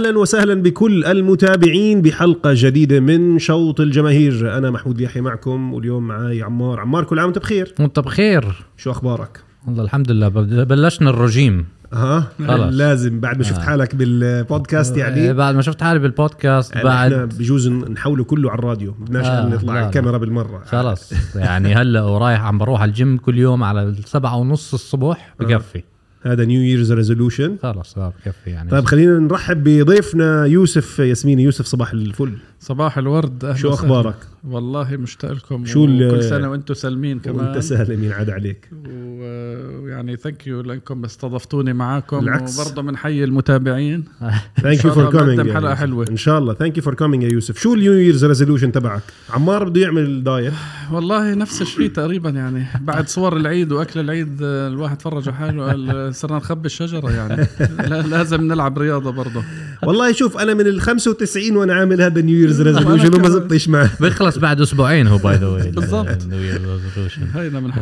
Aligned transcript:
أهلا 0.00 0.18
وسهلا 0.18 0.54
بكل 0.54 1.04
المتابعين 1.04 2.02
بحلقة 2.02 2.50
جديدة 2.54 3.00
من 3.00 3.38
شوط 3.38 3.80
الجماهير. 3.80 4.58
أنا 4.58 4.70
محمود 4.70 5.00
يحيى 5.00 5.22
معكم 5.22 5.74
واليوم 5.74 6.08
معي 6.08 6.42
عمار. 6.42 6.80
عمار 6.80 7.04
كل 7.04 7.18
عام 7.18 7.26
وأنت 7.26 7.38
بخير؟ 7.38 7.74
وأنت 7.80 8.00
بخير. 8.00 8.64
شو 8.76 8.90
أخبارك؟ 8.90 9.40
والله 9.66 9.82
الحمد 9.84 10.10
لله 10.10 10.28
بل- 10.28 10.64
بلشنا 10.64 11.10
الرجيم. 11.10 11.66
ها 11.92 12.26
خلص. 12.48 12.74
لازم. 12.74 13.20
بعد 13.20 13.36
ما 13.38 13.42
شفت 13.42 13.58
آه. 13.58 13.62
حالك 13.62 13.94
بالبودكاست 13.94 14.94
آه، 14.94 14.98
يعني؟ 14.98 15.32
بعد 15.32 15.54
ما 15.54 15.62
شفت 15.62 15.82
حالي 15.82 15.98
بالبودكاست 15.98 16.76
يعني 16.76 16.88
إحنا 16.88 17.16
بعد 17.18 17.28
بجوز 17.38 17.68
نحوله 17.68 18.24
كله 18.24 18.50
على 18.50 18.58
الراديو. 18.58 18.92
بدناش 18.92 19.26
آه، 19.26 19.48
نطلع 19.48 19.72
على. 19.72 19.86
الكاميرا 19.86 20.18
بالمرة. 20.18 20.62
خلص 20.66 21.12
يعني 21.34 21.74
هلأ 21.74 22.02
ورايح 22.02 22.40
عم 22.44 22.58
بروح 22.58 22.80
على 22.82 22.88
الجيم 22.88 23.16
كل 23.18 23.38
يوم 23.38 23.64
على 23.64 23.82
السبعة 23.82 24.36
ونص 24.36 24.74
الصبح 24.74 25.34
بكفي. 25.40 25.82
هذا 26.22 26.44
New 26.44 26.60
Year's 26.60 26.92
resolution 26.92 27.56
خلص 27.62 27.98
آه 27.98 28.12
بكفي 28.18 28.50
يعني. 28.50 28.70
طيب 28.70 28.84
خلينا 28.84 29.18
نرحب 29.18 29.64
بضيفنا 29.64 30.46
يوسف 30.46 30.98
ياسميني 30.98 31.42
يوسف 31.42 31.66
صباح 31.66 31.92
الفل. 31.92 32.32
صباح 32.60 32.98
الورد 32.98 33.44
أهلا 33.44 33.56
شو. 33.56 33.68
أخبارك؟ 33.70 34.16
والله 34.48 34.96
مشتاق 34.96 35.32
لكم 35.32 35.64
شو 35.66 35.86
كل 35.86 36.22
سنة 36.22 36.50
وأنتم 36.50 36.74
سالمين 36.74 37.18
كمان 37.18 37.46
وأنت 37.46 37.58
سالمين 37.58 38.12
ينعاد 38.12 38.30
عليك. 38.30 38.68
ويعني 38.86 40.16
thank 40.16 40.46
you 40.46 40.60
لإنكم 40.60 41.04
استضفتوني 41.04 41.72
معاكم 41.72 42.20
بالعكس. 42.20 42.58
وبرضه 42.60 42.82
بنحيي 42.82 43.24
المتابعين. 43.24 44.04
thank 44.62 44.76
you 44.76 44.80
شاء 44.82 44.92
for 44.92 45.08
الله 45.08 45.20
coming 45.20 45.50
حلقة 45.50 45.74
حلوة. 45.74 46.06
إن 46.10 46.16
شاء 46.16 46.38
الله. 46.38 46.54
thank 46.54 46.76
you 46.76 46.82
for 46.82 46.94
coming 46.94 47.22
يا 47.22 47.32
يوسف. 47.32 47.58
شو 47.58 47.74
ال 47.74 47.78
New 47.78 47.92
Year's 47.92 48.24
resolution 48.24 48.72
تبعك؟ 48.72 49.02
عمار 49.30 49.68
بده 49.68 49.80
يعمل 49.80 50.24
diet 50.24 50.52
والله 50.92 51.34
نفس 51.34 51.62
الشيء 51.62 51.88
تقريبا 51.90 52.30
يعني. 52.30 52.66
بعد 52.80 53.08
صور 53.08 53.36
العيد 53.36 53.72
وأكل 53.72 54.00
العيد 54.00 54.36
الواحد 54.42 55.02
فرج 55.02 55.30
حاله 55.30 55.66
قال 55.66 56.14
صرنا 56.14 56.36
نخبي 56.36 56.66
الشجرة 56.66 57.10
يعني. 57.10 57.46
لا- 57.90 58.02
لازم 58.02 58.40
نلعب 58.42 58.78
رياضة 58.78 59.10
برضه. 59.10 59.42
والله 59.82 60.12
شوف 60.12 60.38
أنا 60.38 60.54
من 60.54 60.66
ال 60.66 60.80
95 60.80 61.56
وأنا 61.56 61.74
عامل 61.74 62.00
هذا 62.02 62.20
New 62.20 62.49
Year's 62.50 62.62
resolution 62.62 63.06
أنا 63.14 63.16
وما. 63.16 63.28
زبطش 63.28 63.68
معه. 63.68 63.90
بيخلص 64.00 64.38
بعد 64.38 64.60
أسبوعين 64.60 65.06
هو 65.06 65.18
by 65.18 65.36
the 65.36 65.46
way 65.46 65.70
بالضبط. 65.70 66.08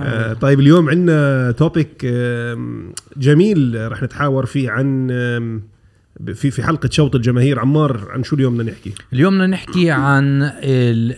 آه، 0.03 0.33
طيب 0.33 0.61
اليوم 0.61 0.89
عندنا 0.89 1.51
topic 1.51 2.07
جميل 3.17 3.89
رح 3.93 4.03
نتحاور 4.03 4.47
فيه 4.47 4.71
عن 4.71 5.09
في 6.35 6.51
في 6.51 6.63
حلقة 6.63 6.89
شوط 6.93 7.15
الجماهير. 7.15 7.59
عمار 7.59 8.09
عن 8.11 8.23
شو 8.25 8.37
اليوم 8.37 8.57
بدنا 8.57 8.71
نحكي؟ 8.71 8.93
اليوم 9.13 9.35
بدنا 9.35 9.47
نحكي 9.47 9.91
عن 9.91 10.43
ال 10.43 11.15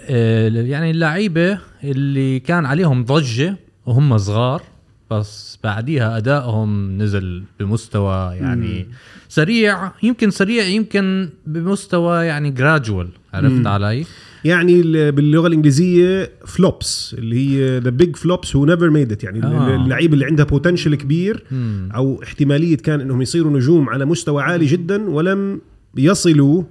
ال 0.56 0.66
يعني 0.66 0.90
اللعيبة 0.90 1.58
اللي 1.84 2.40
كان 2.40 2.66
عليهم 2.66 3.04
ضجة 3.04 3.56
وهم 3.86 4.18
صغار. 4.18 4.62
بس 5.10 5.58
بعديها 5.64 6.16
أدائهم 6.16 6.98
نزل 7.02 7.42
بمستوى 7.60 8.34
يعني 8.36 8.86
سريع 9.28 9.92
يمكن 10.02 10.30
سريع 10.30 10.64
يمكن 10.64 11.28
بمستوى 11.46 12.24
يعني 12.26 12.50
gradual 12.50 13.08
عرفت 13.34 13.66
علي؟ 13.66 14.04
يعني 14.44 14.80
ال- 14.80 15.12
باللغة 15.12 15.46
الإنجليزية 15.46 16.30
flops 16.46 17.14
اللي 17.18 17.36
هي 17.48 17.78
the 17.78 17.90
big 17.90 18.16
flops 18.16 18.56
who 18.56 18.66
never 18.66 18.90
made 18.90 19.12
it 19.12 19.24
يعني 19.24 19.42
آه. 19.44 19.76
اللعيبه 19.76 20.14
اللي 20.14 20.24
عندها 20.24 20.44
potential 20.44 20.94
كبير 20.94 21.44
مم. 21.50 21.88
أو 21.94 22.22
احتمالية 22.22 22.76
كان 22.76 23.00
إنهم 23.00 23.22
يصيروا 23.22 23.52
نجوم 23.52 23.88
على 23.88 24.04
مستوى 24.04 24.42
عالي 24.42 24.66
جدا 24.66 25.08
ولم 25.10 25.60
يصلوا 25.96 26.62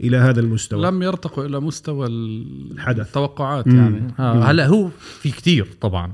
إلى 0.00 0.16
هذا 0.16 0.40
المستوى 0.40 0.82
لم 0.86 1.02
يرتقوا 1.02 1.44
إلى 1.46 1.60
مستوى 1.60 2.06
ال- 2.06 2.72
الحدث. 2.72 3.06
التوقعات 3.06 3.66
مم. 3.68 3.76
يعني 3.76 4.14
آه 4.18 4.42
هلا 4.44 4.66
هو 4.66 4.88
في 5.20 5.30
كتير 5.30 5.66
طبعا 5.80 6.12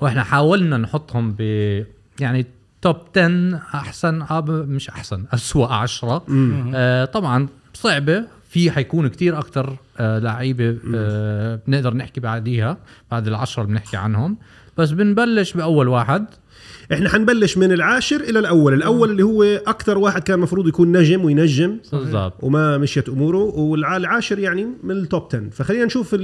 وإحنا 0.00 0.24
حاولنا 0.24 0.76
نحطهم 0.76 1.34
ب 1.38 1.40
يعني 2.20 2.46
توب 2.82 2.96
10 3.16 3.60
أحسن 3.74 4.22
آه 4.22 4.40
مش 4.48 4.90
أحسن 4.90 5.24
أسوأ 5.32 5.66
10 5.66 6.24
آه 6.74 7.04
طبعا 7.04 7.48
صعبة. 7.74 8.24
في 8.50 8.70
حيكون 8.70 9.08
كتير 9.08 9.38
أكتر 9.38 9.76
آه 9.98 10.18
لعيبة 10.18 10.76
آه 10.94 11.60
بنقدر 11.66 11.94
نحكي 11.94 12.20
بعديها 12.20 12.76
بعد 13.10 13.26
العشرة 13.28 13.62
اللي 13.62 13.72
بنحكي 13.72 13.96
عنهم. 13.96 14.36
بس 14.78 14.90
بنبلش 14.90 15.52
بأول 15.52 15.88
واحد. 15.88 16.26
إحنا 16.92 17.08
حنبلش 17.08 17.58
من 17.58 17.72
العاشر 17.72 18.20
إلى 18.20 18.38
الأول. 18.38 18.74
الأول 18.74 19.10
اللي 19.10 19.22
هو 19.22 19.42
أكثر 19.42 19.98
واحد 19.98 20.22
كان 20.22 20.36
المفروض 20.36 20.68
يكون 20.68 20.96
نجم 20.96 21.24
وينجم. 21.24 21.78
بالضبط. 21.92 22.34
وما 22.44 22.78
مشيت 22.78 23.08
أموره. 23.08 23.38
والعاشر 23.38 24.38
يعني 24.38 24.66
من 24.82 24.90
التوب 24.90 25.26
10 25.34 25.48
فخلينا 25.50 25.84
نشوف 25.84 26.14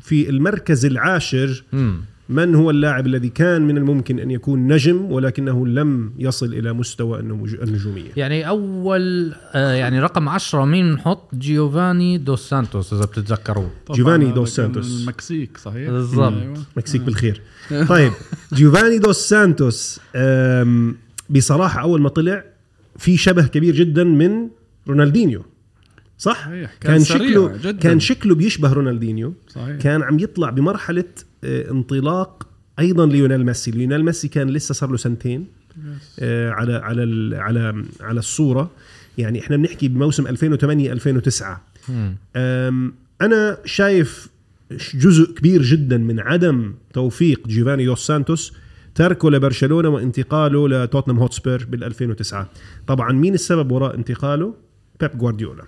في 0.00 0.30
المركز 0.30 0.86
العاشر. 0.86 1.64
مم. 1.72 2.00
من 2.30 2.54
هو 2.54 2.70
اللاعب 2.70 3.06
الذي 3.06 3.28
كان 3.28 3.62
من 3.62 3.76
الممكن 3.76 4.18
أن 4.18 4.30
يكون 4.30 4.72
نجم 4.72 5.12
ولكنه 5.12 5.66
لم 5.66 6.12
يصل 6.18 6.46
إلى 6.46 6.72
مستوى 6.72 7.20
النجومية 7.20 8.10
يعني 8.16 8.48
أول 8.48 9.34
آه 9.54 9.72
يعني 9.72 10.00
رقم 10.00 10.28
عشرة 10.28 10.64
مين 10.64 10.92
نحط 10.92 11.34
جيوفاني 11.34 12.18
دوس 12.18 12.48
سانتوس 12.48 12.92
إذا 12.92 13.04
بتتذكروه 13.04 13.70
دوس 13.88 14.56
كان 14.56 14.66
سانتوس. 14.66 15.00
المكسيك 15.00 15.58
صحيح 15.58 15.90
بالضبط. 15.90 16.32
أيوة. 16.32 16.56
مكسيك 16.76 17.00
بالخير 17.00 17.40
طيب 17.88 18.12
جيوفاني 18.54 18.98
دوس 18.98 19.16
سانتوس 19.28 20.00
بصراحة 21.30 21.80
أول 21.80 22.00
ما 22.00 22.08
طلع 22.08 22.44
في 22.98 23.16
شبه 23.16 23.46
كبير 23.46 23.74
جدا 23.74 24.04
من 24.04 24.48
رونالدينيو 24.88 25.44
صح؟ 26.20 26.44
صحيح. 26.46 26.74
كان, 26.80 26.92
كان 26.92 27.04
شكله 27.04 27.56
جداً. 27.56 27.72
كان 27.72 28.00
شكله 28.00 28.34
بيشبه 28.34 28.72
رونالدينيو. 28.72 29.34
صحيح. 29.48 29.76
كان 29.76 30.02
عم 30.02 30.18
يطلع 30.18 30.50
بمرحلة 30.50 31.04
آه، 31.44 31.70
انطلاق 31.70 32.46
أيضا 32.78 33.06
ليونيل 33.06 33.44
ميسي. 33.46 33.70
ليونيل 33.70 34.04
ميسي 34.04 34.28
كان 34.28 34.50
لسه 34.50 34.74
صار 34.74 34.90
له 34.90 34.96
سنتين 34.96 35.46
آه، 36.18 36.50
على 36.50 36.72
على 36.74 37.02
ال- 37.02 37.34
على 37.34 37.84
على 38.00 38.18
الصورة. 38.18 38.70
يعني 39.18 39.40
إحنا 39.40 39.56
بنحكي 39.56 39.88
بموسم 39.88 40.26
2008 40.26 40.92
2009 40.92 41.62
مم. 41.88 42.16
أم، 42.36 42.92
أنا 43.22 43.58
شايف 43.64 44.28
جزء 44.94 45.34
كبير 45.34 45.62
جدا 45.62 45.98
من 45.98 46.20
عدم 46.20 46.74
توفيق 46.92 47.48
جيوفاني 47.48 47.84
دوس 47.84 48.06
سانتوس 48.06 48.52
تركه 48.94 49.30
لبرشلونة 49.30 49.88
وانتقاله 49.88 50.68
لتوتنهام 50.68 51.18
هوتسبير 51.18 51.66
بال 51.70 51.84
2009 51.84 52.48
طبعا 52.86 53.12
مين 53.12 53.34
السبب 53.34 53.72
وراء 53.72 53.94
انتقاله؟ 53.94 54.54
بيب 55.00 55.10
جوارديولا. 55.18 55.62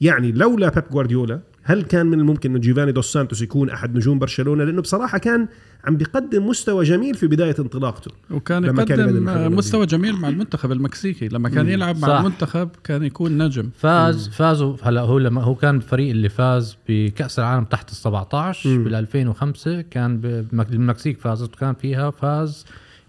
يعني 0.00 0.32
لولا 0.32 0.68
بيب 0.68 0.84
جوارديولا 0.90 1.40
هل 1.62 1.82
كان 1.82 2.06
من 2.06 2.20
الممكن 2.20 2.50
إنه 2.50 2.58
جيفاني 2.60 2.92
دوس 2.92 3.12
سانتوس 3.12 3.42
يكون 3.42 3.70
أحد 3.70 3.96
نجوم 3.96 4.18
برشلونة 4.18 4.64
لأنه 4.64 4.82
بصراحة 4.82 5.18
كان 5.18 5.48
عم 5.84 5.96
بيقدم 5.96 6.46
مستوى 6.46 6.84
جميل 6.84 7.14
في 7.14 7.26
بداية 7.26 7.54
انطلاقته 7.58 8.10
وكان 8.30 8.64
لما 8.64 8.84
كان 8.84 8.98
يقدم 9.00 9.24
محل 9.24 9.50
مستوى 9.50 9.86
جميل 9.86 10.16
مع 10.16 10.28
المنتخب 10.28 10.72
المكسيكي 10.72 11.28
لما 11.28 11.48
كان 11.48 11.68
يلعب 11.68 11.96
صح. 11.96 12.08
مع 12.08 12.20
المنتخب 12.20 12.68
كان 12.84 13.02
يكون 13.02 13.42
نجم 13.42 13.70
فاز 13.78 14.28
فازوا 14.28 14.76
هلا 14.82 15.00
هو 15.00 15.18
لما 15.18 15.42
هو 15.42 15.54
كان 15.54 15.76
الفريق 15.76 16.10
اللي 16.10 16.28
فاز 16.28 16.76
بكأس 16.88 17.38
العالم 17.38 17.64
تحت 17.64 17.90
ال 17.90 17.96
17 17.96 18.70
مم. 18.70 18.84
بال 18.84 18.94
2005 18.94 19.80
كان 19.80 20.20
بمك- 20.20 20.70
المكسيك 20.72 21.20
فازت 21.20 21.54
وكان 21.54 21.74
فيها 21.74 22.10
فاز 22.10 22.64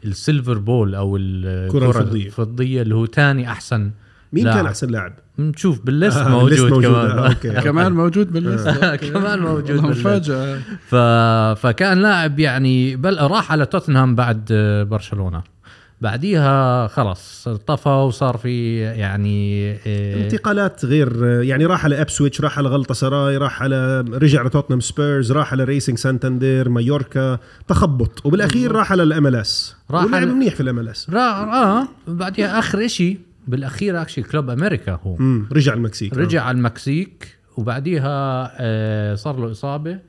ال 0.05 0.13
silver 0.13 0.57
ball 0.57 0.95
أو 0.95 1.17
الكرة 1.17 1.87
الفضية. 1.89 2.25
الفضية 2.25 2.81
اللي 2.81 2.95
هو 2.95 3.05
ثاني 3.05 3.51
أحسن 3.51 3.91
مين 4.33 4.43
لاعب. 4.45 4.57
كان 4.57 4.65
أحسن 4.65 4.87
لاعب؟ 4.89 5.13
نشوف 5.39 5.81
بال 5.85 5.96
list 5.96 6.17
آه، 6.21 6.29
موجود, 6.29 6.43
بال 6.49 6.54
list 6.54 6.65
موجود. 6.73 6.83
كمان. 6.85 7.17
آه، 7.17 7.27
أوكي. 7.27 7.49
كمان 7.61 7.91
موجود 7.91 8.33
بال 8.33 8.54
list 8.54 8.95
كمان 8.95 9.39
موجود 9.39 9.81
بال 9.81 9.86
list. 9.86 9.99
مفاجأة. 10.07 10.59
ف... 10.87 10.95
فكان 11.61 11.97
لاعب 11.97 12.39
يعني 12.39 12.95
بل 12.95 13.17
راح 13.21 13.51
على 13.51 13.65
توتنهام 13.65 14.15
بعد 14.15 14.49
آه، 14.51 14.83
برشلونة. 14.83 15.43
بعديها 16.01 16.87
خلص 16.87 17.49
طفى 17.67 17.89
وصار 17.89 18.37
في 18.37 18.77
يعني 18.79 19.71
آه، 19.87 20.23
انتقالات 20.23 20.85
غير 20.85 21.25
يعني 21.41 21.65
راح 21.65 21.85
على 21.85 22.01
إبسويتش 22.01 22.41
راح 22.41 22.57
على 22.57 22.69
غلطة 22.69 22.93
سراي 22.93 23.37
راح 23.37 23.61
على 23.63 24.01
رجع 24.13 24.41
لتوتنهام 24.43 24.79
سبيرز 24.79 25.31
راح 25.31 25.51
على 25.51 25.63
راسينج 25.63 25.97
سانتاندير 25.97 26.69
مايوركا 26.69 27.37
تخبط. 27.67 28.25
وبالأخير 28.25 28.71
راح 28.71 28.91
على 28.91 29.03
الأم 29.03 29.27
إل 29.27 29.35
إس. 29.35 29.75
راح 29.91 30.05
على- 30.05 30.13
منيح 30.13 30.55
في 30.55 30.61
الأم 30.61 30.79
إل 30.79 30.89
إس. 30.89 31.09
را 31.09 31.21
آه 31.21 31.87
بعديها 32.07 32.59
آخر 32.59 32.85
إشي 32.85 33.17
بالأخير 33.47 34.01
actually 34.01 34.23
كلوب 34.23 34.49
أمريكا 34.49 34.99
هو. 35.03 35.17
رجع 35.51 35.73
المكسيك. 35.73 36.17
رجع 36.17 36.41
على 36.43 36.57
المكسيك 36.57 37.37
وبعديها 37.57 38.51
آه 38.59 39.15
صار 39.15 39.39
له 39.39 39.51
إصابة. 39.51 39.99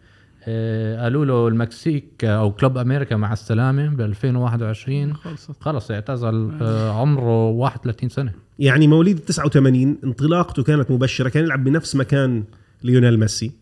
آه 0.44 1.02
قالوا 1.02 1.24
له 1.24 1.48
المكسيك 1.48 2.24
آه، 2.24 2.28
وكلوب 2.40 2.78
أمريكا 2.78 3.16
مع 3.16 3.32
السلامة 3.32 3.88
ب 3.88 4.00
2021 4.00 5.14
خلصت. 5.14 5.50
خلص 5.60 5.90
اعتزل 5.90 6.50
عمره 6.90 7.48
31 7.50 8.08
سنة. 8.08 8.32
يعني 8.58 8.86
مواليد 8.86 9.18
89 9.18 9.98
انطلاقته 10.04 10.62
كانت 10.62 10.90
مبشرة 10.90 11.28
كان 11.28 11.44
يلعب 11.44 11.64
بنفس 11.64 11.96
مكان 11.96 12.44
ليونيل 12.82 13.20
ميسي 13.20 13.52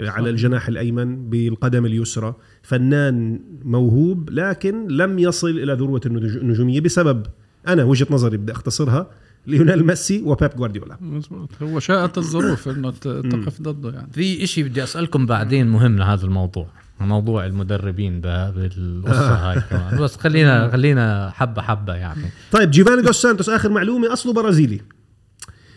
على 0.00 0.30
الجناح 0.30 0.68
الأيمن 0.68 1.30
بالقدم 1.30 1.86
اليسرى. 1.86 2.34
فنان 2.62 3.40
موهوب 3.64 4.30
لكن 4.30 4.88
لم 4.88 5.18
يصل 5.18 5.50
إلى 5.50 5.72
ذروة 5.72 6.00
النج- 6.06 6.36
النجومية 6.36 6.80
بسبب 6.80 7.22
أنا 7.68 7.84
وجهة 7.84 8.06
نظري 8.10 8.36
بدي 8.36 8.52
أختصرها 8.52 9.06
ليونيل 9.46 9.86
ميسي 9.86 10.22
وبيب 10.22 10.50
جوارديولا. 10.56 10.96
مزبوط 11.00 11.50
هو 11.62 11.80
شاءت 11.80 12.18
الظروف 12.18 12.68
إنه 12.68 12.90
تقف 12.90 13.62
ضده 13.62 13.90
يعني. 13.90 14.12
في 14.12 14.44
إشي 14.44 14.62
بدي 14.62 14.82
أسألكم 14.82 15.26
بعدين 15.26 15.66
مهم 15.66 15.98
لهذا 15.98 16.24
الموضوع 16.24 16.66
موضوع 17.00 17.46
المدربين 17.46 18.20
بالقصة 18.20 19.34
هاي 19.50 19.60
كمان. 19.70 19.98
بس 20.02 20.16
خلينا 20.16 20.70
خلينا 20.70 21.30
حبة 21.30 21.62
حبة 21.62 21.94
يعني. 21.94 22.30
طيب 22.52 22.70
جيفاني 22.70 23.02
دوس 23.02 23.22
سانتوس 23.22 23.48
آخر 23.48 23.70
معلومة 23.70 24.12
أصله 24.12 24.32
برازيلي. 24.32 24.80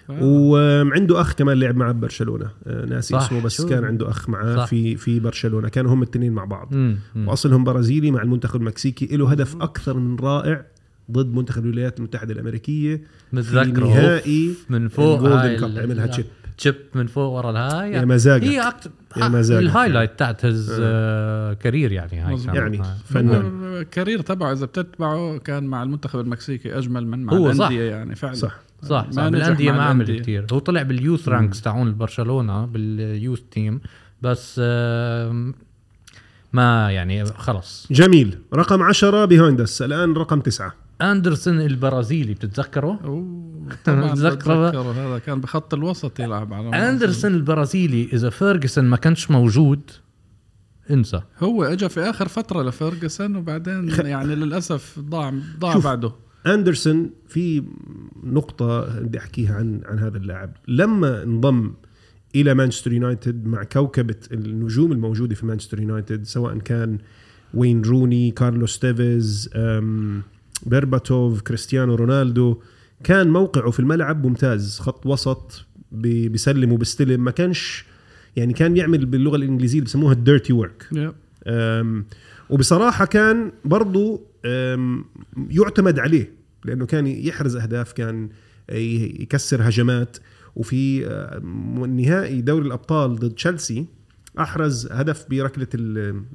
وعنده 0.09 1.21
أخ 1.21 1.33
كمان 1.33 1.59
لعب 1.59 1.75
معه 1.75 1.91
ببرشلونه 1.91 2.49
آه، 2.67 2.85
ناسي 2.85 3.13
صح، 3.13 3.25
اسمه 3.25 3.41
بس 3.41 3.57
شو؟ 3.57 3.67
كان 3.69 3.83
عنده 3.83 4.09
أخ 4.09 4.29
معاه. 4.29 4.65
في 4.65 4.95
في 4.95 5.19
برشلونة. 5.19 5.69
كانوا 5.69 5.93
هم 5.93 6.03
الاثنين 6.03 6.33
مع 6.33 6.45
بعض. 6.45 6.73
مم. 6.73 6.97
مم. 7.15 7.27
وأصلهم 7.27 7.63
برازيلي 7.63 8.11
مع 8.11 8.21
المنتخب 8.21 8.59
المكسيكي. 8.61 9.17
له 9.17 9.31
هدف 9.31 9.55
أكثر 9.61 9.97
من 9.97 10.15
رائع. 10.19 10.65
ضد 11.11 11.33
منتخب 11.33 11.65
الولايات 11.65 11.97
المتحدة 11.97 12.33
الأمريكية 12.33 12.95
في 12.95 13.35
متذكره 13.35 13.87
نهائي 13.87 14.53
من 14.69 14.87
فوق. 14.87 15.17
الجولدن 15.17 15.37
هاي 15.37 15.55
كاب 15.59 15.77
عملها 15.77 16.07
chip. 16.07 16.25
chip 16.57 16.75
من 16.95 17.07
فوق 17.07 17.33
ورا 17.33 17.51
الهاي. 17.51 17.91
يا 17.91 18.05
مزاجك. 18.05 18.43
هي 18.43 18.67
أكثر 18.67 18.91
يا 19.17 19.27
مزاجك. 19.27 19.63
ال 19.63 19.69
highlight 19.69 20.19
تاعت 20.19 20.45
his 20.45 20.81
career 21.59 21.91
يعني 21.91 22.19
هاي. 22.19 22.37
يعني 22.45 22.77
هاي. 22.77 22.85
فنان. 23.05 23.63
ال 23.63 23.71
career 23.71 24.21
تبعه 24.21 24.51
إذا 24.51 24.65
بتتبعه 24.65 25.37
كان 25.37 25.63
مع 25.63 25.83
المنتخب 25.83 26.19
المكسيكي 26.19 26.77
أجمل 26.77 27.07
من 27.07 27.23
مع 27.23 27.33
هو 27.33 27.53
صح. 27.53 27.67
الانديه 27.67 27.89
يعني 27.91 28.15
فعلا. 28.15 28.33
صح. 28.33 28.59
صح 28.83 29.05
ما 29.05 29.11
صح 29.11 29.23
نجح 29.23 29.29
بالانديه 29.29 29.71
مع 29.71 29.77
ما 29.77 29.83
عمل. 29.83 30.19
كثير 30.19 30.45
هو 30.53 30.59
طلع 30.59 30.81
بال 30.81 30.95
youth 30.95 31.29
ranks 31.29 31.61
تاعون 31.61 31.97
برشلونه 31.97 32.65
بال 32.65 32.87
youth 32.87 33.41
team. 33.51 33.81
بس 34.21 34.59
ما 36.53 36.91
يعني 36.91 37.25
خلص 37.25 37.87
جميل. 37.91 38.37
رقم 38.53 38.83
عشرة 38.83 39.25
behind 39.25 39.61
us 39.61 39.81
الآن 39.81 40.13
رقم 40.13 40.39
تسعة. 40.39 40.86
أندرسون 41.01 41.61
البرازيلي 41.61 42.33
بتتذكره 42.33 42.99
أوه، 43.03 43.47
طبعا 43.85 44.11
بتذكره؟ 44.13 44.91
هذا 44.91 45.19
كان 45.19 45.41
بخط 45.41 45.73
الوسط 45.73 46.19
يلعب 46.19 46.53
على 46.53 46.89
أندرسون 46.89 47.33
البرازيلي 47.33 48.09
إذا 48.13 48.29
فيرجسون 48.29 48.85
ما 48.85 48.97
كانش 48.97 49.31
موجود 49.31 49.81
انسى 50.91 51.21
هو 51.39 51.63
اجى 51.63 51.89
في 51.89 51.99
آخر 51.99 52.27
فترة 52.27 52.63
لفيرجسون 52.63 53.35
وبعدين 53.35 53.89
يعني 54.05 54.35
للأسف 54.35 54.99
ضاع 54.99 55.33
ضاع. 55.59 55.77
بعده 55.77 56.11
أندرسون 56.47 57.09
في 57.27 57.63
نقطة 58.23 58.99
بدي 58.99 59.17
احكيها 59.17 59.55
عن 59.55 59.81
عن 59.85 59.99
هذا 59.99 60.17
اللاعب 60.17 60.51
لما 60.67 61.23
انضم 61.23 61.73
إلى 62.35 62.53
مانشستر 62.53 62.93
يونايتد 62.93 63.45
مع 63.45 63.63
كوكبة 63.63 64.15
النجوم 64.31 64.91
الموجودة 64.91 65.35
في 65.35 65.45
مانشستر 65.45 65.79
يونايتد 65.79 66.23
سواء 66.25 66.57
كان 66.57 66.97
وين 67.53 67.81
روني 67.81 68.31
كارلوس 68.31 68.79
تيفيز 68.79 69.49
أم، 69.55 70.21
بيرباتوف 70.65 71.41
كريستيانو 71.41 71.95
رونالدو. 71.95 72.61
كان 73.03 73.29
موقعه 73.29 73.71
في 73.71 73.79
الملعب 73.79 74.25
ممتاز 74.27 74.79
خط 74.79 75.05
وسط 75.05 75.65
بي- 75.91 76.29
بيسلم 76.29 76.71
وبيستلم. 76.71 77.23
ما 77.23 77.31
كانش 77.31 77.85
يعني 78.35 78.53
كان 78.53 78.73
بيعمل 78.73 79.05
باللغة 79.05 79.35
الإنجليزية 79.35 79.81
بسموها 79.81 80.13
ال 80.13 80.20
dirty 80.20 80.53
work 80.53 80.89
وبصراحة 82.49 83.05
كان 83.05 83.51
برضو 83.65 84.21
أم، 84.45 85.05
يعتمد 85.49 85.99
عليه 85.99 86.31
لأنه 86.65 86.85
كان 86.85 87.07
يحرز 87.07 87.55
أهداف 87.55 87.91
كان 87.93 88.29
يكسر 88.69 89.69
هجمات. 89.69 90.17
وفي 90.55 90.99
نهائي 91.89 92.41
دوري 92.41 92.67
الأبطال 92.67 93.15
ضد 93.15 93.31
تشيلسي 93.31 93.85
أحرز 94.39 94.87
هدف 94.91 95.25
بركلة 95.29 95.67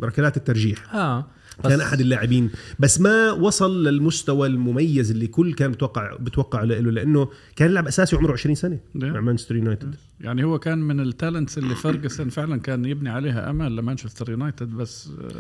ركلات 0.03 0.37
الترجيح. 0.37 0.95
آه 0.95 1.27
كان 1.63 1.81
أحد 1.81 2.01
اللاعبين. 2.01 2.51
بس 2.79 3.01
ما 3.01 3.33
وصل 3.33 3.85
للمستوى 3.85 4.49
المميز 4.49 5.11
اللي 5.11 5.27
كل 5.27 5.55
كان 5.55 5.71
بتوقع 5.73 6.17
بتوقع 6.21 6.63
له 6.63 6.79
لأنه 6.81 7.29
كان 7.57 7.71
لاعب 7.71 7.87
أساسي 7.87 8.17
وعمره 8.17 8.33
20 8.33 8.55
سنة 8.55 8.79
مع 8.95 9.21
مانشستر 9.21 9.57
يونايتد. 9.57 9.95
يعني 10.21 10.45
هو 10.45 10.59
كان 10.59 10.79
من 10.79 11.01
ال 11.01 11.08
talents 11.08 11.59
اللي 11.59 11.75
فيرجسون 11.75 12.29
فعلا 12.29 12.61
كان 12.61 12.85
يبني 12.85 13.09
عليها 13.09 13.51
أمل 13.51 13.77
لمانشستر 13.77 14.31
يونايتد 14.31 14.69
بس 14.71 15.09
آه، 15.09 15.33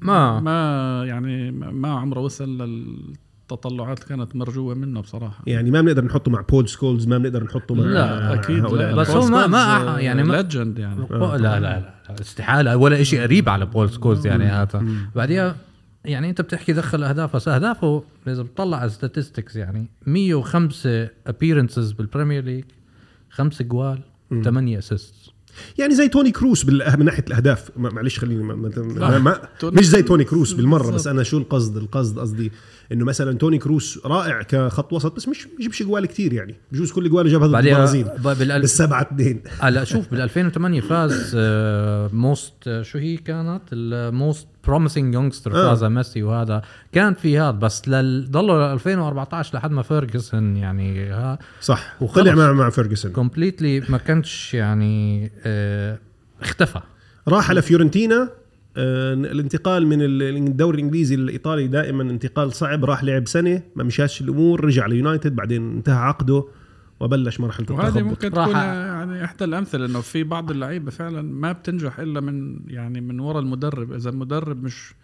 ما. 0.00 0.40
ما 0.40 1.04
يعني 1.06 1.50
ما 1.50 1.88
عمره 1.88 2.20
وصل 2.20 2.58
للتطلعات 3.52 3.98
كانت 4.04 4.36
مرجوة 4.36 4.74
منه 4.74 5.00
بصراحة. 5.00 5.42
يعني 5.46 5.70
ما 5.70 5.80
بنقدر 5.80 6.04
نحطه 6.04 6.30
مع 6.30 6.40
بول 6.40 6.68
سكولز 6.68 7.06
ما 7.06 7.18
بنقدر 7.18 7.44
نحطه 7.44 7.74
مع 7.74 7.84
لا، 7.84 8.34
أكيد 8.34 8.64
لا. 8.64 8.94
بس 8.94 9.10
هو 9.10 9.26
ما- 9.28 9.46
ما- 9.46 9.96
يعني 10.00 10.22
ما- 10.24 10.34
legend 10.36 10.78
يعني. 10.78 11.06
لا 11.10 11.36
لا 11.38 11.60
لا 11.60 11.94
استحالة. 12.20 12.76
ولا 12.76 13.02
شيء 13.02 13.22
قريب 13.22 13.48
على 13.48 13.66
بول 13.66 13.90
سكولز 13.90 14.26
يعني 14.26 14.44
هذا. 14.44 14.84
بعديها 15.16 15.56
يعني 16.04 16.30
أنت 16.30 16.40
بتحكي 16.40 16.72
دخل 16.72 17.02
اهداف 17.04 17.36
بس 17.36 17.48
أهدافه 17.48 18.02
اذا 18.26 18.42
بتطلع 18.42 18.76
على 18.76 18.90
statistics 18.90 19.56
يعني. 19.56 19.90
105 20.06 21.06
appearances 21.28 21.96
بال 21.96 22.07
Premier 22.07 22.44
League 22.44 22.64
خمس 23.30 23.62
جوال 23.62 23.98
8 24.44 24.78
assist 24.78 25.14
يعني 25.78 25.94
زي 25.94 26.08
توني 26.08 26.30
كروس 26.30 26.66
من 26.66 27.04
ناحية 27.04 27.24
الأهداف. 27.28 27.70
ما- 27.76 27.90
معلش 27.90 28.18
خليني 28.18 28.42
ما 28.42 28.54
ما 28.54 29.18
ما 29.18 29.38
توني- 29.60 29.76
مش 29.76 29.86
زي 29.88 30.02
توني 30.02 30.24
كروس 30.24 30.52
بالمرة 30.52 30.90
بس. 30.90 31.06
أنا 31.06 31.22
شو 31.22 31.38
القصد 31.38 31.76
القصد 31.76 32.18
قصدي. 32.18 32.52
إنه 32.92 33.04
مثلا 33.04 33.38
توني 33.38 33.58
كروس 33.58 33.98
رائع 34.06 34.42
كخط 34.42 34.92
وسط 34.92 35.16
بس 35.16 35.28
مش 35.28 35.46
بيجيبش 35.56 35.82
جوال 35.82 36.06
كتير 36.06 36.32
يعني 36.32 36.54
بجوز 36.72 36.92
كل 36.92 37.10
جواله 37.10 37.30
جابها 37.30 37.46
ضد 37.48 37.66
البرازيل. 37.66 38.04
ب- 38.04 38.22
بالألف 38.22 38.60
بالسبعة 38.60 39.02
اثنين. 39.02 39.42
هلا 39.60 39.84
شوف 39.84 40.10
بال 40.10 40.20
2008 40.20 40.80
was 40.80 41.36
most 42.12 42.80
شو 42.82 42.98
هي 42.98 43.16
كانت؟ 43.16 43.60
ال 43.72 43.87
most 43.87 44.46
promising 44.66 45.14
youngster 45.14 45.50
آه. 45.56 45.68
was 45.68 45.84
ميسي 45.84 46.22
وهذا 46.22 46.62
كان 46.92 47.14
في 47.14 47.38
هذا 47.38 47.50
بس 47.50 47.88
لل- 47.88 48.30
ضلوا 48.30 48.58
ل 48.68 48.72
2014 48.72 49.54
لحد 49.58 49.70
ما 49.70 49.82
فيرجسون 49.82 50.56
يعني 50.56 51.10
ها. 51.10 51.38
صح. 51.60 51.94
وخلص. 52.02 52.24
طلع 52.24 52.34
مع 52.34 52.52
مع 52.52 52.70
فيرجسون. 52.70 53.12
completely 53.12 53.80
ما 53.88 53.98
كانش 53.98 54.54
يعني 54.54 55.30
آه 55.44 55.98
اختفى. 56.42 56.80
راح 57.28 57.50
على 57.50 57.62
فيورنتينا 57.62 58.22
آه، 58.22 58.28
الانتقال 58.76 59.86
من 59.86 60.02
ال- 60.02 60.22
الدوري 60.22 60.78
الإنجليزي 60.78 61.16
للايطالي 61.16 61.66
دائما 61.66 62.02
انتقال 62.02 62.52
صعب 62.52 62.84
راح 62.84 63.04
لعب 63.04 63.28
سنة 63.28 63.62
ما 63.76 63.84
مشاش 63.84 64.20
الأمور 64.20 64.64
رجع 64.64 64.86
ليونايتد 64.86 65.36
بعدين 65.36 65.70
انتهى 65.72 65.94
عقده 65.96 66.44
وبلش 67.00 67.40
مرحلة 67.40 67.66
وهذه 67.70 67.86
التخبط. 67.88 68.02
ممكن 68.06 68.28
راح- 68.28 68.46
تكون 68.46 68.56
يعني 68.60 69.24
إحدى 69.24 69.44
الأمثلة 69.44 69.86
إنه 69.86 70.00
في 70.00 70.22
بعض 70.24 70.50
اللعيبة 70.50 70.90
فعلا 70.90 71.22
ما 71.22 71.52
بتنجح 71.52 71.98
إلا 71.98 72.20
من 72.20 72.56
يعني 72.68 73.00
من 73.00 73.20
وراء 73.20 73.42
المدرب. 73.42 73.92
إذا 73.92 74.10
المدرب 74.10 74.62
مش 74.64 74.94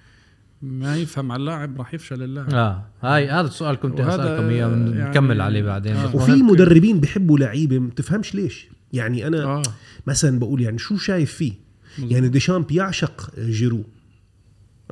ما 0.63 0.97
يفهم 0.97 1.33
على 1.33 1.41
اللاعب 1.41 1.79
راح 1.79 1.95
يفشل 1.95 2.23
اللاعب. 2.23 2.55
آه 2.55 2.83
هاي 3.03 3.29
هذا 3.29 3.47
السؤال 3.47 3.77
كنت 3.77 4.01
أسألكم 4.01 4.49
إياه 4.49 4.69
يعني- 4.69 5.11
نكمل 5.11 5.41
عليه 5.41 5.63
بعدين. 5.63 5.97
آه. 5.97 6.17
وفي. 6.17 6.33
مدربين 6.43 7.01
بيحبوا 7.01 7.39
لعيبة 7.39 7.79
ما 7.79 7.91
تفهمش 7.91 8.35
ليش. 8.35 8.69
يعني 8.93 9.27
أنا 9.27 9.45
آه. 9.45 9.63
مثلا 10.07 10.39
بقول 10.39 10.61
يعني 10.61 10.79
شو 10.79 10.97
شايف 10.97 11.33
فيه؟ 11.33 11.53
يعني 11.99 12.29
ديشامب 12.29 12.71
يعشق 12.73 13.31
جيرو 13.39 13.83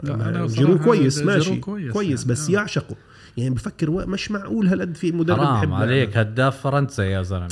لا، 0.03 0.15
أنا 0.15 0.47
جيرو 0.47 0.79
كويس 0.79 1.19
جيرو 1.19 1.27
ماشي 1.33 1.57
كويس 1.57 1.61
كويس, 1.61 1.93
كويس 1.93 2.21
يعني، 2.21 2.33
بس 2.33 2.49
آه. 2.49 2.53
يعشقه 2.53 2.97
يعني 3.37 3.55
بفكر 3.55 3.91
و- 3.91 4.07
مش 4.07 4.31
معقول 4.31 4.67
هالقد 4.69 4.97
في 4.97 5.13
مدرب 5.13 5.39
حرام. 5.45 5.73
عليك 5.75 6.17
هداف 6.17 6.61
فرنسا 6.61 7.05
يا 7.05 7.23
زلمة 7.23 7.49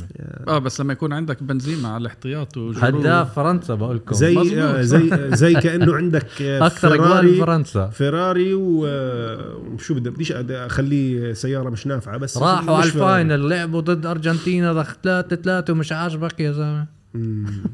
آه 0.48 0.58
بس 0.58 0.80
لما 0.80 0.92
يكون 0.92 1.12
عندك 1.12 1.42
بنزيما 1.42 1.88
على 1.88 2.00
الاحتياط 2.00 2.58
هداف 2.58 3.34
فرنسا 3.34 3.74
بقول 3.74 3.96
لكم 3.96 4.14
زي. 4.14 4.62
آه، 4.62 4.82
زي 4.82 5.10
زي 5.36 5.54
كأنه 5.54 5.94
عندك 5.94 6.42
أكثر 6.42 6.94
اجوال 6.94 7.36
فرنسا 7.38 7.86
فيراري 7.86 8.54
وشو 8.54 9.94
بدي 9.94 10.10
بديش 10.10 10.32
أخليه 10.32 11.32
سيارة 11.32 11.70
مش 11.70 11.86
نافعة 11.86 12.16
بس 12.18 12.36
راحوا 12.38 12.76
على. 12.76 12.84
ال 12.86 12.96
final 12.96 13.48
لعبوا 13.48 13.80
ضد 13.80 14.06
أرجنتينا 14.06 14.72
ضخ 14.72 14.96
ثلاثة 15.04 15.36
ثلاثة 15.36 15.72
ومش 15.72 15.92
عاجبك 15.92 16.40
يا 16.40 16.52
زلمة 16.52 17.01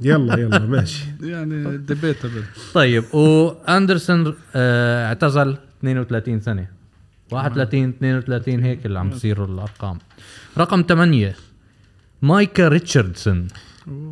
يلا 0.03 0.39
يلا 0.39 0.59
ماشي. 0.59 1.05
يعني 1.23 1.77
debatable 1.77 2.43
طيب 2.75 3.05
وأندرسون 3.15 4.35
آه 4.55 5.07
اعتزل 5.07 5.57
32 5.81 6.41
سنة. 6.41 6.67
31 7.31 7.89
32 7.89 8.61
هيك 8.61 8.87
اللي 8.87 8.99
عم 8.99 9.11
بصيروا 9.11 9.47
الأرقام. 9.47 9.99
رقم 10.59 10.85
8 10.89 11.35
مايكا 12.23 12.69
ريتشاردسون. 12.69 13.49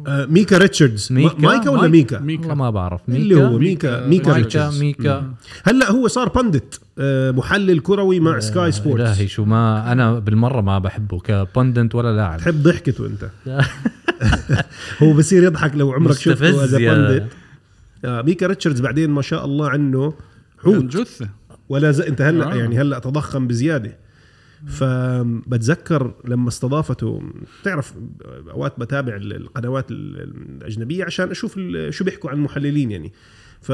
آه، 0.06 0.26
ميكا 0.26 0.58
ريتشاردز. 0.58 1.12
ميكا؟ 1.12 1.34
ميكا, 1.34 1.46
مايكا 1.46 1.70
ولا 1.70 1.88
ميكا؟ 1.88 2.18
ميكا. 2.18 2.40
والله 2.40 2.54
ما 2.54 2.70
بعرف. 2.70 3.00
اللي 3.08 3.34
هو 3.34 3.58
ميكا؟ 3.58 4.06
ميكا 4.06 4.06
مايكا 4.06 4.32
ريتشاردز. 4.32 4.80
ميكا. 4.80 5.34
هلأ 5.64 5.90
هو 5.90 6.08
صار 6.08 6.28
pundit 6.28 6.80
محلل 7.32 7.80
كروي 7.80 8.20
مع 8.20 8.38
سكاي 8.38 8.72
سبورتس. 8.72 9.10
إلهي 9.18 9.28
شو 9.28 9.44
ما 9.44 9.92
أنا 9.92 10.18
بالمرة 10.18 10.60
ما 10.60 10.78
بحبه 10.78 11.18
ك 11.20 11.31
pundit 11.31 11.94
ولا 11.94 12.16
لاعب. 12.16 12.38
تحب 12.38 12.62
ضحكته 12.62 13.06
أنت. 13.06 13.30
هو 15.02 15.12
بصير 15.12 15.42
يضحك 15.42 15.74
لو 15.74 15.92
عمرك 15.92 16.16
شفته 16.16 16.64
as 16.64 16.74
pundit 16.74 17.26
آه، 18.04 18.22
ميكا 18.22 18.46
ريتشاردز 18.46 18.80
بعدين 18.80 19.10
ما 19.10 19.22
شاء 19.22 19.44
الله 19.44 19.68
عنه 19.68 20.14
حوت. 20.58 20.84
جثه 20.84 21.28
ولا 21.68 21.90
ز... 21.92 22.00
انت 22.00 22.22
هلا 22.22 22.52
آه. 22.52 22.54
يعني 22.56 22.78
هلا 22.80 22.98
تضخم 22.98 23.46
بزيادة. 23.46 23.96
فبتذكر 24.66 26.14
لما 26.24 26.48
استضافته 26.48 27.22
تعرف 27.64 27.94
أوقات 28.50 28.80
بتابع 28.80 29.16
ال- 29.16 29.36
القنوات 29.36 29.90
ال- 29.90 30.34
الأجنبية 30.60 31.04
عشان 31.04 31.30
أشوف 31.30 31.58
شو 31.90 32.04
بيحكوا 32.04 32.30
عن 32.30 32.36
المحللين 32.36 32.90
يعني. 32.90 33.12
ف 33.60 33.72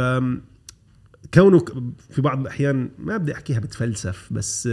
كونه 1.35 1.65
في 2.11 2.23
بعض 2.23 2.41
الأحيان 2.41 2.91
ما 2.99 3.17
بدي 3.17 3.33
أحكيها 3.33 3.61
بتفلسف 3.61 4.29
بس 4.31 4.69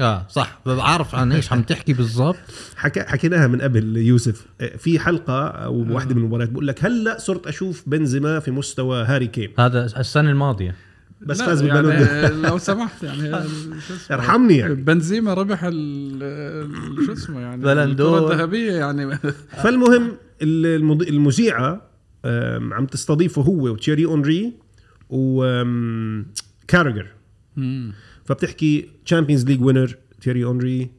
آه 0.00 0.26
صح. 0.28 0.60
بعرف 0.66 1.14
عن 1.14 1.32
إيش 1.32 1.52
عم 1.52 1.62
تحكي 1.62 1.92
بالضبط. 1.92 2.36
حكى 2.76 3.00
حكيناها 3.00 3.46
من 3.46 3.60
قبل 3.60 3.96
يوسف. 3.96 4.46
في 4.78 4.98
حلقة 4.98 5.46
أو 5.46 5.94
واحدة 5.94 6.14
من 6.14 6.20
المباريات 6.20 6.50
بقول 6.50 6.66
لك 6.66 6.84
هلأ 6.84 7.18
صرت 7.18 7.46
أشوف 7.46 7.82
بنزيما 7.86 8.40
في 8.40 8.50
مستوى 8.50 9.04
هاري 9.04 9.26
كين. 9.26 9.50
هذا 9.58 9.84
السنة 9.84 10.30
الماضية. 10.30 10.74
بس 11.20 11.42
فاز 11.42 11.62
يعني 11.62 11.82
بالبالون 11.82 12.42
لو 12.50 12.58
سمحت 12.58 13.02
يعني 13.02 13.30
شو 13.88 13.94
اسمه؟ 13.94 14.16
ارحمني 14.16 14.56
يعني. 14.56 14.74
بنزيما 14.74 15.34
ربح 15.34 15.60
شو 17.06 17.12
اسمه 17.12 17.40
يعني. 17.40 17.72
الكرة 17.84 18.32
الذهبية 18.32 18.72
يعني. 18.72 19.18
فالمهم 19.62 20.12
المذيعة 20.42 21.82
عم 22.72 22.86
تستضيفه 22.86 23.42
هو 23.42 23.68
وتشيري 23.68 24.04
أونري. 24.04 24.63
وكاراجر 25.08 27.06
فبتحكي 28.24 28.88
Champions 29.04 29.44
League 29.46 29.62
winner 29.62 29.96
تيري 30.20 30.44
اونري 30.44 30.90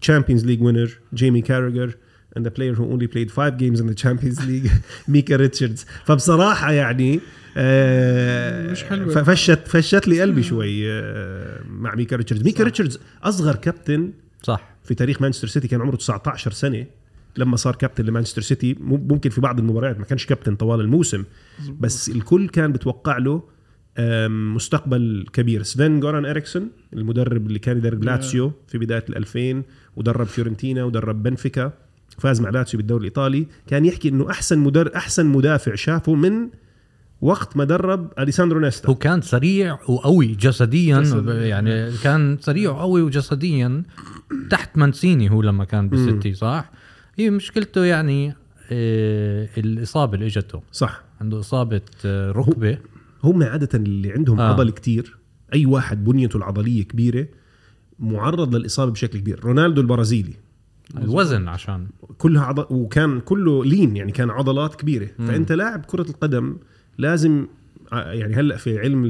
Champions 0.00 0.44
League 0.46 0.62
winner 0.62 0.98
جيمي 1.14 1.40
كاراجر 1.42 1.94
and 2.38 2.42
the 2.42 2.50
player 2.50 2.74
who 2.78 2.84
only 2.94 3.08
played 3.14 3.30
five 3.30 3.54
games 3.58 3.78
in 3.80 3.86
the 3.92 3.94
Champions 4.04 4.38
League 4.50 4.70
ميكا 5.08 5.36
ريتشاردز 5.36 5.86
فبصراحة 6.04 6.72
يعني 6.72 7.20
آه 7.56 8.70
مش 8.72 8.84
حلوة. 8.84 9.14
ففشت 9.14 9.68
فشت 9.68 10.08
لي 10.08 10.20
قلبي 10.22 10.42
شوي 10.42 10.92
آه 10.92 11.60
مع 11.68 11.94
ميكا 11.94 12.16
ريتشاردز 12.16 12.44
ميكا 12.44 12.64
ريتشاردز 12.64 12.98
أصغر 13.22 13.56
كابتن 13.56 14.12
صح. 14.42 14.68
في 14.84 14.94
تاريخ 14.94 15.22
مانشستر 15.22 15.48
سيتي 15.48 15.68
كان 15.68 15.80
عمره 15.80 15.96
19 15.96 16.50
سنة. 16.50 16.86
لما 17.36 17.56
صار 17.56 17.76
كابتن 17.76 18.04
لمانشستر 18.04 18.42
سيتي 18.42 18.76
مم- 18.80 19.06
ممكن 19.08 19.30
في 19.30 19.40
بعض 19.40 19.58
المباريات 19.58 19.98
ما 19.98 20.04
كانش 20.04 20.26
كابتن 20.26 20.56
طوال 20.56 20.80
الموسم 20.80 21.24
بس 21.80 22.08
الكل 22.08 22.48
كان 22.48 22.72
بتوقع 22.72 23.18
له 23.18 23.42
مستقبل 24.28 25.26
كبير. 25.32 25.62
سفين 25.62 26.00
جوران 26.00 26.26
إريكسون 26.26 26.68
المدرب 26.92 27.46
اللي 27.46 27.58
كان 27.58 27.76
يدرب 27.76 28.04
لاتسيو 28.04 28.52
في 28.68 28.78
بداية 28.78 29.04
ال 29.08 29.16
2000 29.16 29.62
ودرب 29.96 30.26
فيورنتينا 30.26 30.84
ودرب 30.84 31.22
بنفيكا 31.22 31.72
فاز 32.18 32.40
مع 32.40 32.50
لاتسيو 32.50 32.78
بالدوري 32.78 33.00
الإيطالي 33.00 33.46
كان 33.66 33.84
يحكي 33.84 34.08
إنه 34.08 34.30
أحسن 34.30 34.58
مدر 34.58 34.96
أحسن 34.96 35.26
مدافع 35.26 35.74
شافه 35.74 36.14
من 36.14 36.48
وقت 37.20 37.56
ما 37.56 37.64
درب 37.64 38.08
أليساندرو 38.18 38.60
نيستا. 38.60 38.88
هو 38.88 38.94
كان 38.94 39.20
سريع 39.22 39.78
وقوي 39.88 40.26
جسديا, 40.26 41.00
جسدياً. 41.00 41.34
يعني 41.46 41.90
كان 42.04 42.38
سريع 42.40 42.70
وقوي 42.70 43.02
وجسديا 43.02 43.82
تحت 44.50 44.76
منسيني 44.78 45.30
هو 45.30 45.42
لما 45.42 45.64
كان 45.64 45.88
بالسيتي 45.88 46.34
صح؟ 46.34 46.70
هي 47.20 47.30
مشكلته 47.30 47.84
يعني 47.84 48.34
آه 48.72 49.48
الإصابة 49.58 50.14
اللي 50.14 50.26
إجته. 50.26 50.62
صح. 50.72 51.02
عنده 51.20 51.40
إصابة 51.40 51.80
آه 52.04 52.30
ركبة. 52.32 52.78
هم 53.24 53.42
عادة 53.42 53.68
اللي 53.74 54.12
عندهم 54.12 54.40
آه. 54.40 54.48
آه. 54.48 54.52
عضل 54.52 54.70
كتير 54.70 55.16
أي 55.54 55.66
واحد 55.66 56.04
بنيته 56.04 56.36
العضلية 56.36 56.82
كبيرة 56.84 57.26
معرض 57.98 58.54
للإصابة 58.56 58.92
بشكل 58.92 59.18
كبير. 59.18 59.44
رونالدو 59.44 59.80
البرازيلي. 59.80 60.34
الوزن 60.98 61.48
عشان. 61.48 61.86
كلها 62.18 62.44
عضل 62.44 62.66
وكان 62.70 63.20
كله 63.20 63.64
لين 63.64 63.96
يعني 63.96 64.12
كان 64.12 64.30
عضلات 64.30 64.74
كبيرة. 64.74 65.08
فأنت 65.18 65.52
لاعب 65.52 65.84
كرة 65.84 66.10
القدم 66.10 66.56
لازم 66.98 67.46
ع- 67.92 68.12
يعني 68.12 68.34
هلأ 68.34 68.56
في 68.56 68.78
علم 68.78 69.04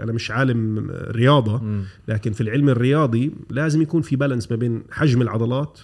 أنا 0.00 0.12
مش 0.12 0.30
عالم 0.30 0.90
رياضة 0.90 1.62
لكن 2.08 2.32
في 2.32 2.40
العلم 2.40 2.68
الرياضي 2.68 3.32
لازم 3.50 3.82
يكون 3.82 4.02
في 4.02 4.16
balance 4.16 4.50
ما 4.50 4.56
بين 4.56 4.82
حجم 4.90 5.22
العضلات 5.22 5.80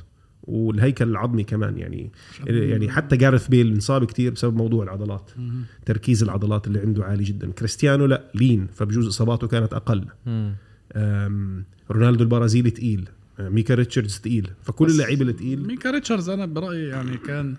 والهيكل 0.50 1.08
العظمي 1.08 1.44
كمان 1.44 1.78
يعني 1.78 2.10
يعني 2.46 2.90
حتى 2.90 3.16
جارث 3.16 3.48
بيل 3.48 3.72
انصاب 3.72 4.04
كتير 4.04 4.32
بسبب 4.32 4.56
موضوع 4.56 4.84
العضلات. 4.84 5.30
تركيز 5.86 6.22
العضلات 6.22 6.66
اللي 6.66 6.80
عنده 6.80 7.04
عالي 7.04 7.24
جدا. 7.24 7.50
كريستيانو 7.50 8.06
لا 8.06 8.30
لين 8.34 8.66
فبجوز 8.74 9.06
إصاباته 9.06 9.46
كانت 9.46 9.74
أقل. 9.74 10.04
مم. 10.26 10.54
رونالدو 11.90 12.24
البرازيلي 12.24 12.70
تقيل. 12.70 13.08
أه، 13.40 13.48
ميكا 13.48 13.74
ريتشاردز 13.74 14.18
تقيل. 14.18 14.50
فكل 14.62 14.86
اللعيبة 14.86 15.24
التقيل 15.24 15.66
ميكا 15.66 15.90
ريتشاردز 15.90 16.28
أنا 16.28 16.46
برأيي 16.46 16.88
يعني 16.88 17.16
كان 17.16 17.56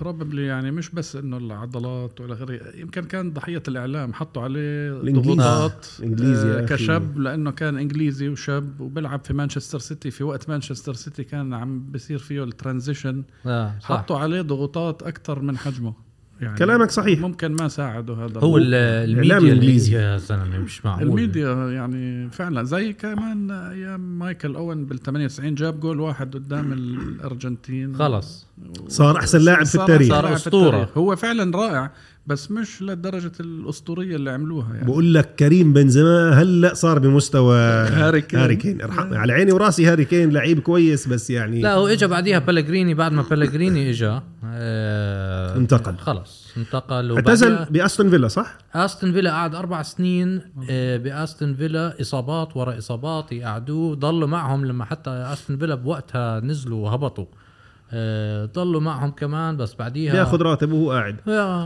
probably 0.00 0.46
يعني 0.46 0.70
مش 0.70 0.90
بس 0.90 1.16
إنه 1.16 1.36
العضلات 1.36 2.20
ولا 2.20 2.34
غيره 2.34 2.76
يمكن 2.76 3.04
كان 3.04 3.32
ضحية 3.32 3.62
الإعلام 3.68 4.14
حطوا 4.14 4.42
عليه. 4.42 4.92
ضغوطات 4.92 5.86
إنجليزي 6.02 6.48
يا 6.48 6.62
آه. 6.62 6.66
كشاب 6.66 7.18
لأنه 7.18 7.50
كان 7.50 7.78
إنجليزي 7.78 8.28
وشاب 8.28 8.80
وبيلعب 8.80 9.24
في 9.24 9.34
مانشستر 9.34 9.78
سيتي 9.78 10.10
في 10.10 10.24
وقت 10.24 10.48
مانشستر 10.48 10.94
سيتي 10.94 11.24
كان 11.24 11.54
عم 11.54 11.90
بصير 11.92 12.18
فيه 12.18 12.44
ال 12.44 12.51
transition 12.51 13.22
آه 13.46 13.78
صح 13.80 13.86
حطوا 13.86 14.18
عليه 14.18 14.40
ضغوطات 14.40 15.02
أكثر 15.02 15.40
من 15.40 15.58
حجمه 15.58 16.07
يعني 16.40 16.58
كلامك 16.58 16.90
صحيح. 16.90 17.20
ممكن 17.20 17.52
ما 17.52 17.68
ساعده 17.68 18.14
هذا 18.14 18.40
هو 18.40 18.58
ال- 18.58 18.74
الميديا 18.74 19.38
الإنجليزي. 19.38 19.96
اللي- 19.96 20.06
يا 20.12 20.16
زلمه 20.16 20.58
مش 20.58 20.84
معقول 20.84 21.02
الميديا 21.08 21.48
يعني 21.70 22.30
فعلا 22.30 22.62
زي 22.64 22.92
كمان 22.92 23.50
أيام 23.50 24.18
مايكل 24.18 24.54
أوين 24.54 24.84
بال 24.86 24.98
98 24.98 25.54
جاب 25.54 25.80
جول 25.80 26.00
واحد 26.00 26.34
قدام 26.34 26.72
الأرجنتين 26.72 27.96
خلص 27.96 28.46
صار 28.88 29.18
أحسن 29.18 29.38
لاعب 29.38 29.58
في 29.58 29.64
صار 29.72 29.82
التاريخ 29.82 30.08
صار. 30.08 30.26
التاريخ. 30.66 30.98
هو 30.98 31.16
فعلا 31.16 31.56
رائع 31.56 31.90
بس 32.28 32.50
مش 32.50 32.82
لدرجة 32.82 33.32
الأسطورية 33.40 34.16
اللي 34.16 34.30
عملوها 34.30 34.74
يعني 34.74 34.86
بقول 34.86 35.14
لك 35.14 35.34
كريم 35.34 35.72
بنزيما 35.72 36.30
هلأ 36.30 36.74
صار 36.74 36.98
بمستوى 36.98 37.58
هاري 37.58 38.20
كين. 38.20 38.38
هاري 38.40 38.56
كين 38.56 38.78
على 39.12 39.32
عيني 39.32 39.52
وراسي 39.52 39.86
هاري 39.86 40.04
كين 40.04 40.30
لعيب 40.30 40.60
كويس 40.60 41.08
بس 41.08 41.30
يعني 41.30 41.62
لا 41.62 41.74
هو 41.74 41.86
اجى 41.88 42.06
بعديها 42.06 42.38
بيليغريني 42.38 42.94
بعد 42.94 43.12
ما 43.12 43.22
بيليغريني 43.22 43.90
اجى 43.90 44.20
آه 44.44 45.56
انتقل. 45.56 45.96
خلص 45.96 46.52
انتقل 46.56 47.12
اعتزل 47.12 47.64
بأستون 47.70 48.10
فيلا 48.10 48.28
صح؟ 48.28 48.58
أستون 48.74 49.12
فيلا 49.12 49.30
قعد 49.32 49.54
أربع 49.54 49.82
سنين 49.82 50.40
آه 50.70 50.96
بأستون 50.96 51.54
فيلا 51.54 52.00
إصابات 52.00 52.56
ورا 52.56 52.78
إصابات 52.78 53.32
يقعدوه 53.32 53.94
ضلوا 53.94 54.28
معهم 54.28 54.64
لما 54.66 54.84
حتى 54.84 55.10
أستون 55.10 55.58
فيلا 55.58 55.74
بوقتها 55.74 56.40
نزلوا 56.40 56.84
وهبطوا 56.84 57.24
آه 57.24 57.47
ضلوا 58.54 58.80
معهم 58.80 59.10
كمان 59.10 59.56
بس 59.56 59.74
بعديها 59.74 60.12
بياخذ 60.12 60.42
راتب 60.42 60.72
وهو 60.72 60.90
قاعد. 60.92 61.16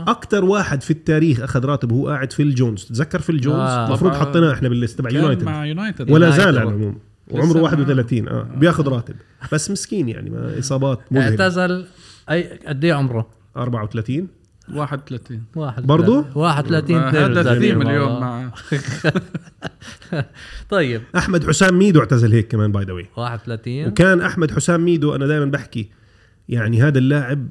أكثر 0.07 0.45
واحد 0.45 0.81
في 0.81 0.91
التاريخ 0.91 1.41
أخذ 1.41 1.65
راتب 1.65 1.91
وهو 1.91 2.07
قاعد 2.07 2.33
فيل 2.33 2.55
جونز 2.55 2.83
تتذكر 2.85 3.19
فيل 3.19 3.41
جونز 3.41 3.57
آه. 3.59 3.87
المفروض 3.87 4.11
طبعاً. 4.13 4.23
حطيناه 4.25 4.53
إحنا 4.53 4.69
بال 4.69 4.79
list 4.79 4.99
تبع 4.99 5.09
يونايتد. 5.09 5.43
مع 5.43 5.65
يونايتد. 5.65 6.11
ولا. 6.11 6.29
زال 6.29 6.47
على 6.47 6.57
العموم 6.61 6.99
وعمره 7.31 7.49
لسه 7.51 7.61
31 7.61 8.27
آه 8.27 8.47
بياخذ 8.57 8.87
راتب. 8.87 9.15
بس 9.51 9.71
مسكين 9.71 10.09
يعني 10.09 10.29
ما 10.29 10.59
إصابات 10.59 10.99
مذهله 11.11 11.43
اعتزل. 11.43 11.85
أي 12.29 12.59
قد 12.67 12.83
إيه 12.85 12.93
عمره؟ 12.93 13.27
34 13.57 14.27
31 14.75 15.43
واحد 15.55 15.85
برضو؟ 15.87 16.25
31 16.35 16.95
ما 16.95 17.09
هذا 17.09 17.25
32 17.41 17.47
الثيم. 17.57 17.81
اليوم. 17.81 18.19
مع 18.21 18.49
طيب. 20.69 21.01
أحمد 21.17 21.47
حسام 21.47 21.79
ميدو 21.79 21.99
اعتزل 21.99 22.31
هيك 22.33 22.47
كمان 22.47 22.71
by 22.71 22.83
the 22.85 22.93
way 22.93 23.05
31 23.17 23.87
وكان 23.87 24.21
أحمد 24.21 24.51
حسام 24.51 24.85
ميدو 24.85 25.15
أنا 25.15 25.27
دائما 25.27 25.45
بحكي 25.45 25.89
يعني 26.49 26.81
هذا 26.81 26.97
اللاعب 26.99 27.47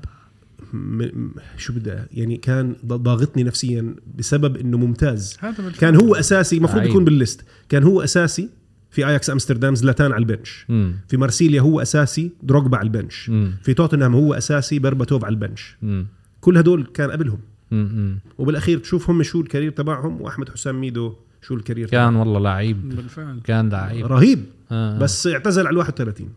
شو 1.56 1.72
بدي 1.72 1.92
يعني 2.12 2.36
كان 2.36 2.76
ض- 2.86 2.92
ضاغطني 2.92 3.44
نفسيا 3.44 3.94
بسبب 4.18 4.56
إنه 4.56 4.78
ممتاز 4.78 5.36
هذا. 5.40 5.70
كان 5.78 5.96
هو 5.96 6.14
أساسي 6.14 6.56
المفروض. 6.56 6.82
يكون 6.86 7.04
بال 7.04 7.18
list 7.18 7.44
كان 7.68 7.82
هو 7.82 8.02
أساسي 8.02 8.48
في 8.90 9.06
اياكس 9.06 9.30
امستردام 9.30 9.74
زلاتان 9.74 10.12
على 10.12 10.20
ال 10.20 10.28
bench 10.28 10.66
مم. 10.68 10.94
في 11.08 11.16
مارسيليا 11.16 11.60
هو 11.60 11.80
أساسي 11.82 12.30
دروجبا 12.42 12.76
على 12.76 12.86
ال 12.86 12.93
bench 12.93 13.28
مم. 13.30 13.54
في 13.62 13.74
توتنهام 13.74 14.14
هو 14.14 14.34
أساسي 14.34 14.78
برباتوف 14.78 15.24
على 15.24 15.32
ال 15.32 15.39
bench 15.39 15.76
مم. 15.82 16.06
كل 16.40 16.56
هدول 16.58 16.86
كان 16.94 17.10
قبلهم 17.10 17.38
مم. 17.70 18.18
وبالأخير 18.38 18.78
تشوف 18.78 19.10
هم 19.10 19.22
شو 19.22 19.40
ال 19.40 19.45
career 19.45 19.70
تبعهم 19.70 20.20
وأحمد 20.20 20.48
حسام 20.48 20.80
ميدو 20.80 21.14
شو 21.42 21.54
ال 21.54 21.59
career 21.59 21.88
كان 21.88 22.14
والله 22.16 22.40
لعيب 22.40 22.88
بالفعل 22.88 23.40
كان 23.44 23.68
لعيب 23.68 24.06
رهيب 24.06 24.44
آه. 24.72 24.98
بس 24.98 25.26
اعتزل 25.26 25.66
على 25.66 25.74
ال 25.74 25.78
31 25.78 26.28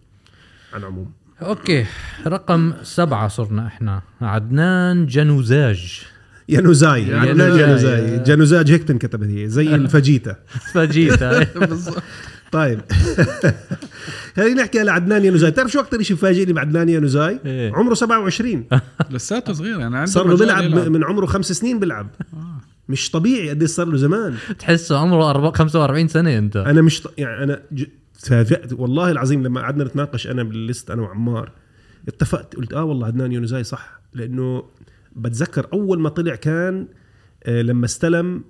عن 0.73 0.83
عموم 0.83 1.11
okay 1.41 1.85
رقم 2.27 2.73
سبعة 2.83 3.27
صرنا 3.27 3.67
إحنا. 3.67 4.01
عدنان 4.21 5.05
جانوزاج. 5.05 6.01
يانوزاي. 6.49 7.15
عدنان 7.15 7.59
يانوزاي 7.59 8.23
جانوزاج 8.23 8.71
هيك 8.71 8.83
تنكتبت 8.83 9.27
هي 9.27 9.47
زي 9.49 9.75
الفجيتا 9.75 10.35
فجيتا. 10.73 11.43
بالضبط 11.59 12.03
طيب. 12.51 12.81
خلينا 14.35 14.61
نحكي 14.61 14.79
على 14.79 14.91
عدنان 14.91 15.25
يانوزاي 15.25 15.51
بتعرف 15.51 15.71
شو 15.71 15.79
أكثر 15.79 16.01
شيء 16.01 16.17
فاجئني 16.17 16.53
بعدنان 16.53 16.89
يانوزاي 16.89 17.39
إيه. 17.45 17.73
عمره 17.75 17.93
27 17.93 18.65
لساته 19.11 19.53
صغير 19.53 19.79
يعني 19.79 19.97
عنده 19.97 20.11
صار 20.11 20.27
له 20.27 20.37
بيلعب 20.37 20.63
يلعب. 20.63 20.87
من 20.87 21.03
عمره 21.03 21.25
خمس 21.25 21.51
سنين 21.51 21.79
بيلعب. 21.79 22.07
مش 22.89 23.11
طبيعي 23.11 23.49
قد 23.49 23.63
صار 23.63 23.85
له 23.87 23.97
زمان. 23.97 24.35
تحسه 24.59 24.97
عمره 24.97 25.29
4 25.29 25.51
45 25.51 26.07
سنة 26.07 26.37
أنت. 26.37 26.57
أنا 26.57 26.81
مش 26.81 27.01
ط... 27.01 27.13
يعني 27.17 27.43
أنا 27.43 27.61
ج... 27.71 27.83
تفاجأت 28.25 28.73
والله 28.73 29.11
العظيم 29.11 29.43
لما 29.43 29.61
قعدنا 29.61 29.83
نتناقش 29.83 30.27
أنا 30.27 30.43
بالليست 30.43 30.91
أنا 30.91 31.01
وعمار 31.01 31.51
اتفقت 32.07 32.55
قلت 32.55 32.73
آه 32.73 32.83
والله 32.83 33.07
عدنان 33.07 33.31
يونزاي 33.31 33.63
صح 33.63 33.99
لأنه 34.13 34.63
بتذكر 35.15 35.67
أول 35.73 35.99
ما 35.99 36.09
طلع 36.09 36.35
كان 36.35 36.87
آه 37.43 37.61
لما 37.61 37.85
استلم 37.85 38.43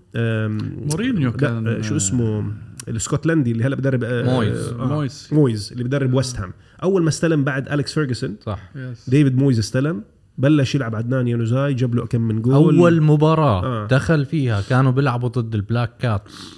مورينيو 0.92 1.32
كان- 1.32 1.68
آه 1.68 1.82
شو 1.82 1.96
اسمه 1.96 2.52
الاسكتلندي 2.88 3.52
اللي 3.52 3.64
هلا 3.64 3.76
بدرب 3.76 4.04
آه 4.04 4.24
مويز. 4.24 4.68
آه 4.68 4.86
مويز. 4.88 5.30
مويز 5.32 5.70
اللي 5.72 5.84
بدرب 5.84 6.14
ويست 6.14 6.40
هام 6.40 6.54
أول 6.84 7.04
ما 7.04 7.10
استلم 7.10 7.44
بعد 7.44 7.70
اليكس 7.70 7.94
فيرجسون 7.94 8.36
صح. 8.46 8.60
ديفيد 9.08 9.38
مويز 9.38 9.60
استلم 9.60 10.04
بلش 10.38 10.76
يلعب 10.76 10.96
عدنان 10.96 11.28
يانوزاي 11.28 11.74
جاب 11.74 11.96
له 11.96 12.06
كم 12.06 12.22
من 12.22 12.42
جول 12.42 12.54
أول 12.54 13.02
مباراة 13.02 13.66
آه. 13.66 13.88
دخل 13.88 14.26
فيها 14.26 14.62
كانوا 14.70 14.92
بيلعبوا 14.92 15.30
ضد 15.30 15.56
البلاك 15.56 15.98
كاتس 16.00 16.32
آه 16.34 16.55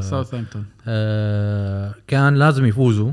ساوثهامبتون. 0.00 0.64
آه 0.88 1.94
كان 2.06 2.34
لازم 2.34 2.64
يفوزوا. 2.66 3.12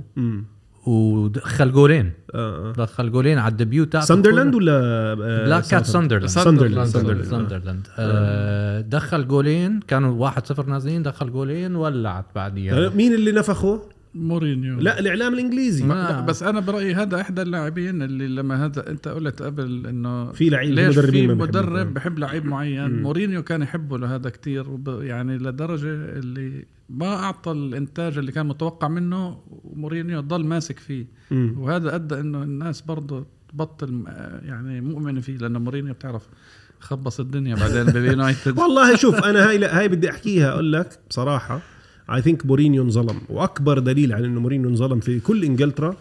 ودخل 0.87 1.71
جولين. 1.71 2.11
آه. 2.35 2.69
آه. 2.69 2.73
دخل 2.73 3.11
جولين 3.11 3.37
على 3.37 3.51
ال 3.51 3.57
debut 3.57 3.85
تاعته. 3.85 4.05
ساندرلاند 4.05 4.55
ولا 4.55 4.71
آه، 4.73 5.47
لا 5.47 5.59
كانت 5.59 5.85
ساندرلاند. 5.85 6.29
ساندرلاند. 6.29 7.87
آه، 7.97 8.81
دخل 8.81 9.27
جولين. 9.27 9.79
كانوا 9.79 10.29
1-0 10.31 10.65
نازلين. 10.67 11.03
دخل 11.03 11.31
جولين 11.31 11.75
ولعت 11.75 12.25
بعديها 12.35 12.85
آه، 12.85 12.89
مين 12.89 13.13
اللي 13.13 13.31
نفخه؟ 13.31 13.81
مورينيو 14.21 14.79
لا 14.79 14.99
الإعلام 14.99 15.33
الإنجليزي 15.33 15.85
ما- 15.85 15.93
لا 15.93 16.21
بس 16.21 16.43
أنا 16.43 16.59
برأيي 16.59 16.93
هذا 16.95 17.21
إحدى 17.21 17.41
اللاعبين 17.41 18.01
اللي 18.01 18.27
لما 18.27 18.65
هذا 18.65 18.89
أنت 18.89 19.07
قلت 19.07 19.41
قبل 19.41 19.87
إنه 19.87 20.31
في 20.31 20.49
لعيب 20.49 20.73
ليش 20.73 20.99
في. 20.99 21.27
مدرب 21.27 21.93
بحب 21.93 22.19
لعيب 22.19 22.45
معين 22.45 22.91
مم. 22.91 23.01
مورينيو 23.01 23.43
كان 23.43 23.61
يحبه 23.61 23.97
لهذا 23.97 24.29
كتير 24.29 24.69
وب 24.69 24.87
يعني 25.01 25.37
لدرجة 25.37 25.93
اللي 26.19 26.65
ما 26.89 27.15
أعطى 27.15 27.51
الإنتاج 27.51 28.17
اللي 28.17 28.31
كان 28.31 28.45
متوقع 28.45 28.87
منه 28.87 29.39
ومورينيو 29.63 30.19
ضل 30.21 30.45
ماسك 30.45 30.79
فيه 30.79 31.05
مم. 31.31 31.55
وهذا 31.57 31.95
أدى 31.95 32.19
إنه 32.19 32.43
الناس 32.43 32.81
برضه 32.81 33.25
تبطل 33.53 34.03
آه، 34.07 34.41
يعني 34.45 34.81
مؤمنة 34.81 35.21
فيه 35.21 35.37
لأنه 35.37 35.59
مورينيو 35.59 35.93
بتعرف 35.93 36.27
خبص 36.79 37.19
الدنيا 37.19 37.55
بعدين 37.55 37.83
باليونايتد 37.83 38.57
والله 38.59 38.95
شوف 38.95 39.15
أنا 39.23 39.49
هاي 39.49 39.57
لا 39.57 39.79
هاي 39.79 39.87
بدي 39.87 40.09
أحكيها 40.09 40.49
أقول 40.49 40.73
لك 40.73 40.99
بصراحة 41.09 41.59
I 42.11 42.21
think 42.21 42.45
مورينيو 42.45 42.83
انظلم. 42.83 43.21
وأكبر 43.29 43.79
دليل 43.79 44.13
على 44.13 44.27
إنه 44.27 44.39
مورينيو 44.39 44.69
انظلم 44.69 44.99
في 44.99 45.19
كل 45.19 45.43
إنجلترا 45.43 45.95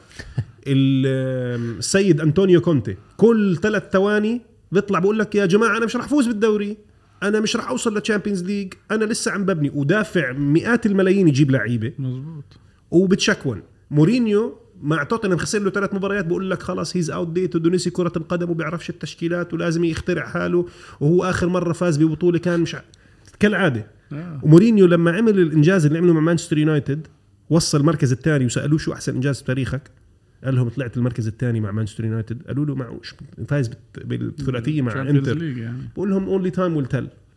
ال- 0.66 1.76
السيد 1.78 2.20
أنطونيو 2.20 2.60
كونتي. 2.60 2.96
كل 3.16 3.56
ثلاث 3.62 3.82
ثواني 3.92 4.40
بيطلع 4.72 4.98
بقول 4.98 5.18
لك 5.18 5.34
يا 5.34 5.46
جماعة 5.46 5.76
أنا 5.76 5.84
مش 5.86 5.96
رح 5.96 6.04
أفوز 6.04 6.26
بالدوري. 6.26 6.76
أنا 7.22 7.40
مش 7.40 7.56
رح 7.56 7.68
أوصل 7.68 7.94
لل 7.94 8.03
Champions 8.03 8.44
League 8.44 8.72
أنا 8.90 9.04
لسه 9.04 9.30
عم 9.32 9.44
ببني. 9.44 9.70
ودافع 9.74 10.32
مئات 10.32 10.86
الملايين 10.86 11.28
يجيب 11.28 11.50
لعيبة. 11.50 11.92
مزبوط 11.98 12.44
وبتشوفون 12.90 13.62
مورينيو 13.90 14.58
مع 14.82 15.02
توتنهام 15.04 15.38
خسر 15.38 15.58
له 15.58 15.70
ثلاث 15.70 15.94
مباريات 15.94 16.26
بقول 16.26 16.50
لك 16.50 16.62
خلاص 16.62 16.96
he's 16.96 17.10
outdated 17.10 17.66
ونسي 17.66 17.90
كرة 17.90 18.12
القدم 18.16 18.50
وبيعرفش 18.50 18.90
التشكيلات 18.90 19.54
ولازم 19.54 19.84
يخترع 19.84 20.26
حاله. 20.26 20.66
وهو 21.00 21.24
آخر 21.24 21.48
مرة 21.48 21.72
فاز 21.72 21.96
ببطولة 22.02 22.38
كان 22.38 22.60
مش 22.60 22.76
كالعادة. 23.40 23.95
آه. 24.12 24.40
ومورينيو 24.42 24.86
لما 24.86 25.10
عمل 25.10 25.38
الإنجاز 25.38 25.86
اللي 25.86 25.98
عمله 25.98 26.12
مع 26.12 26.20
مانشستر 26.20 26.58
يونايتد 26.58 27.06
وصل 27.50 27.80
المركز 27.80 28.12
الثاني 28.12 28.44
وسألوه 28.44 28.78
شو 28.78 28.92
أحسن 28.92 29.14
إنجاز 29.14 29.40
بتاريخك 29.40 29.90
قال 30.44 30.54
لهم 30.54 30.68
طلعت 30.68 30.96
المركز 30.96 31.26
الثاني 31.26 31.60
مع 31.60 31.70
مانشستر 31.70 32.04
يونايتد. 32.04 32.42
قالوا 32.46 32.66
له 32.66 32.74
مهوش 32.74 33.14
فايز 33.48 33.70
بالثلاثية 34.04 34.82
مع 34.82 35.02
إنتر. 35.02 35.42
يعني. 35.42 35.78
بقول 35.94 36.10
لهم 36.10 36.24
only 36.24 36.50
time 36.50 36.76
will 36.76 36.86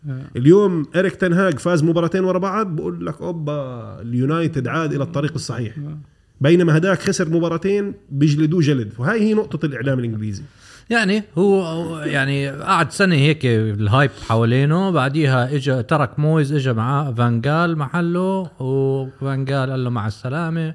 آه. 0.09 0.21
اليوم 0.35 0.85
إريك 0.95 1.15
تنهاج 1.15 1.59
فاز 1.59 1.83
مباراتين 1.83 2.23
ورا 2.23 2.37
بعض 2.37 2.75
بقول 2.75 3.05
لك 3.05 3.21
أوبا 3.21 4.01
اليونايتد 4.01 4.67
عاد 4.67 4.93
إلى 4.93 5.03
الطريق 5.03 5.33
الصحيح. 5.33 5.77
آه. 5.77 5.97
بينما 6.41 6.77
هداك 6.77 6.99
خسر 6.99 7.29
مباراتين 7.29 7.93
بيجلدوه 8.11 8.61
جلد. 8.61 8.93
وهاي 8.97 9.21
هي 9.21 9.33
نقطة 9.33 9.65
الإعلام 9.65 9.99
الإنجليزي. 9.99 10.43
يعني 10.89 11.23
هو 11.37 11.99
يعني 11.99 12.49
قعد 12.49 12.91
سنة 12.91 13.15
هيك 13.15 13.45
ال 13.45 13.59
hype 13.59 14.11
حوالينه 14.29 14.91
بعديها 14.91 15.55
اجى 15.55 15.83
ترك 15.83 16.19
مويز 16.19 16.53
اجى 16.53 16.73
معاه 16.73 17.13
فانجال 17.13 17.77
محله 17.77 18.49
وفانجال 18.59 19.69
قال 19.71 19.83
له 19.83 19.89
مع 19.89 20.07
السلامة 20.07 20.73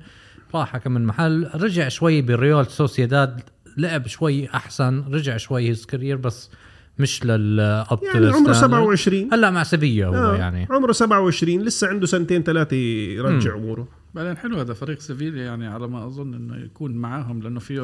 راح 0.55 0.77
كم 0.77 0.93
محل. 0.93 1.51
رجع 1.55 1.89
شوي 1.89 2.23
بالريال 2.23 2.67
سوسيداد 2.67 3.41
لعب 3.77 4.07
شوي 4.07 4.49
أحسن 4.55 5.05
رجع 5.13 5.37
شوي 5.37 5.69
his 5.69 5.87
career 5.87 6.17
بس 6.17 6.51
مش 6.99 7.25
لل 7.25 7.62
up 7.62 7.99
يعني 8.15 8.27
عمره 8.27 8.53
27 8.53 9.29
هلأ 9.33 9.51
مع 9.51 9.63
سيفيا 9.63 10.07
هو 10.07 10.15
آه 10.15 10.37
يعني. 10.37 10.67
عمره 10.71 10.93
27 10.93 11.63
لسه 11.63 11.89
عنده 11.89 12.07
سنتين 12.07 12.43
ثلاثة 12.43 12.77
يرجع 12.77 13.55
أموره. 13.55 13.89
بعدين 14.15 14.37
حلو 14.37 14.59
هذا 14.59 14.75
فريق 14.75 15.01
سيفيليا 15.01 15.45
يعني 15.45 15.67
على 15.67 15.89
ما 15.89 16.07
أظن 16.07 16.35
إنه 16.35 16.57
يكون 16.57 16.93
معاهم 16.93 17.43
لأنه 17.43 17.61
فيه 17.61 17.81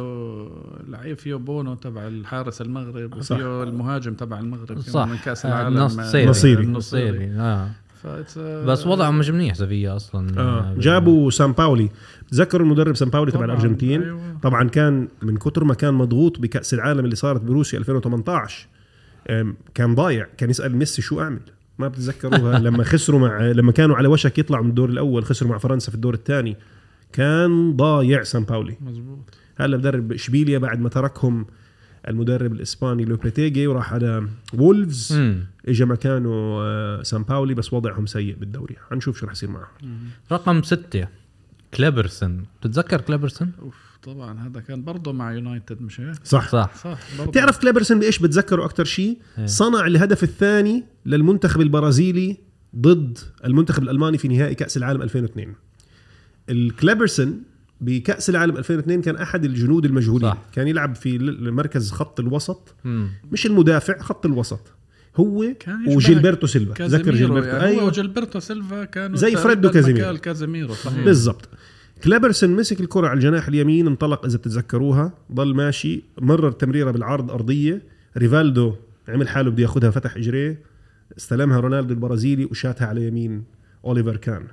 لعيب 0.88 1.18
فيه 1.18 1.34
بونو 1.34 1.74
تبع 1.74 2.06
الحارس 2.06 2.60
المغرب 2.60 3.20
صح. 3.22 3.36
وفيه 3.36 3.62
المهاجم 3.62 4.14
تبع 4.14 4.38
المغرب 4.38 4.78
صح. 4.80 5.06
من 5.06 5.16
كأس 5.16 5.46
آه، 5.46 5.48
العالم 5.48 5.76
نصيري. 5.78 6.26
نصيري. 6.26 6.66
نصيري. 6.66 7.30
آه. 7.30 7.70
ف 8.02 8.08
it's- 8.08 8.38
بس 8.38 8.86
وضعه 8.86 9.10
مش 9.10 9.30
منيح 9.30 9.54
سيفيا 9.54 9.96
أصلا. 9.96 10.40
آه. 10.40 10.74
جابوا 10.78 11.30
سان 11.30 11.52
باولي. 11.52 11.90
تذكروا 12.30 12.66
المدرب 12.66 12.96
سان 12.96 13.08
باولي 13.08 13.30
تبع 13.32 13.40
طبعاً، 13.40 13.56
الأرجنتين. 13.56 14.02
أيوة. 14.02 14.38
طبعا 14.42 14.68
كان 14.68 15.08
من 15.22 15.36
كتر 15.36 15.64
ما 15.64 15.74
كان 15.74 15.94
مضغوط 15.94 16.38
بكأس 16.40 16.74
العالم 16.74 17.04
اللي 17.04 17.16
صارت 17.16 17.40
بروسيا 17.40 17.78
2018 17.78 18.66
أم، 19.30 19.56
كان 19.74 19.94
ضايع. 19.94 20.26
كان 20.38 20.50
يسأل 20.50 20.76
ميسي 20.76 21.02
شو 21.02 21.20
أعمل. 21.20 21.40
ما 21.80 21.88
بتتذكروها. 21.88 22.58
لما 22.68 22.84
خسروا 22.84 23.20
مع 23.20 23.42
لما 23.42 23.72
كانوا 23.72 23.96
على 23.96 24.08
وشك 24.08 24.38
يطلعوا 24.38 24.64
من 24.64 24.70
الدور 24.70 24.88
الأول 24.88 25.24
خسروا 25.24 25.50
مع 25.50 25.58
فرنسا 25.58 25.90
في 25.90 25.94
الدور 25.94 26.14
الثاني 26.14 26.56
كان 27.12 27.76
ضايع 27.76 28.22
سان 28.22 28.44
باولي. 28.44 28.76
مزبوط 28.80 29.18
هلا 29.56 29.76
مدرب 29.76 30.12
إشبيليا 30.12 30.58
بعد 30.58 30.80
ما 30.80 30.88
تركهم 30.88 31.46
المدرب 32.08 32.52
الإسباني 32.52 33.04
لوبيتيجي 33.04 33.66
وراح 33.66 33.92
على 33.92 34.28
وولفز. 34.54 35.12
اجى 35.68 35.84
مكانه 35.84 36.30
آه، 36.60 37.02
سان 37.02 37.22
باولي 37.22 37.54
بس 37.54 37.72
وضعهم 37.72 38.06
سيء 38.06 38.36
بالدوري. 38.36 38.76
حنشوف 38.90 39.18
شو 39.18 39.26
رح 39.26 39.32
يصير 39.32 39.50
معه 39.50 39.68
رقم 40.32 40.62
ستة 40.62 41.08
كليبرسون. 41.74 42.44
بتتذكر 42.60 43.00
كليبرسون؟ 43.00 43.52
أوف. 43.62 43.89
طبعا 44.02 44.46
هذا 44.46 44.60
كان 44.60 44.84
برضه 44.84 45.12
مع 45.12 45.32
يونايتد 45.32 45.82
مش 45.82 46.00
هيك؟ 46.00 46.14
صح, 46.24 46.48
صح. 46.48 46.76
صح 46.84 46.98
برضه. 47.18 47.30
بتعرف 47.30 47.58
كليبرسون 47.58 47.98
بإيش 48.00 48.18
بتذكره 48.18 48.64
أكثر 48.64 48.84
شيء؟ 48.84 49.18
إيه. 49.38 49.46
صنع 49.46 49.86
الهدف 49.86 50.22
الثاني 50.22 50.84
للمنتخب 51.06 51.60
البرازيلي 51.60 52.36
ضد 52.76 53.18
المنتخب 53.44 53.82
الألماني 53.82 54.18
في 54.18 54.28
نهائي 54.28 54.54
كأس 54.54 54.76
العالم 54.76 55.02
2002 55.02 55.54
الكليبرسون 56.50 57.42
بكأس 57.80 58.30
العالم 58.30 58.56
2002 58.56 59.02
كان 59.02 59.16
أحد 59.16 59.44
الجنود 59.44 59.84
المجهولين. 59.84 60.30
صح. 60.30 60.38
كان 60.52 60.68
يلعب 60.68 60.94
في 60.94 61.18
مركز 61.40 61.90
خط 61.90 62.20
الوسط. 62.20 62.74
مم. 62.84 63.08
مش 63.32 63.46
المدافع 63.46 63.98
خط 63.98 64.26
الوسط. 64.26 64.60
هو 65.16 65.44
وجيلبرتو 65.86 66.46
سيلفا. 66.46 66.74
كازيميرو 66.74 67.12
جيلبرتو. 67.16 67.46
يعني. 67.46 67.58
هو 67.58 67.66
أيوه. 67.66 67.84
وجيلبرتو 67.84 68.40
سيلفا 68.40 68.84
كانوا 68.84 69.16
زي 69.16 69.36
فريدو 69.36 69.70
كازيميرو. 69.70 70.16
كازيميرو 70.16 70.74
صحيح. 70.74 71.04
بالضبط. 71.04 71.48
كليبرسون 72.04 72.50
مسك 72.50 72.80
الكرة 72.80 73.06
على 73.08 73.16
الجناح 73.16 73.48
اليمين 73.48 73.86
انطلق 73.86 74.24
إذا 74.26 74.38
بتتذكروها. 74.38 75.12
ضل 75.32 75.54
ماشي 75.54 76.02
مرر 76.20 76.50
تمريرة 76.50 76.90
بالعرض 76.90 77.30
أرضية. 77.30 77.82
ريفالدو 78.16 78.74
عمل 79.08 79.28
حاله 79.28 79.50
بده 79.50 79.62
ياخذها 79.62 79.90
فتح 79.90 80.16
إجريه. 80.16 80.62
استلمها 81.18 81.60
رونالدو 81.60 81.94
البرازيلي 81.94 82.44
وشاتها 82.44 82.86
على 82.86 83.06
يمين 83.06 83.44
أوليفر 83.84 84.16
كان. 84.16 84.46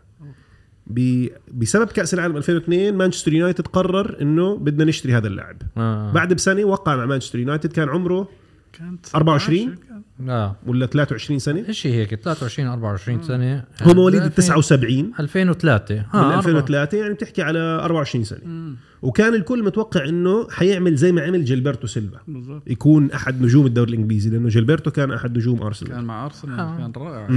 ب- 0.88 1.28
بسبب 1.54 1.88
كأس 1.88 2.14
العالم 2.14 2.38
2002 2.38 2.96
مانشستر 2.98 3.34
يونايتد 3.34 3.68
قرر 3.68 4.22
إنه 4.22 4.58
بدنا 4.58 4.86
نشتري 4.86 5.14
هذا 5.14 5.28
اللاعب. 5.28 5.58
آه. 5.78 6.12
بعد 6.12 6.34
بسنة 6.34 6.64
وقع 6.66 6.96
مع 6.96 7.06
مانشستر 7.06 7.40
يونايتد 7.40 7.72
كان 7.72 7.90
عمره 7.90 8.30
كانت 8.74 9.06
24 9.16 9.76
كان. 9.76 9.87
آه 10.30 10.56
ولا 10.66 10.86
23 10.86 11.40
سنة؟ 11.40 11.72
شيء 11.72 11.94
هيك؟ 11.94 12.16
23 12.16 12.68
24 12.68 13.24
سنة. 13.24 13.64
هو 13.82 13.94
مواليد 13.94 14.22
ال 14.22 14.28
ألفين- 14.32 14.36
79 14.36 15.12
2003 15.20 15.96
من 15.96 16.20
آه 16.20 16.38
2003 16.40 16.98
يعني 16.98 17.14
بتحكي 17.14 17.42
على 17.42 17.60
24 17.60 18.24
سنة. 18.24 18.76
وكان 19.02 19.34
الكل 19.36 19.64
متوقع 19.64 20.06
إنه 20.10 20.48
حيعمل 20.50 20.96
زي 20.96 21.12
ما 21.12 21.22
عمل 21.22 21.46
جيلبرتو 21.46 21.88
سيلفا. 21.88 22.20
بالضبط. 22.28 22.64
يكون 22.68 23.12
أحد 23.12 23.42
نجوم 23.42 23.66
الدوري 23.66 23.90
الإنجليزي 23.94 24.30
لأنه 24.30 24.50
جيلبرتو 24.50 24.92
كان 24.92 25.12
أحد 25.12 25.38
نجوم 25.38 25.62
أرسنال. 25.62 25.92
كان 25.92 26.04
مع 26.04 26.26
أرسنال 26.26 26.60
آه. 26.60 26.78
كان 26.78 26.92
رائع. 26.98 27.28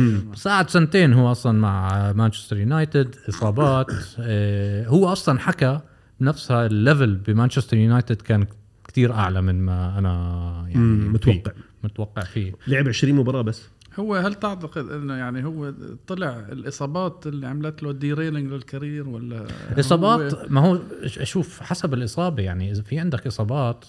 قعد 0.46 0.70
سنتين 0.70 1.12
هو 1.12 1.30
أصلا 1.32 1.58
مع 1.58 2.12
مانشستر 2.12 2.56
يونايتد 2.56 3.14
إصابات. 3.28 3.86
آه، 4.20 4.86
هو 4.86 5.12
أصلا 5.12 5.38
حكى 5.38 5.80
نفس 6.20 6.50
ال 6.50 6.61
level 6.61 7.14
بمانشستر 7.16 7.76
يونايتد 7.76 8.16
كان 8.22 8.46
كتير 8.88 9.12
أعلى 9.12 9.42
من 9.42 9.60
ما 9.62 9.98
أنا 9.98 10.64
يعني 10.68 10.78
مم، 10.86 11.12
متوقع. 11.12 11.32
فيه. 11.52 11.69
متوقع 11.84 12.22
فيه. 12.22 12.52
لعب 12.66 12.88
20 12.88 13.14
مباراة 13.14 13.42
بس. 13.42 13.68
هو 13.98 14.14
هل 14.14 14.34
تعتقد 14.34 14.88
إنه 14.90 15.14
يعني 15.14 15.44
هو 15.44 15.74
طلع 16.06 16.38
الإصابات 16.52 17.26
اللي 17.26 17.46
عملت 17.46 17.82
له 17.82 17.92
derailing 17.92 18.52
لل 18.52 18.66
career 18.66 19.08
ولا 19.08 19.38
هو- 19.40 19.80
إصابات 19.80 20.50
ما 20.50 20.60
هو 20.60 20.78
شوف 21.06 21.60
حسب 21.60 21.94
الإصابة 21.94 22.42
يعني 22.42 22.70
إذا 22.70 22.82
في 22.82 22.98
عندك 22.98 23.26
إصابات 23.26 23.84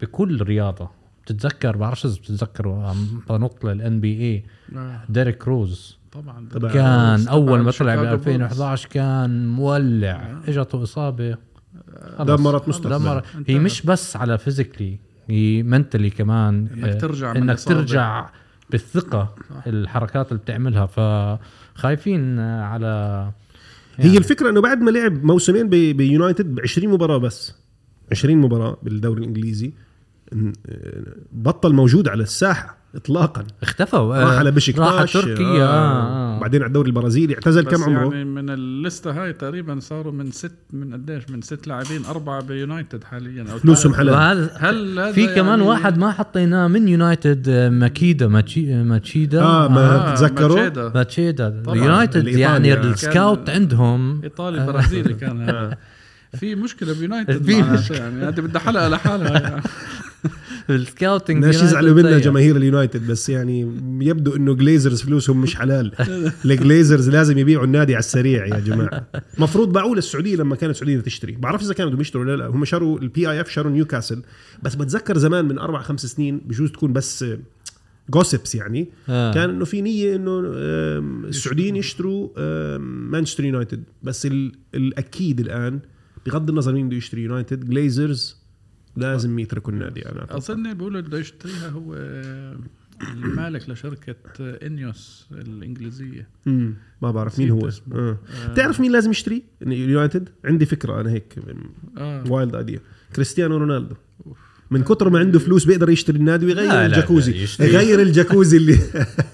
بكل 0.00 0.42
رياضة 0.42 0.90
بتتذكر 1.24 1.76
بعرفش 1.76 2.06
اذا 2.06 2.14
بتتذكروا 2.14 2.82
عم 2.88 3.20
بنط 3.30 3.64
لل 3.64 4.00
NBA 4.00 4.44
آه، 4.76 5.00
ديريك 5.08 5.48
روز 5.48 5.98
طبعا. 6.12 6.48
طبعاً. 6.48 6.72
كان 6.72 7.24
طبعاً 7.24 7.28
أول 7.34 7.60
ما 7.60 7.70
طلع 7.70 7.94
ب 7.94 7.98
شيكاغو 7.98 8.14
2011 8.14 8.88
كان 8.88 9.48
مولع. 9.48 10.40
إجته 10.48 10.82
إصابة. 10.82 11.36
خلص. 12.18 12.28
دمرت 12.40 12.68
مستقبله. 12.68 12.98
دمرت. 12.98 13.24
هي. 13.46 13.58
مش 13.58 13.82
بس 13.82 14.16
على 14.16 14.38
physically 14.38 14.98
mentally 15.62 16.10
كمان 16.10 16.68
إنك 16.74 16.84
آه، 16.88 16.98
ترجع 16.98 17.32
من 17.32 17.36
إنك. 17.50 17.60
ترجع 17.60 18.28
بالثقة 18.70 19.34
صح. 19.50 19.66
الحركات 19.66 20.28
اللي 20.32 20.42
بتعملها 20.42 20.86
فخايفين 20.86 22.38
آه، 22.38 22.62
على 22.64 23.32
هي 23.96 24.18
الفكرة 24.18 24.50
إنه 24.50 24.60
بعد 24.60 24.80
ما 24.80 24.90
لعب 24.90 25.24
موسمين 25.24 25.68
ب- 25.68 25.96
بيونايتد 25.96 26.54
ب 26.54 26.60
20 26.60 26.88
مباراة 26.88 27.18
بس 27.18 27.54
20 28.12 28.36
مباراة 28.38 28.76
بالدوري 28.82 29.20
الإنجليزي 29.20 29.72
ن- 30.32 30.52
بطل 31.32 31.72
موجود 31.72 32.08
على 32.08 32.22
الساحة 32.22 32.76
اطلاقا 32.94 33.44
اختفوا 33.62 34.16
راح 34.24 34.30
آه، 34.32 34.38
على 34.38 34.50
بشكتاش 34.50 34.80
راح 34.80 34.94
على 34.94 35.06
تركيا 35.06 35.64
آه. 35.64 36.36
آه. 36.36 36.38
بعدين 36.40 36.62
على 36.62 36.68
الدوري 36.68 36.88
البرازيلي 36.88 37.34
اعتزل 37.34 37.64
بس 37.64 37.74
كم 37.74 37.82
عمره 37.84 38.12
يعني 38.14 38.24
من 38.24 38.50
الليستة 38.50 39.10
هاي 39.22 39.32
تقريبا 39.32 39.80
صاروا 39.80 40.12
من 40.12 40.30
ست 40.30 40.52
من 40.72 40.92
قديش 40.92 41.22
من 41.30 41.42
ست 41.42 41.66
لاعبين 41.66 42.04
أربعة 42.04 42.42
بيونايتد 42.42 43.04
حاليا 43.04 43.46
أو 43.52 43.58
فلوسهم. 43.58 43.94
حلال 43.94 44.50
هل 44.58 44.98
هذا 44.98 45.12
في 45.12 45.26
كمان 45.26 45.46
يعني 45.48 45.62
واحد 45.62 45.98
ما 45.98 46.12
حطيناه 46.12 46.66
من 46.66 46.88
يونايتد 46.88 47.48
آه، 47.48 47.68
ماكيدا 47.68 48.28
ماتشي- 48.28 48.82
ماتشيدا 48.84 49.42
آه 49.42 49.68
ما 49.68 49.80
آه، 50.10 50.14
تتذكروا 50.14 50.90
ماتشيدا. 50.94 51.62
يونايتد 51.68 52.26
يعني 52.28 52.68
يعني. 52.68 52.86
ال 52.90 52.99
scouts 52.99 53.50
عندهم 53.50 54.20
إيطالي 54.24 54.66
برازيلي 54.66 55.14
كان 55.14 55.42
هذا. 55.42 55.76
في 56.40 56.54
مشكلة 56.54 56.92
بيونايتد 56.98 57.42
في 57.46 57.62
معناته 57.62 57.94
يعني 57.94 58.24
هذه 58.24 58.40
بدها 58.40 58.60
حلقه 58.60 58.88
لحالها 58.88 59.40
يعني. 59.40 59.62
ال 60.70 60.77
scouting 60.77 61.36
بيونايتد 61.36 61.64
يزعلوا 61.64 61.94
منا 61.94 62.10
سيء. 62.10 62.24
جماهير 62.24 62.56
اليونايتد 62.56 63.06
بس 63.06 63.28
يعني 63.28 63.60
يبدو 64.00 64.36
إنه 64.36 64.54
جليزرز 64.54 65.02
فلوسهم 65.02 65.40
مش 65.40 65.54
حلال. 65.56 65.92
الجليزرز 66.44 67.10
لازم 67.10 67.38
يبيعوا 67.38 67.64
النادي 67.64 67.94
على 67.94 67.98
السريع 68.00 68.46
يا 68.46 68.60
جماعة. 68.60 69.06
المفروض 69.36 69.72
باعوه 69.72 69.96
للسعودية 69.96 70.36
لما 70.36 70.56
كانت 70.56 70.70
السعودية 70.70 71.00
تشتري. 71.00 71.32
بعرف 71.32 71.62
إذا 71.62 71.74
كانوا 71.74 71.90
بدهم 71.90 72.00
يشتروا 72.00 72.24
ولا 72.24 72.36
لا. 72.36 72.46
هم 72.46 72.64
شروا 72.64 72.98
ال 72.98 73.30
PIF 73.30 73.50
شروا 73.50 73.72
نيوكاسل 73.72 74.22
بس 74.62 74.74
بتذكر 74.74 75.18
زمان 75.18 75.44
من 75.44 75.58
أربع 75.58 75.82
خمس 75.82 76.06
سنين 76.06 76.38
بجوز 76.38 76.70
تكون 76.72 76.92
بس 76.92 77.24
gossips 78.10 78.54
يعني 78.54 78.88
آه. 79.08 79.34
كان 79.34 79.50
إنه 79.50 79.64
في 79.64 79.82
نية 79.82 80.16
إنه 80.16 80.40
السعوديين 81.28 81.76
يشتروا 81.76 82.28
مانشستر 82.78 83.44
يونايتد 83.44 83.82
بس 84.02 84.26
ال- 84.26 84.52
الأكيد 84.74 85.40
الآن 85.40 85.80
بغض 86.26 86.48
النظر 86.50 86.72
مين 86.72 86.88
بده 86.88 86.96
يشتري 86.96 87.22
يونايتد 87.22 87.68
جليزرز 87.70 88.43
لازم 88.96 89.38
يتركوا 89.38 89.72
النادي 89.72 90.08
أنا. 90.08 90.36
أظن 90.36 90.74
بيقولوا 90.74 91.00
بده 91.00 91.18
يشتريها 91.18 91.68
هو 91.68 91.94
المالك 93.02 93.70
لشركة 93.70 94.16
إنيوس 94.40 95.26
الإنجليزية. 95.32 96.28
امم 96.46 96.74
ما 97.02 97.10
بعرف 97.10 97.38
مين 97.38 97.50
هو. 97.50 97.68
اسمه. 97.68 97.98
آه. 97.98 98.18
بتعرف 98.52 98.80
مين 98.80 98.92
لازم 98.92 99.10
يشتري؟ 99.10 99.42
يونايتد؟ 99.60 100.28
عندي 100.44 100.66
فكرة 100.66 101.00
أنا 101.00 101.10
هيك 101.10 101.34
آه. 101.98 102.24
wild 102.30 102.54
idea. 102.54 102.80
كريستيانو 103.16 103.56
رونالدو. 103.56 103.94
من 104.74 104.82
كتر 104.82 105.10
ما 105.10 105.18
عنده 105.18 105.38
فلوس 105.38 105.64
بيقدر 105.64 105.90
يشتري 105.90 106.18
النادي 106.18 106.46
ويغير 106.46 106.68
لا، 106.68 106.72
لا، 106.72 106.86
الجاكوزي. 106.86 107.32
لا، 107.32 107.38
يشتري. 107.42 107.68
يغير 107.74 108.02
الجاكوزي 108.02 108.56
اللي 108.56 108.78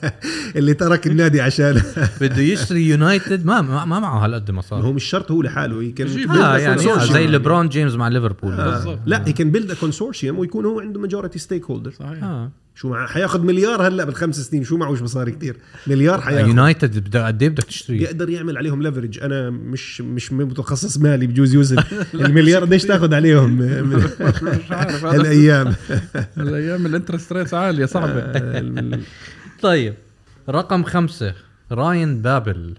اللي 0.56 0.74
ترك 0.74 1.06
النادي 1.06 1.40
عشان 1.40 1.82
بده 2.20 2.42
يشتري 2.42 2.88
يونايتد 2.88 3.46
ما 3.46 3.60
ما 3.60 3.84
ما 3.84 4.00
معه 4.00 4.24
هالقد 4.24 4.50
مصاري 4.50 4.82
هو 4.84 4.92
مش 4.92 5.04
شرط 5.04 5.30
هو 5.30 5.42
لحاله. 5.42 5.82
يمكن 5.82 6.06
a 6.06 6.36
يعني 6.36 6.82
consortium. 6.82 7.12
زي 7.12 7.26
ليبرون 7.26 7.68
جيمس 7.68 7.94
مع 7.94 8.08
ليفربول 8.08 8.56
بالضبط. 8.56 8.98
لا 9.06 9.28
هي 9.28 9.32
كان 9.32 9.50
build 9.50 9.72
consortium 9.72 10.38
ويكون 10.38 10.64
هو 10.66 10.80
عنده 10.80 11.00
majority 11.00 11.38
stakeholder 11.38 11.90
صحيح. 11.90 12.24
آه. 12.24 12.50
شو 12.74 12.88
معه 12.88 13.06
حياخذ 13.06 13.40
مليار 13.42 13.86
هلا 13.88 14.04
بالخمس 14.04 14.40
سنين 14.40 14.64
شو 14.64 14.76
معوش 14.76 15.02
مصاري 15.02 15.32
كتير؟ 15.32 15.56
مليار 15.86 16.20
حياخذ. 16.20 16.48
يونايتد 16.48 16.98
بده 16.98 17.26
قد 17.26 17.42
إيه 17.42 17.48
بدك 17.48 17.64
تشتري؟ 17.64 17.98
بيقدر 17.98 18.30
يعمل 18.30 18.58
عليهم 18.58 18.82
leverage 18.82 19.18
أنا 19.22 19.50
مش 19.50 20.00
مش 20.00 20.32
متخصص 20.32 20.98
مالي 20.98 21.26
بجوز 21.26 21.54
يوزن. 21.54 21.76
المليار 22.14 22.64
قديش 22.64 22.82
تاخذ 22.84 23.14
عليهم؟ 23.14 23.50
من 23.52 23.96
مش 24.42 24.70
عارف. 24.70 25.06
الأيام 25.06 25.74
الأيام 26.38 26.86
ال 26.86 26.91
interest 26.91 27.32
rates 27.32 27.54
عالية 27.54 27.86
صعبة. 27.86 28.32
طيب 29.62 29.94
رقم 30.48 30.82
خمسة 30.84 31.34
راين 31.72 32.22
بابل. 32.22 32.74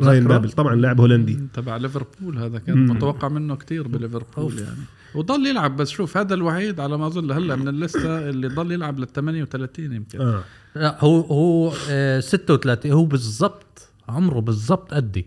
راين؟ 0.00 0.24
بابل 0.24 0.52
طبعا 0.52 0.74
لاعب 0.74 1.00
هولندي. 1.00 1.38
تبع 1.54 1.76
ليفربول 1.76 2.38
هذا 2.38 2.58
كان 2.58 2.86
متوقع 2.86 3.28
منه 3.28 3.56
كثير 3.56 3.88
بليفربول 3.88 4.58
يعني. 4.58 4.76
وضل 5.14 5.46
يلعب 5.46 5.76
بس 5.76 5.88
شوف 5.88 6.16
هذا 6.16 6.34
الوحيد 6.34 6.80
على 6.80 6.98
ما 6.98 7.06
أظن 7.06 7.30
هلا 7.30 7.56
من 7.56 7.68
الليستة 7.68 8.28
اللي 8.28 8.48
ضل 8.48 8.72
يلعب 8.72 8.98
لل 8.98 9.06
38 9.06 9.92
يمكن. 9.92 10.20
آه. 10.20 10.44
لا 10.76 11.04
هو 11.04 11.20
هو 11.20 11.72
آه 11.90 12.20
36 12.20 12.92
هو 12.92 13.04
بالضبط 13.04 13.88
عمره 14.08 14.40
بالضبط 14.40 14.94
قدي. 14.94 15.26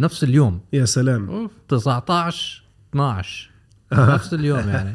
نفس 0.00 0.24
اليوم. 0.24 0.60
يا 0.72 0.84
سلام. 0.84 1.30
أوف. 1.30 1.50
19 1.68 2.64
12 2.90 3.51
نفس 3.92 4.34
اليوم 4.34 4.68
يعني؟ 4.68 4.92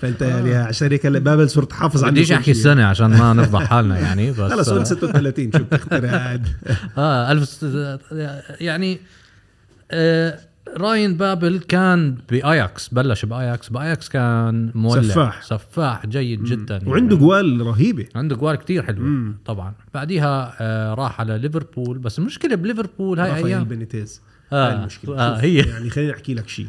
فانت 0.00 0.22
يعني 0.22 0.54
عشان 0.54 0.90
هيك 0.92 1.06
بابل 1.06 1.50
صرت 1.50 1.72
حافظ 1.72 2.04
عنده 2.04 2.10
بديش 2.20 2.32
أحكي 2.32 2.44
شيء. 2.44 2.54
السنة 2.54 2.84
عشان 2.84 3.06
ما 3.06 3.32
نفضح 3.32 3.64
حالنا 3.64 3.98
يعني 3.98 4.30
بس 4.38 4.38
خلص 4.52 4.70
قول 4.70 4.86
36 4.86 5.52
شو 5.52 5.58
بتخترع 5.64 6.10
عاد 6.10 6.46
آه 6.98 7.32
ألف 7.32 7.44
ست- 7.48 7.98
يعني 8.60 8.98
آه 9.90 10.38
راين 10.76 11.16
بابل 11.16 11.58
كان 11.58 12.14
بأياكس 12.30 12.88
بلش 12.88 13.24
بأياكس 13.24 13.68
بأياكس 13.68 14.08
كان 14.08 14.70
مولع 14.74 15.02
سفاح. 15.02 15.42
سفاح 15.42 16.06
جيد 16.06 16.44
جدا 16.44 16.76
يعني. 16.76 16.90
وعنده 16.90 17.16
جوال 17.16 17.66
رهيبة 17.66 18.06
عنده 18.14 18.36
جوال 18.36 18.56
كتير 18.56 18.82
حلو 18.82 19.32
طبعا 19.44 19.72
بعديها 19.94 20.54
آه 20.60 20.94
راح 20.94 21.20
على 21.20 21.38
ليفربول 21.38 21.98
بس 21.98 22.18
المشكلة 22.18 22.54
بليفربول 22.56 23.20
هاي 23.20 23.44
أيام 23.46 23.64
بينيتيز 23.64 24.20
آه، 24.52 24.68
هاي 24.68 24.74
المشكلة 24.80 25.18
آه، 25.18 25.36
هي. 25.40 25.54
يعني 25.56 25.90
خليني 25.90 26.12
أحكي 26.12 26.34
لك 26.34 26.48
شيء 26.48 26.66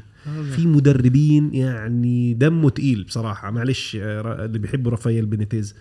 في 0.56 0.68
مدربين 0.68 1.54
يعني 1.54 2.34
دمه 2.34 2.70
تقيل 2.70 3.04
بصراحة. 3.04 3.52
معلش 3.52 3.98
آه، 4.02 4.46
اللي 4.46 4.60
بيحبوا 4.60 4.92
رافائيل 4.92 5.26
بينيتيز. 5.26 5.76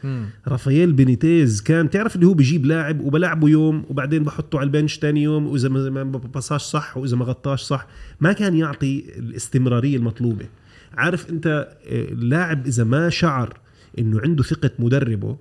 رافائيل 0.48 0.92
بينيتيز 0.92 1.62
كان 1.62 1.90
تعرف 1.90 2.16
اللي 2.16 2.26
هو 2.26 2.34
بيجيب 2.34 2.66
لاعب 2.66 3.00
وبلعبه 3.00 3.48
يوم 3.48 3.84
وبعدين 3.88 4.22
بحطه 4.22 4.58
على 4.58 4.66
ال 4.66 4.71
bench 4.71 4.98
تاني 4.98 5.22
يوم 5.22 5.46
وإذا 5.46 5.68
ما 5.68 6.04
ما 6.04 6.18
باصاش 6.18 6.62
صح 6.62 6.96
وإذا 6.96 7.16
ما 7.16 7.24
غطاش 7.24 7.62
صح. 7.62 7.86
ما 8.20 8.32
كان 8.32 8.56
يعطي 8.56 9.04
الاستمرارية 9.18 9.96
المطلوبة. 9.96 10.46
عارف 10.94 11.30
أنت 11.30 11.46
آه، 11.86 12.04
اللاعب 12.12 12.66
إذا 12.66 12.84
ما 12.84 13.08
شعر 13.08 13.60
إنه 13.98 14.20
عنده 14.20 14.42
ثقة 14.42 14.70
مدربه 14.78 15.36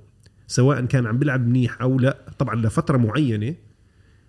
سواء 0.48 0.86
كان 0.86 1.06
عم 1.08 1.18
بيلعب 1.18 1.48
منيح 1.48 1.82
أو 1.82 2.00
لا 2.00 2.18
طبعا 2.40 2.56
لفترة 2.56 2.98
معينة 2.98 3.56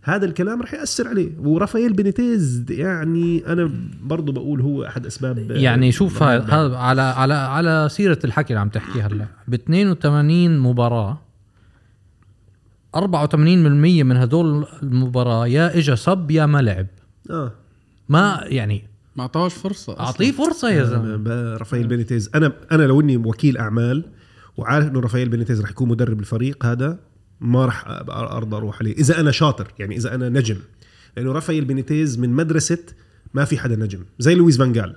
هذا 0.03 0.25
الكلام 0.27 0.63
رح 0.63 0.75
يأثر 0.75 1.09
عليه. 1.09 1.31
ورافائيل 1.39 1.93
بينيتيز 1.93 2.65
يعني 2.71 3.47
أنا 3.47 3.71
برضو 4.03 4.33
بقول 4.33 4.61
هو 4.61 4.85
أحد 4.85 5.07
أسباب 5.07 5.51
يعني 5.51 5.93
شوف 5.93 6.23
هذا 6.23 6.77
على 6.77 7.03
على 7.03 7.35
على 7.35 7.89
سيرة 7.91 8.19
الحكي 8.25 8.53
اللي 8.53 8.61
عم 8.61 8.69
تحكي 8.69 9.03
هلا. 9.03 9.27
ب 9.49 9.55
82 9.55 10.59
مباراة 10.59 11.19
84% 12.97 13.03
من 14.05 14.17
هدول 14.17 14.67
المباراة 14.83 15.47
يا 15.47 15.79
اجى 15.79 15.97
صب 15.97 16.31
يا 16.31 16.47
ما 16.47 16.63
لعب. 16.63 16.87
آه. 17.31 17.53
ما 18.09 18.41
يعني 18.47 18.83
ما 19.17 19.23
اعطاهوش 19.23 19.55
فرصة 19.55 19.93
أصلاً. 19.93 20.05
أعطيه 20.07 20.33
فرصة 20.33 20.71
يا 20.71 20.85
زلمة. 20.85 21.17
ب- 21.17 21.29
رافائيل 21.59 21.87
بينيتيز 21.87 22.31
أنا 22.35 22.53
أنا 22.73 22.83
لو 22.83 23.01
إني 23.01 23.17
وكيل 23.17 23.57
أعمال 23.59 24.05
وعارف 24.57 24.89
إنه 24.89 25.01
رافائيل 25.01 25.29
بينيتيز 25.29 25.61
رح 25.61 25.71
يكون 25.71 25.89
مدرب 25.89 26.21
الفريق 26.21 26.67
هذا 26.67 26.99
ما 27.43 27.67
رح 27.67 27.85
أبقى 27.89 28.37
أرضى 28.37 28.57
أروح 28.57 28.79
عليه. 28.81 28.93
إذا 28.97 29.21
أنا 29.21 29.31
شاطر 29.31 29.67
يعني 29.79 29.97
إذا 29.97 30.15
أنا 30.15 30.29
نجم. 30.29 30.57
لأنه 31.17 31.33
رافائيل 31.33 31.65
بينيتيز 31.65 32.19
من 32.19 32.31
مدرسة 32.31 32.79
ما 33.35 33.45
في 33.45 33.59
حدا 33.59 33.77
نجم. 33.77 34.01
زي 34.19 34.35
لويس 34.35 34.59
فانجال 34.59 34.97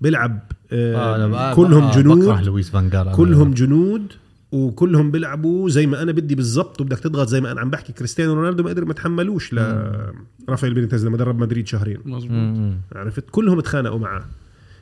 بيلعب 0.00 0.40
آه 0.72 1.52
بقى- 1.52 1.56
كلهم 1.56 1.82
آه، 1.82 1.92
جنود. 1.92 2.18
بكره 2.18 2.40
لويس 2.40 2.70
فان 2.70 2.90
جال 2.90 3.00
أنا. 3.00 3.12
كلهم 3.16 3.54
جنود 3.54 4.12
وكلهم 4.52 5.10
بيلعبوا 5.10 5.68
زي 5.68 5.86
ما 5.86 6.02
أنا 6.02 6.12
بدي 6.12 6.34
بالضبط 6.34 6.80
وبدك 6.80 6.98
تضغط 6.98 7.28
زي 7.28 7.40
ما 7.40 7.52
أنا 7.52 7.60
عم 7.60 7.70
بحكي. 7.70 7.92
كريستيانو 7.92 8.32
رونالدو 8.34 8.62
ما 8.62 8.70
قدر 8.70 8.84
ما 8.84 8.92
تحملوش 8.94 9.54
لرافائيل 9.54 10.74
بينيتيز 10.74 11.06
لما 11.06 11.16
درب 11.16 11.38
مدريد 11.38 11.66
شهرين. 11.66 11.98
مظبوط. 12.04 12.72
عرفت؟ 12.92 13.24
كلهم 13.30 13.58
اتخانقوا 13.58 13.98
معاه. 13.98 14.24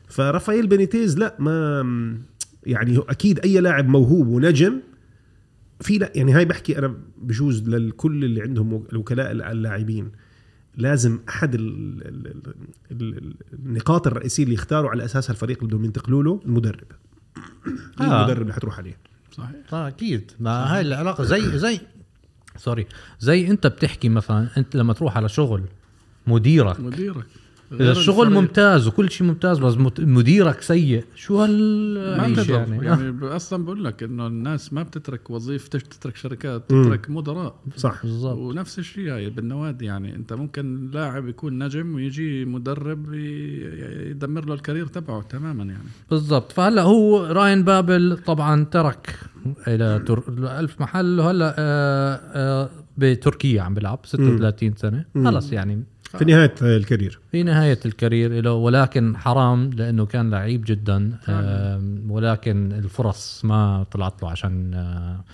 فرافائيل 0.08 0.66
بينيتيز 0.66 1.18
لا 1.18 1.34
ما 1.38 1.82
يعني 2.66 2.98
هو 2.98 3.02
أكيد 3.02 3.38
أي 3.38 3.60
لاعب 3.60 3.88
موهوب 3.88 4.26
ونجم 4.26 4.80
في 5.82 5.98
لا 5.98 6.12
يعني 6.14 6.32
هاي 6.32 6.44
بحكي 6.44 6.78
أنا 6.78 6.94
بجوز 7.18 7.68
للكل 7.68 8.24
اللي 8.24 8.42
عندهم 8.42 8.84
الوكلاء 8.92 9.32
اللاعبين 9.32 10.12
لازم 10.76 11.20
أحد 11.28 11.54
ال 11.54 11.62
ال 12.08 12.42
ال 12.90 13.18
ال 13.18 13.34
النقاط 13.52 14.06
الرئيسية 14.06 14.42
اللي 14.42 14.54
يختاروا 14.54 14.90
على 14.90 15.04
اساسها 15.04 15.32
الفريق 15.32 15.56
اللي 15.56 15.68
بدهم 15.68 15.84
ينتقلوا 15.84 16.22
له 16.22 16.40
المدرب. 16.44 16.86
آه. 18.00 18.20
المدرب 18.20 18.42
اللي 18.42 18.52
حتروح 18.54 18.78
عليه. 18.78 18.98
صحيح. 19.32 19.50
آه 19.72 19.88
أكيد. 19.88 20.30
ما 20.40 20.74
هاي 20.74 20.80
العلاقة 20.80 21.24
زي 21.24 21.58
زي 21.58 21.80
سوري 22.56 22.86
زي 23.20 23.48
أنت 23.50 23.66
بتحكي 23.66 24.08
مثلا 24.08 24.48
أنت 24.56 24.76
لما 24.76 24.92
تروح 24.92 25.16
على 25.16 25.28
شغل 25.28 25.64
مديرك 26.26 26.80
مديرك. 26.80 27.26
إذا 27.80 27.90
الشغل 27.92 28.26
الفريق. 28.26 28.40
ممتاز 28.40 28.86
وكل 28.88 29.10
شيء 29.10 29.26
ممتاز 29.26 29.58
بس 29.58 29.74
مديرك 29.98 30.60
سيء 30.62 31.04
شو 31.14 31.36
ما 31.38 31.44
هالعيش 31.44 32.38
بتقدر 32.38 32.54
يعني, 32.54 32.86
يعني, 32.86 33.12
ب- 33.12 33.24
أصلا 33.24 33.64
بقول 33.64 33.84
لك 33.84 34.02
إنه 34.02 34.26
الناس 34.26 34.72
ما 34.72 34.82
بتترك 34.82 35.30
وظيفة 35.30 35.68
تترك 35.68 36.16
شركات 36.16 36.72
مم. 36.72 36.84
تترك 36.84 37.10
مدراء. 37.10 37.54
صح. 37.76 38.02
بالضبط. 38.02 38.38
ونفس 38.38 38.78
الشيء 38.78 39.12
هاي 39.14 39.30
بالنوادي 39.30 39.84
يعني. 39.84 40.14
أنت 40.16 40.32
ممكن 40.32 40.90
لاعب 40.94 41.28
يكون 41.28 41.64
نجم 41.64 41.94
ويجي 41.94 42.44
مدرب 42.44 43.14
يدمر 44.10 44.44
له 44.44 44.54
الكارير 44.54 44.86
تبعه 44.86 45.22
تماما 45.22 45.64
يعني. 45.64 45.84
بالضبط. 46.10 46.52
فهلأ 46.52 46.82
هو 46.82 47.24
راين 47.26 47.62
بابل 47.62 48.18
طبعا 48.26 48.64
ترك 48.64 49.18
إلى 49.68 50.02
تر... 50.06 50.22
ألف 50.58 50.80
محل 50.80 51.20
وهلأ 51.20 51.54
آه 51.58 52.20
آه 52.34 52.70
بتركيا 52.98 53.62
عم 53.62 53.74
بيلعب 53.74 53.98
36 54.04 54.74
سنة. 54.76 55.04
خلص 55.14 55.52
يعني. 55.52 55.82
في 56.18 56.24
نهاية 56.24 56.54
ال 56.62 56.69
career. 56.70 57.20
في 57.32 57.42
نهاية 57.42 57.78
ال 57.86 57.94
career 57.94 58.40
له 58.40 58.52
ولكن 58.52 59.16
حرام 59.16 59.70
لأنه 59.70 60.06
كان 60.06 60.30
لعيب 60.30 60.64
جدا 60.66 61.18
ولكن 62.08 62.72
الفرص 62.72 63.44
ما 63.44 63.86
طلعت 63.90 64.22
له 64.22 64.30
عشان 64.30 64.74
آه،. 64.74 65.24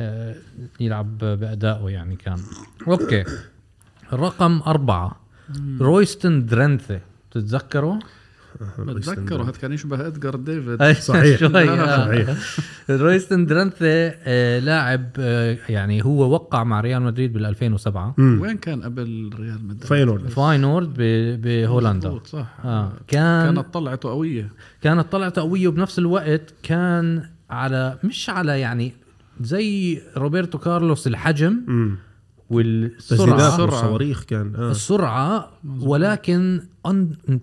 آه، 0.00 0.34
يلعب 0.80 1.18
بأدائه 1.18 1.88
يعني 1.88 2.16
كان. 2.16 2.38
okay. 2.88 3.24
رقم 4.12 4.62
أربعة. 4.66 5.20
رويستن 5.80 6.46
درنثي 6.46 7.00
تتذكروا؟ 7.30 7.98
بتذكره 8.78 9.42
هذا 9.42 9.50
كان 9.50 9.72
يشبه 9.72 10.06
ادجار 10.06 10.36
ديفيد 10.36 10.82
أي 10.82 10.94
صحيح. 10.94 11.38
شوي 11.40 11.68
آه. 11.70 12.04
صحيح 12.06 12.36
رويستن 13.00 13.46
درنثي 13.46 14.12
آه، 14.24 14.58
لاعب 14.58 15.08
آه، 15.18 15.58
يعني 15.68 16.04
هو 16.04 16.30
وقع 16.32 16.64
مع 16.64 16.80
ريال 16.80 17.02
مدريد 17.02 17.32
بال 17.32 17.46
2007 17.46 18.14
مم. 18.18 18.38
وين 18.42 18.56
كان 18.56 18.82
قبل 18.82 19.30
ريال 19.38 19.64
مدريد؟ 19.64 19.84
فاينورد 19.84 20.28
فاينورد 20.28 20.94
ب- 20.96 21.40
بهولندا 21.42 22.08
مظبوط، 22.08 22.26
صح 22.26 22.46
آه. 22.64 22.92
كان 23.08 23.54
كانت 23.54 23.74
طلعته 23.74 24.08
قوية 24.10 24.52
كانت 24.82 25.12
طلعته 25.12 25.42
قوية 25.42 25.68
وبنفس 25.68 25.98
الوقت 25.98 26.54
كان 26.62 27.22
على 27.50 27.98
مش 28.04 28.30
على 28.30 28.60
يعني 28.60 28.92
زي 29.40 30.00
روبرتو 30.16 30.58
كارلوس 30.58 31.06
الحجم 31.06 31.60
مم. 31.66 31.96
والسرعة. 32.50 33.60
والصواريخ 33.62 34.24
كان 34.24 34.54
آه. 34.56 34.70
السرعة 34.70 35.50
ولكن 35.80 36.60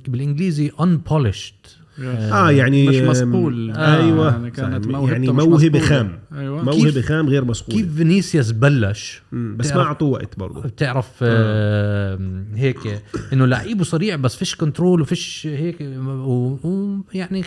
بالإنجليزي 0.07 0.69
unpolished. 0.69 1.69
آه 2.01 2.51
يعني 2.51 2.87
مش 2.87 2.95
مسؤول 2.95 3.71
آه 3.71 4.03
أيوه. 4.03 4.31
يعني 4.31 4.51
كانت 4.51 4.85
يعني, 4.85 4.87
موهبته 4.87 5.11
يعني 5.11 5.31
موهبة. 5.31 5.79
خام. 5.79 6.19
أيوه. 6.33 6.63
موهبة 6.63 7.01
خام 7.01 7.29
غير 7.29 7.45
مسؤول 7.45 7.75
كيف 7.75 7.95
فينيسيوس 7.95 8.51
بلش. 8.51 9.21
بس 9.31 9.71
ما 9.71 9.81
أعطوه 9.81 10.09
وقت 10.09 10.39
برضه. 10.39 10.61
بتعرف 10.61 11.11
آه. 11.21 12.19
هيك 12.55 13.03
إنه 13.33 13.45
لعيبه 13.45 13.83
سريع 13.83 14.15
بس 14.15 14.35
فيش 14.35 14.55
control 14.55 15.01
وفيش 15.01 15.47
هيك 15.47 15.77
ويعني 15.81 17.43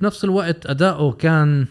بنفس 0.00 0.24
الوقت 0.24 0.66
أداؤه 0.66 1.12
كان 1.12 1.66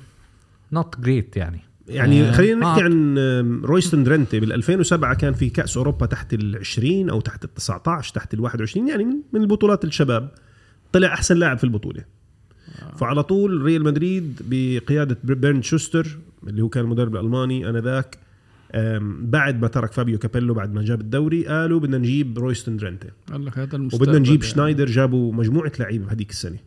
not 0.71 0.99
great 0.99 1.37
يعني. 1.37 1.59
يعني 1.91 2.29
آه، 2.29 2.31
خلينا 2.31 2.59
نحكي 2.59 2.81
آه. 2.81 2.83
عن 2.83 3.17
آم، 3.17 3.65
رويستن 3.65 4.03
درنتي. 4.03 4.39
بال 4.39 4.53
2007 4.53 5.13
كان 5.13 5.33
في 5.33 5.49
كأس 5.49 5.77
أوروبا 5.77 6.05
تحت 6.05 6.33
ال 6.33 6.57
20 6.57 7.09
أو 7.09 7.21
تحت 7.21 7.45
ال 7.45 7.53
19 7.53 8.13
تحت 8.13 8.33
ال 8.33 8.39
21 8.39 8.87
يعني 8.87 9.03
من 9.33 9.41
البطولات 9.41 9.85
الشباب. 9.85 10.29
طلع 10.91 11.13
أحسن 11.13 11.37
لاعب 11.37 11.57
في 11.57 11.63
البطولة. 11.63 12.03
فعلى 12.97 13.23
طول 13.23 13.61
ريال 13.61 13.83
مدريد 13.83 14.41
بقيادة 14.49 15.17
بيرن 15.23 15.61
شوستر 15.61 16.17
اللي 16.47 16.61
هو 16.61 16.69
كان 16.69 16.83
المدرب 16.83 17.15
الألماني 17.15 17.69
آنذاك 17.69 18.17
بعد 19.21 19.61
ما 19.61 19.67
ترك 19.67 19.91
فابيو 19.93 20.17
كابيلو 20.17 20.53
بعد 20.53 20.73
ما 20.73 20.81
جاب 20.83 21.01
الدوري 21.01 21.47
قالوا 21.47 21.79
بدنا 21.79 21.97
نجيب 21.97 22.39
رويستن 22.39 22.77
درنتي. 22.77 23.07
قال 23.31 23.45
لك 23.45 23.57
هذا 23.59 23.75
المستقبل 23.75 24.03
وبدنا 24.03 24.19
نجيب 24.19 24.41
يعني. 24.41 24.53
شنايدر 24.53 24.85
جابوا 24.85 25.33
مجموعة 25.33 25.71
لعيبة 25.79 26.05
بهذيك 26.05 26.29
السنة. 26.29 26.57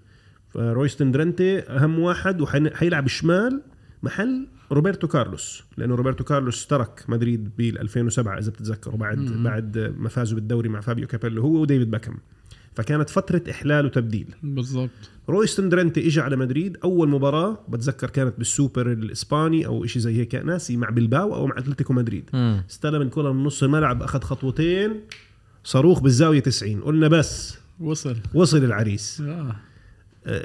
فرويستن 0.49 1.13
درنتي 1.13 1.59
أهم 1.59 1.99
واحد 1.99 2.41
وحيلعب 2.41 3.07
الشمال 3.07 3.63
محل 4.05 4.47
روبرتو 4.73 5.09
كارلوس 5.09 5.62
لأنه 5.77 5.95
روبرتو 5.95 6.25
كارلوس 6.25 6.67
ترك 6.67 7.05
مدريد 7.09 7.51
بال 7.59 7.79
2007 7.81 8.38
إذا 8.38 8.51
بتتذكروا 8.51 8.97
بعد 8.97 9.19
بعد 9.19 9.95
ما 9.99 10.09
فازوا 10.09 10.38
بالدوري 10.38 10.69
مع 10.69 10.81
فابيو 10.81 11.07
كابيلو 11.07 11.43
هو 11.43 11.61
وديفيد 11.61 11.90
باكم 11.90 12.17
فكانت 12.75 13.11
فترة 13.11 13.43
إحلال 13.51 13.87
وتبديل. 13.87 14.27
بالضبط. 14.43 14.90
رويستن 15.29 15.69
درنتي 15.69 16.07
اجى 16.07 16.21
على 16.21 16.37
مدريد 16.37 16.77
أول 16.85 17.09
مباراة 17.09 17.59
بتذكر 17.69 18.11
كانت 18.11 18.35
بالسوبر 18.38 18.93
الإسباني 18.93 19.67
أو 19.67 19.87
شيء 19.87 20.03
زي 20.03 20.17
هيك 20.21 20.35
ناسي 20.35 20.77
مع 20.77 20.90
بلباو 20.90 21.35
أو 21.35 21.47
مع 21.47 21.59
أتلتيكو 21.59 21.93
مدريد. 21.93 22.31
مم. 22.33 22.62
استلم 22.71 23.03
الكرة 23.03 23.33
من 23.33 23.45
نص 23.45 23.62
الملعب 23.62 24.03
أخذ 24.03 24.21
خطوتين 24.21 25.01
صاروخ 25.64 26.01
بالزاوية 26.01 26.40
90 26.40 26.81
قلنا 26.81 27.09
بس 27.09 27.59
وصل. 27.81 28.17
وصل 28.35 28.64
العريس. 28.64 29.21
آه. 29.21 29.57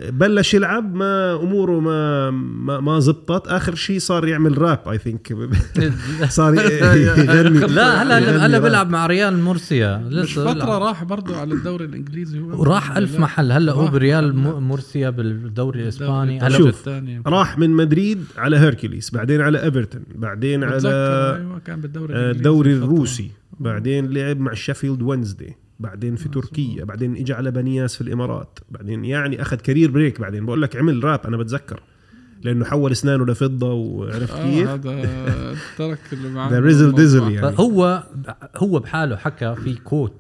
بلش 0.10 0.54
يلعب 0.54 0.96
ما 0.96 1.36
أموره 1.36 1.80
ما 1.80 2.30
ما, 2.32 2.80
ما 2.80 3.00
زبطت 3.00 3.48
آخر 3.48 3.76
شيء 3.76 4.00
صار 4.00 4.28
يعمل 4.28 4.58
rap 4.62 4.80
I 4.92 4.98
think 4.98 5.34
صار 6.30 6.54
يغني 7.16 7.60
لا 7.60 8.04
هلا 8.04 8.46
هلا. 8.46 8.60
بيلعب 8.60 8.90
مع 8.90 9.06
ريال 9.06 9.40
مرسيا 9.40 9.98
مش 9.98 10.14
لسه 10.14 10.44
فترة 10.44 10.54
بيلعب. 10.54 10.82
راح 10.82 11.04
برضه 11.04 11.38
على 11.38 11.54
الدوري 11.54 11.86
الإنجليزي 11.86 12.40
هو 12.40 12.62
وراح 12.62 12.98
ألف 12.98 13.14
لا. 13.14 13.20
محل 13.20 13.52
هلا 13.52 13.72
هو 13.72 13.82
راح. 13.84 13.92
بريال 13.92 14.36
م- 14.36 14.68
مرسيا 14.68 15.10
بالدوري 15.10 15.84
الإسباني 15.84 16.40
هلا 16.42 16.58
شوف. 16.58 16.90
راح 17.28 17.58
من 17.58 17.70
مدريد 17.70 18.24
على 18.38 18.58
هيركوليس 18.58 19.12
بعدين 19.12 19.42
على 19.42 19.64
إيفرتون 19.64 20.02
بعدين 20.16 20.64
على 20.64 20.82
أيوه 21.38 21.60
كان 21.66 21.82
بالدوري 21.82 22.14
آه، 22.16 22.32
الدوري. 22.32 22.74
الروسي 22.74 23.32
بعدين 23.60 24.10
لعب 24.14 24.40
مع 24.40 24.54
شيفيلد 24.54 25.02
وينزداي 25.02 25.56
بعدين 25.80 26.16
في 26.16 26.30
تركيا 26.30 26.84
بعدين 26.84 27.16
اجى 27.16 27.34
على 27.34 27.52
بنياس 27.52 27.96
في 27.96 28.02
الإمارات 28.02 28.60
بعدين 28.72 29.06
يعني 29.06 29.42
أخذ 29.42 29.58
career 29.58 29.92
break 29.92 30.22
بعدين 30.22 30.46
بقول 30.46 30.62
لك 30.62 30.76
عمل 30.76 31.04
راب 31.04 31.20
أنا 31.28 31.38
بتذكر 31.38 31.80
لأنه 32.44 32.66
حول 32.66 32.92
أسنانه 32.92 33.26
لفضة 33.26 33.74
وعرفت 33.74 34.32
آه 34.32 34.44
كيف 34.44 34.68
هذا 34.70 35.06
ترك 35.78 36.00
اللي 36.14 36.30
معاه 36.30 36.50
the 36.50 36.60
Rizzle. 36.60 36.96
Dizzle 36.96 37.32
يعني 37.32 37.56
هو 37.60 38.04
هو 38.58 38.80
بحاله 38.80 39.16
حكى 39.18 39.56
في 39.56 39.76
quote 39.76 40.14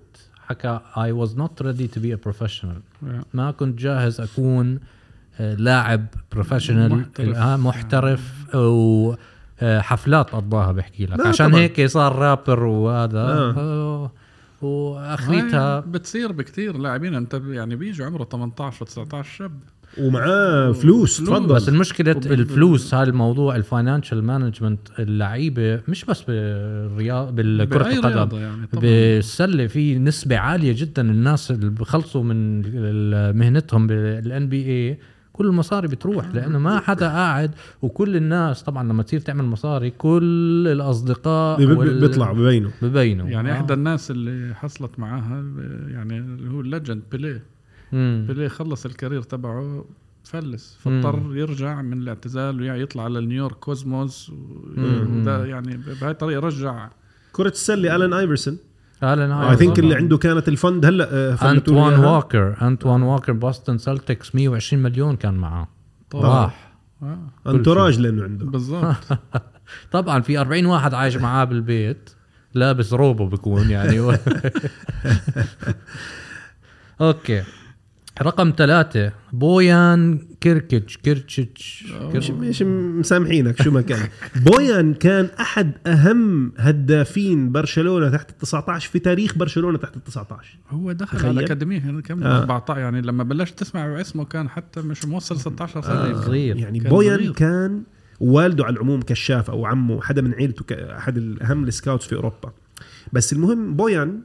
حكى 0.47 0.79
I 0.95 1.25
was 1.25 1.29
not 1.31 1.63
ready 1.65 1.87
to 1.95 1.99
be 1.99 2.13
a 2.13 2.29
professional 2.29 3.05
آه. 3.07 3.23
ما 3.33 3.51
كنت 3.51 3.79
جاهز 3.79 4.21
أكون 4.21 4.79
آه، 5.39 5.55
لاعب 5.55 6.05
professional 6.31 6.95
محترف. 6.95 7.37
آه، 7.37 7.55
محترف 7.57 8.55
وحفلات 9.61 10.29
قضاها 10.29 10.71
بحكي 10.71 11.05
لك 11.05 11.25
عشان 11.25 11.49
طبعاً. 11.49 11.59
هيك 11.61 11.85
صار 11.85 12.15
رابر 12.15 12.63
وهذا 12.63 13.19
آه. 13.19 14.11
واخريتها 14.63 15.79
بتصير 15.79 16.31
بكتير 16.31 16.77
لاعبين. 16.77 17.15
أنت 17.15 17.41
يعني 17.49 17.75
بيجوا 17.75 18.05
عمره 18.05 18.23
18 18.23 18.85
و19 18.85 19.21
شاب. 19.21 19.51
ومعاه 19.97 20.71
فلوس 20.71 21.17
فلوس. 21.17 21.29
تفضل. 21.29 21.55
بس 21.55 21.69
المشكلة 21.69 22.11
وبال- 22.15 22.31
الفلوس 22.31 22.93
هذا 22.93 23.09
الموضوع 23.09 23.55
ال 23.55 23.62
financial 23.62 24.23
management 24.23 24.79
اللعيبة 24.99 25.81
مش 25.87 26.05
بس 26.05 26.21
بالرياض 26.21 27.35
بالكرة 27.35 27.83
بأي 27.83 27.99
القدم 27.99 28.37
يعني 28.37 28.67
طبعا. 28.67 28.81
بالسلة 28.81 29.67
في 29.67 29.99
نسبة 29.99 30.37
عالية 30.37 30.73
جدا 30.77 31.01
الناس 31.11 31.51
اللي 31.51 31.69
بخلصوا 31.69 32.23
من 32.23 32.61
مهنتهم 33.37 33.87
بال 33.87 34.49
NBA 34.49 34.99
كل 35.39 35.45
المصاري 35.47 35.87
بتروح 35.87 36.35
لأنه 36.35 36.59
ما 36.59 36.79
حدا 36.79 37.07
قاعد 37.07 37.51
وكل 37.81 38.15
الناس 38.15 38.63
طبعا 38.63 38.83
لما 38.83 39.03
تصير 39.03 39.19
تعمل 39.19 39.45
مصاري 39.45 39.89
كل 39.89 40.67
الأصدقاء 40.71 41.57
بي- 41.57 41.65
بي- 41.65 41.73
وال- 41.73 41.99
بيطلعوا 42.01 42.35
ببينوا 42.37 42.71
ببينوا 42.81 43.27
يعني 43.29 43.51
آه. 43.51 43.53
احدى 43.53 43.73
الناس 43.73 44.11
اللي 44.11 44.55
حصلت 44.55 44.99
معاها 44.99 45.43
يعني 45.87 46.17
اللي 46.17 46.51
هو 46.51 46.61
ال 46.61 46.67
legend 46.67 47.01
بيليه. 47.11 47.43
بيليه 48.27 48.47
خلص 48.47 48.85
ال 48.85 48.90
career 48.90 49.21
تبعه 49.21 49.85
فلس. 50.23 50.77
فاضطر 50.81 51.35
يرجع 51.37 51.81
من 51.81 51.97
الاعتزال 52.01 52.61
ويطلع 52.61 53.03
على 53.03 53.25
نيويورك 53.25 53.55
كوزموس. 53.55 54.31
وده 54.77 55.45
يعني 55.45 55.77
بهاي 56.01 56.11
الطريقة 56.11 56.39
رجع 56.39 56.89
كرة 57.31 57.47
السلة 57.49 57.95
ألان 57.95 58.13
آيفرسون 58.13 58.57
الان 59.03 59.31
I 59.31 59.55
think. 59.55 59.79
اللي 59.79 59.95
عنده 59.95 60.17
كانت 60.17 60.47
ال 60.47 60.55
fund 60.55 60.85
هلا 60.85 61.09
آه، 61.11 61.51
أنتوان. 61.51 61.99
واكر 61.99 62.55
أنتوان 62.61 63.01
واكر 63.01 63.33
بوستن 63.33 63.77
سلتكس 63.77 64.35
120 64.35 64.83
مليون 64.83 65.15
كان 65.15 65.33
معاه 65.33 65.67
طبعا 66.09 66.43
راح 66.43 66.73
آه. 67.03 67.17
entourage 67.47 67.99
لأنه 67.99 68.23
عنده 68.23 68.45
بالضبط 68.45 68.95
طبعا 69.91 70.21
في 70.21 70.37
40 70.39 70.65
واحد 70.65 70.93
عايش 70.93 71.15
معاه 71.17 71.43
بالبيت 71.45 72.09
لابس 72.53 72.93
روبو 72.93 73.25
بكون 73.25 73.69
يعني. 73.69 73.99
okay 77.01 77.43
رقم 78.21 78.53
ثلاثة 78.57 79.11
بويان 79.33 80.19
كيركيتش 80.41 80.97
كيرتشيتش 80.97 81.85
مش 82.15 82.29
مش 82.31 82.61
مسامحينك 82.61 83.61
شو 83.61 83.71
ما 83.71 83.81
كان 83.81 84.07
بويان 84.45 84.93
كان 84.93 85.29
أحد 85.39 85.71
أهم 85.87 86.51
هدافين 86.57 87.51
برشلونة 87.51 88.09
تحت 88.09 88.29
ال 88.29 88.37
19 88.37 88.89
في 88.89 88.99
تاريخ 88.99 89.37
برشلونة 89.37 89.77
تحت 89.77 89.95
ال 89.97 90.03
19 90.03 90.57
هو 90.69 90.91
دخل 90.91 91.17
تخيل. 91.17 91.29
على 91.29 91.39
الأكاديمية 91.39 91.79
هنا 91.79 92.01
كم 92.01 92.23
آه. 92.23 92.39
14 92.39 92.79
يعني 92.81 93.01
لما 93.01 93.23
بلشت 93.23 93.59
تسمع 93.59 94.01
اسمه 94.01 94.25
كان 94.25 94.49
حتى 94.49 94.81
مش 94.81 95.05
موصل 95.05 95.39
16 95.39 95.81
سنه 95.81 95.93
آه. 95.93 96.07
يمكن. 96.07 96.21
صغير 96.21 96.57
يعني 96.57 96.79
كان 96.79 96.89
بويان 96.89 97.17
صغير. 97.17 97.33
كان 97.33 97.83
والده 98.19 98.65
على 98.65 98.73
العموم 98.73 99.01
كشاف 99.01 99.49
أو 99.49 99.65
عمه 99.65 100.01
حدا 100.01 100.21
من 100.21 100.33
عيلته 100.33 100.63
ك- 100.65 100.71
أحد 100.73 101.17
الأهم 101.17 101.63
ال 101.63 101.69
scouts 101.69 102.05
في 102.07 102.15
أوروبا 102.15 102.51
بس 103.13 103.33
المهم 103.33 103.75
بويان 103.75 104.21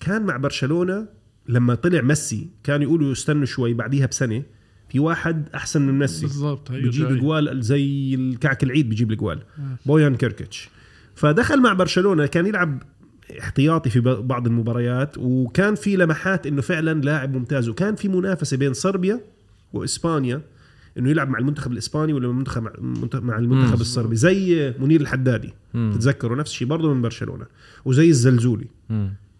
كان 0.00 0.22
مع 0.26 0.36
برشلونة 0.36 1.19
لما 1.50 1.74
طلع 1.74 2.00
ميسي 2.00 2.48
كانوا 2.64 2.82
يقولوا 2.82 3.12
استنوا 3.12 3.44
شوي 3.44 3.74
بعديها 3.74 4.06
بسنة 4.06 4.42
في 4.88 4.98
واحد 4.98 5.48
أحسن 5.54 5.82
من 5.82 5.98
ميسي 5.98 6.26
بالضبط 6.26 6.72
بيجيب. 6.72 7.06
الجوال 7.10 7.62
زي 7.62 8.14
الكعك 8.14 8.62
العيد 8.62 8.88
بيجيب 8.88 9.12
الجوال 9.12 9.42
بويان 9.86 10.14
كيركيتش 10.16 10.68
فدخل 11.14 11.62
مع 11.62 11.72
برشلونة 11.72 12.26
كان 12.26 12.46
يلعب 12.46 12.82
احتياطي 13.40 13.90
في 13.90 14.00
ب- 14.00 14.28
بعض 14.28 14.46
المباريات 14.46 15.18
وكان 15.18 15.74
في 15.74 15.96
لمحات 15.96 16.46
إنه 16.46 16.62
فعلا 16.62 17.00
لاعب 17.00 17.36
ممتاز 17.36 17.68
وكان 17.68 17.94
في 17.94 18.08
منافسة 18.08 18.56
بين 18.56 18.72
صربيا 18.72 19.20
وإسبانيا 19.72 20.42
إنه 20.98 21.10
يلعب 21.10 21.28
مع 21.28 21.38
المنتخب 21.38 21.72
الإسباني 21.72 22.12
ولا 22.12 22.28
المنتخب 22.28 22.62
مع 22.62 22.70
المنتخب- 22.78 23.22
مع 23.24 23.38
المنتخب 23.38 23.74
مم. 23.74 23.80
الصربي 23.80 24.16
زي 24.16 24.74
منير 24.78 25.00
الحدادي. 25.00 25.52
تتذكروا 25.72 26.36
نفس 26.36 26.50
الشيء 26.50 26.68
برضه 26.68 26.94
من 26.94 27.02
برشلونة 27.02 27.46
وزي 27.84 28.08
الزلزولي. 28.08 28.66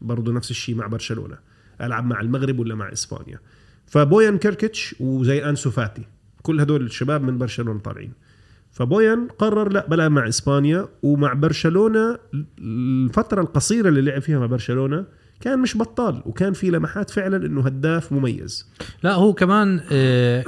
برضه 0.03 0.33
نفس 0.33 0.51
الشيء 0.51 0.75
مع 0.75 0.87
برشلونة 0.87 1.37
ألعب 1.81 2.05
مع 2.05 2.21
المغرب 2.21 2.59
ولا 2.59 2.75
مع 2.75 2.93
إسبانيا. 2.93 3.39
فبويان 3.87 4.39
كيركيتش 4.39 4.95
وزي 5.01 5.45
أنسو 5.49 5.71
فاتي. 5.71 6.03
كل 6.43 6.61
هدول 6.61 6.83
الشباب 6.83 7.23
من 7.23 7.39
برشلونة 7.39 7.81
طالعين. 7.81 8.13
فبويان 8.71 9.29
قرر 9.39 9.73
لا 9.73 9.87
بلعب 9.89 10.11
مع 10.11 10.29
إسبانيا 10.29 10.89
ومع 11.03 11.33
برشلونة 11.33 12.19
الفترة 12.59 13.41
القصيرة 13.41 13.89
اللي 13.89 14.01
لعب 14.01 14.23
فيها 14.23 14.39
مع 14.39 14.47
برشلونة 14.47 15.05
كان 15.41 15.59
مش 15.59 15.77
بطال 15.77 16.23
وكان 16.27 16.53
في 16.53 16.71
لمحات 16.71 17.11
فعلا 17.11 17.47
إنه 17.47 17.61
هداف 17.61 18.13
مميز. 18.13 18.69
لا 19.03 19.15
هو 19.15 19.33
كمان 19.33 19.81
آه، 19.93 20.45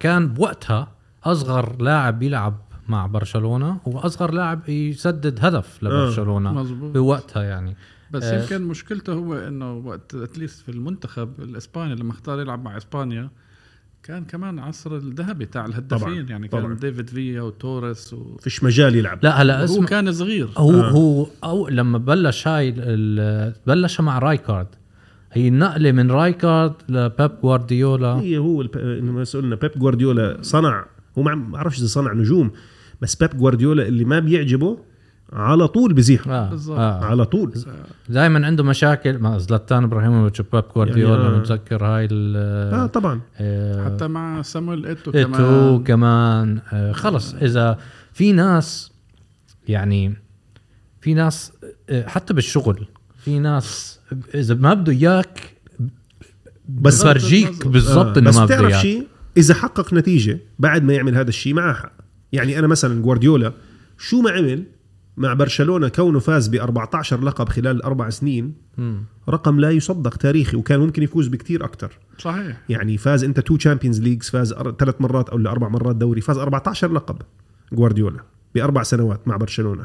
كان 0.00 0.28
بوقتها 0.28 0.92
أصغر 1.24 1.82
لاعب 1.82 2.22
يلعب 2.22 2.60
مع 2.88 3.06
برشلونة 3.06 3.80
وأصغر 3.84 4.30
لاعب 4.30 4.68
يسدد 4.68 5.38
هدف 5.44 5.82
لبرشلونة 5.82 6.52
مظبوط. 6.52 6.94
بوقتها 6.94 7.42
يعني. 7.42 7.76
بس 8.14 8.22
آه. 8.24 8.42
يمكن 8.42 8.62
مشكلته 8.62 9.12
هو 9.12 9.34
إنه 9.34 9.72
وقت 9.76 10.14
at 10.14 10.28
least 10.28 10.62
في 10.62 10.68
المنتخب 10.68 11.30
الإسباني 11.38 11.94
لما 11.94 12.12
اختار 12.12 12.40
يلعب 12.40 12.64
مع 12.64 12.76
إسبانيا 12.76 13.30
كان 14.02 14.24
كمان 14.24 14.58
عصر 14.58 14.96
الذهبي 14.96 15.46
تاع 15.46 15.64
الهدافين 15.66 15.98
طبعاً، 16.14 16.30
يعني 16.30 16.48
طبعاً. 16.48 16.62
كان 16.66 16.76
ديفيد 16.76 17.10
فيا 17.10 17.42
وتوريس 17.42 18.12
و... 18.14 18.36
فيش 18.36 18.64
مجال 18.64 18.96
يلعب 18.96 19.18
لا 19.22 19.42
هلا 19.42 19.66
هو 19.66 19.84
كان 19.84 20.12
صغير 20.12 20.48
هو 20.56 20.70
آه. 20.80 20.90
هو 20.90 21.26
أو 21.44 21.68
لما 21.68 21.98
بلش 21.98 22.48
هاي 22.48 22.74
ال- 22.78 23.54
بلش 23.66 24.00
مع 24.00 24.18
رايكارد 24.18 24.66
هي 25.32 25.48
النقله 25.48 25.92
من 25.92 26.10
رايكارد 26.10 26.72
لبيب 26.88 27.30
جوارديولا 27.42 28.14
هي 28.14 28.38
هو 28.38 28.62
الب... 28.62 28.76
لما 28.78 29.24
سألنا 29.24 29.56
بيب 29.56 29.70
جوارديولا 29.76 30.38
صنع 30.42 30.86
هو 31.18 31.22
ما 31.22 31.34
ما 31.34 31.50
بعرفش 31.52 31.78
إذا 31.78 31.86
صنع 31.86 32.12
نجوم 32.12 32.50
بس 33.00 33.14
بيب 33.14 33.30
جوارديولا 33.38 33.86
اللي 33.88 34.04
ما 34.04 34.18
بيعجبه 34.18 34.78
على 35.32 35.68
طول 35.68 35.92
بزيح 35.92 36.28
آه. 36.28 36.58
آه. 36.68 37.04
على 37.04 37.24
طول. 37.24 37.52
دائما 38.08 38.46
عنده 38.46 38.64
مشاكل. 38.64 39.18
مع 39.18 39.38
زلاتان 39.38 39.84
إبراهيموفيتش 39.84 40.40
وبيب 40.40 40.64
جوارديولا 40.74 41.22
يعني، 41.22 41.36
آه. 41.36 41.38
متذكر 41.38 41.84
هاي 41.84 42.08
ال 42.10 42.36
آه 42.74 42.86
طبعا. 42.86 43.20
آه، 43.36 43.84
حتى 43.84 44.08
مع 44.08 44.42
سامويل 44.42 44.86
إيتو 44.86 45.10
إيتو 45.14 45.28
كمان. 45.32 45.84
كمان 45.84 46.60
آه، 46.72 46.92
خلص. 46.92 47.34
إذا 47.34 47.78
في 48.12 48.32
ناس 48.32 48.92
يعني 49.68 50.14
في 51.00 51.14
ناس 51.14 51.52
آه، 51.90 52.06
حتى 52.06 52.34
بالشغل 52.34 52.86
في 53.18 53.38
ناس 53.38 54.00
إذا 54.34 54.54
ما 54.54 54.74
بده 54.74 54.92
إياك 54.92 55.54
بس 56.68 57.02
بفرجيك 57.02 57.66
بالضبط. 57.66 58.16
آه. 58.16 58.20
إنه 58.20 58.30
بس 58.30 58.36
ما 58.36 58.44
بده 58.44 58.56
بتعرف 58.56 58.72
إياك. 58.72 58.82
شيء؟ 58.82 59.06
إذا 59.36 59.54
حقق 59.54 59.94
نتيجة 59.94 60.38
بعد 60.58 60.82
ما 60.82 60.92
يعمل 60.92 61.16
هذا 61.16 61.28
الشيء 61.28 61.54
معه 61.54 61.74
حق 61.74 61.92
يعني 62.32 62.58
أنا 62.58 62.66
مثلا 62.66 63.02
جوارديولا 63.02 63.52
شو 63.98 64.20
ما 64.20 64.30
عمل 64.30 64.64
مع 65.16 65.34
برشلونة 65.34 65.88
كونه 65.88 66.18
فاز 66.18 66.48
ب 66.48 66.54
14 66.54 67.20
لقب 67.20 67.48
خلال 67.48 67.82
أربع 67.82 68.10
سنين. 68.10 68.54
رقم 69.28 69.60
لا 69.60 69.70
يصدق 69.70 70.16
تاريخي 70.16 70.56
وكان 70.56 70.80
ممكن 70.80 71.02
يفوز 71.02 71.28
بكتير 71.28 71.64
أكثر 71.64 71.98
صحيح. 72.18 72.60
يعني 72.68 72.98
فاز 72.98 73.24
أنت 73.24 73.40
two 73.40 73.56
Champions 73.56 74.00
Leagues 74.00 74.30
فاز 74.30 74.54
ثلاث 74.78 74.94
مرات 75.00 75.28
أو 75.28 75.38
أربع 75.38 75.68
مرات 75.68 75.96
دوري 75.96 76.20
فاز 76.20 76.38
14 76.38 76.92
لقب 76.92 77.16
جوارديولا 77.72 78.20
بأربع 78.54 78.82
سنوات 78.82 79.28
مع 79.28 79.36
برشلونة. 79.36 79.84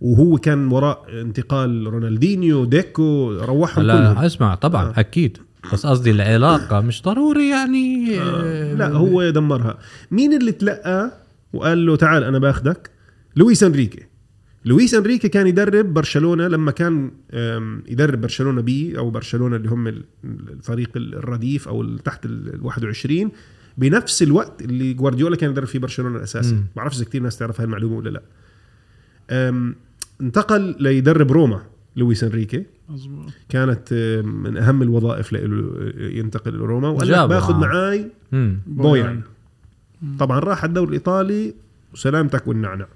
وهو 0.00 0.38
كان 0.38 0.72
وراء 0.72 1.04
انتقال 1.20 1.86
رونالدينيو 1.86 2.64
ديكو 2.64 3.32
روحهم 3.32 3.84
لا 3.84 3.94
كلهم. 3.98 4.14
لا 4.14 4.26
اسمع 4.26 4.54
طبعا 4.54 4.84
آه. 4.84 5.00
أكيد. 5.00 5.38
بس 5.72 5.86
قصدي 5.86 6.10
العلاقة 6.10 6.80
مش 6.80 7.02
ضروري 7.02 7.48
يعني 7.48 8.20
آه. 8.20 8.74
لا 8.74 8.88
هو 8.88 9.30
دمرها 9.30 9.78
مين 10.10 10.36
اللي 10.36 10.52
تلقى 10.52 11.12
وقال 11.52 11.86
له 11.86 11.96
تعال 11.96 12.24
أنا 12.24 12.38
باخدك؟ 12.38 12.90
لويس 13.36 13.62
أنريكي. 13.62 14.09
لويس 14.64 14.94
أنريكي 14.94 15.28
كان 15.28 15.46
يدرب 15.46 15.94
برشلونة 15.94 16.48
لما 16.48 16.70
كان 16.70 17.10
يدرب 17.88 18.20
برشلونة 18.20 18.60
بي 18.60 18.98
أو 18.98 19.10
برشلونة 19.10 19.56
اللي 19.56 19.68
هم 19.68 19.88
ال- 19.88 20.04
الفريق 20.24 20.90
الرديف 20.96 21.68
أو 21.68 21.96
تحت 21.96 22.26
ال 22.26 22.58
21 22.62 23.30
بنفس 23.78 24.22
الوقت 24.22 24.62
اللي 24.62 24.92
جوارديولا 24.94 25.36
كان 25.36 25.50
يدرب 25.50 25.66
فيه 25.66 25.78
برشلونة 25.78 26.16
الأساسي. 26.16 26.54
مم. 26.54 26.64
بعرفش 26.76 26.96
إذا 26.96 27.04
كثير 27.04 27.22
ناس 27.22 27.36
تعرف 27.38 27.60
هاي 27.60 27.64
المعلومه 27.64 27.96
ولا 27.96 28.10
لأ. 28.10 28.22
انتقل 30.20 30.76
ليدرب 30.80 31.32
روما 31.32 31.62
لويس 31.96 32.24
أنريكي. 32.24 32.64
مظبوط. 32.88 33.26
كانت 33.48 33.92
من 34.24 34.56
أهم 34.56 34.82
الوظائف 34.82 35.32
له 35.32 35.40
ينتقل 35.98 36.54
لروما 36.54 36.88
وقال 36.88 37.08
لك 37.08 37.28
بآخذ. 37.28 37.54
معاي. 37.54 38.10
بويان. 38.66 39.20
طبعا 40.18 40.38
راح 40.38 40.58
على 40.62 40.68
الدوري 40.68 40.88
الإيطالي 40.88 41.54
وسلامتك 41.92 42.46
والنعنع 42.48 42.86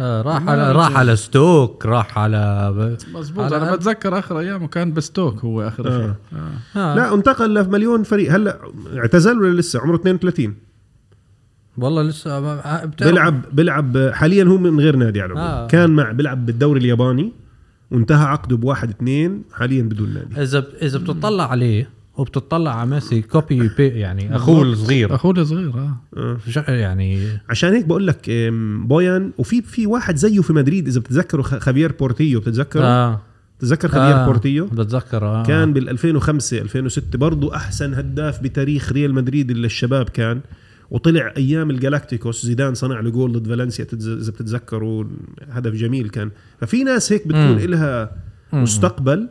آه 0.00 0.22
راح 0.22 0.48
على. 0.48 0.72
راح 0.72 0.96
على 0.96 1.16
ستوك 1.16 1.86
راح 1.86 2.18
على 2.18 2.70
مظبوط 3.14 3.50
على- 3.50 3.54
أنا 3.54 3.74
بتذكر 3.76 4.18
آخر 4.18 4.38
ايامه 4.38 4.66
كان 4.68 4.92
بستوك 4.92 5.40
هو 5.44 5.62
آخر 5.62 5.88
آه. 5.88 5.98
شيء 5.98 6.38
آه. 6.40 6.78
آه. 6.78 6.94
لا 6.96 7.14
انتقل 7.14 7.54
لمليون 7.54 8.02
فريق 8.02 8.32
هلا 8.32 8.58
اعتزل 8.96 9.38
ولا 9.42 9.60
لسه 9.60 9.80
عمره 9.80 9.94
32 9.96 10.54
والله 11.78 12.02
لسه 12.02 12.40
بتعرف- 12.84 13.08
بيلعب 13.10 13.42
بيلعب 13.52 14.10
حاليا 14.12 14.44
هو 14.44 14.56
من 14.58 14.80
غير 14.80 14.96
نادي 14.96 15.20
على 15.20 15.32
العموم. 15.32 15.50
آه. 15.50 15.66
كان 15.66 15.90
مع 15.90 16.10
بيلعب 16.12 16.46
بالدوري 16.46 16.80
الياباني 16.80 17.32
وانتهى 17.90 18.24
عقده 18.26 18.56
بواحد 18.56 18.90
اثنين 18.90 19.42
حاليا 19.52 19.82
بدون 19.82 20.14
نادي 20.14 20.42
إذا 20.42 20.64
إذا 20.82 20.98
بتطلع 20.98 21.50
عليه 21.50 21.88
وبتطلع 22.16 22.74
على 22.80 22.90
ميسي 22.90 23.22
copy 23.22 23.68
p- 23.76 23.86
يعني 23.88 24.36
أخوه 24.36 24.62
الصغير. 24.62 25.14
أخوه 25.14 25.32
الصغير 25.32 25.72
آه. 25.74 25.96
آه. 26.16 26.70
يعني 26.70 27.28
عشان 27.50 27.72
هيك 27.72 27.84
بقول 27.86 28.06
لك 28.06 28.30
بويان 28.84 29.32
وفي 29.38 29.62
في 29.62 29.86
واحد 29.86 30.16
زيه 30.16 30.40
في 30.40 30.52
مدريد 30.52 30.88
إذا 30.88 31.00
بتتذكروا 31.00 31.44
خ- 31.44 31.58
خافير 31.58 31.92
بورتيو 31.92 32.40
بتتذكروا؟ 32.40 32.84
آه. 32.84 33.20
بتتذكر 33.58 33.88
خافير 33.88 34.16
آه، 34.22 34.26
بورتيو 34.26 34.66
بتذكر 34.66 35.24
آه. 35.24 35.42
كان 35.42 35.72
بال 35.72 35.88
2005 35.88 36.58
2006 36.58 37.18
برضه 37.18 37.56
أحسن 37.56 37.94
هداف 37.94 38.42
بتاريخ 38.42 38.92
ريال 38.92 39.14
مدريد 39.14 39.50
اللي 39.50 39.66
الشباب 39.66 40.08
كان. 40.08 40.40
وطلع 40.90 41.32
أيام 41.36 41.70
الجالاكتيكوس 41.70 42.46
زيدان 42.46 42.74
صنع 42.74 43.00
له 43.00 43.10
جول 43.10 43.32
ضد 43.32 43.48
فالنسيا 43.48 43.86
إذا 43.92 44.30
بتتذكروا 44.32 45.04
هدف 45.50 45.72
جميل 45.72 46.08
كان. 46.08 46.30
ففي 46.60 46.84
ناس 46.84 47.12
هيك 47.12 47.26
بتكون 47.26 47.58
مم. 48.52 48.62
مستقبل. 48.62 49.28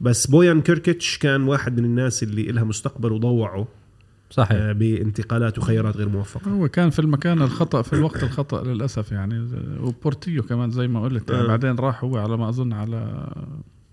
بس 0.00 0.26
بويان 0.26 0.60
كيركيتش 0.60 1.18
كان 1.18 1.42
واحد 1.42 1.80
من 1.80 1.84
الناس 1.84 2.22
اللي 2.22 2.50
إلها 2.50 2.64
مستقبل 2.64 3.12
وضيعوه 3.12 3.64
صحيح 4.30 4.58
آه، 4.60 4.72
بانتقالات 4.72 5.58
وخيارات 5.58 5.96
غير 5.96 6.08
موفقة 6.08 6.50
هو 6.50 6.68
كان 6.68 6.90
في 6.90 6.98
المكان 6.98 7.42
الخطأ 7.42 7.82
في 7.82 7.92
الوقت 7.92 8.22
الخطأ 8.22 8.64
للأسف 8.64 9.12
يعني 9.12 9.48
وبورتيو 9.80 10.42
كمان 10.42 10.70
زي 10.70 10.88
ما 10.88 11.02
قلت 11.02 11.30
يعني 11.30 11.42
آه. 11.44 11.46
بعدين 11.46 11.74
راح 11.74 12.04
هو 12.04 12.16
على 12.16 12.36
ما 12.36 12.48
أظن 12.48 12.72
على 12.72 13.28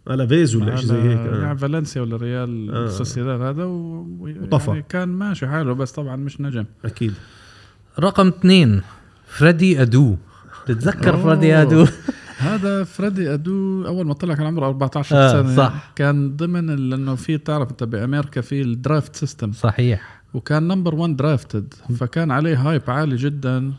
على 0.07 0.27
فيز 0.27 0.55
ولا 0.55 0.75
شيء 0.75 0.85
زي 0.85 1.01
هيك 1.01 1.17
آه. 1.17 1.41
يعني 1.41 1.57
فالنسيا 1.57 2.01
ولا 2.01 2.17
ريال 2.17 2.71
آه. 2.75 2.87
سوسيداد 2.87 3.41
هذا 3.41 3.63
و... 3.63 4.07
وطفى. 4.19 4.69
يعني 4.71 4.85
كان 4.89 5.09
ماشي 5.09 5.47
حاله 5.47 5.73
بس 5.73 5.91
طبعا 5.91 6.15
مش 6.15 6.41
نجم 6.41 6.65
أكيد 6.85 7.13
رقم 7.99 8.27
اثنين 8.27 8.81
فريدي 9.27 9.81
أدو 9.81 10.15
تتذكر. 10.65 11.17
فريدي 11.17 11.55
أدو 11.55 11.85
هذا 12.37 12.83
فريدي 12.83 13.33
أدو 13.33 13.85
أول 13.87 14.05
ما 14.05 14.13
طلع 14.13 14.35
كان 14.35 14.45
عمره 14.45 14.67
14 14.67 15.15
آه، 15.15 15.31
سنة 15.31 15.55
صح. 15.55 15.91
كان 15.95 16.35
ضمن 16.35 16.89
لأنه 16.89 17.15
في 17.15 17.37
تعرف 17.37 17.71
أنت 17.71 17.83
بأمريكا 17.83 18.41
في 18.41 18.61
ال 18.61 18.70
draft 18.70 19.15
system 19.15 19.51
صحيح. 19.51 20.21
وكان 20.33 20.67
number 20.67 20.95
1 20.95 21.15
drafted 21.15 21.73
فكان 21.99 22.31
عليه 22.31 22.69
hype 22.69 22.81
عالي 22.87 23.15
جدا. 23.15 23.73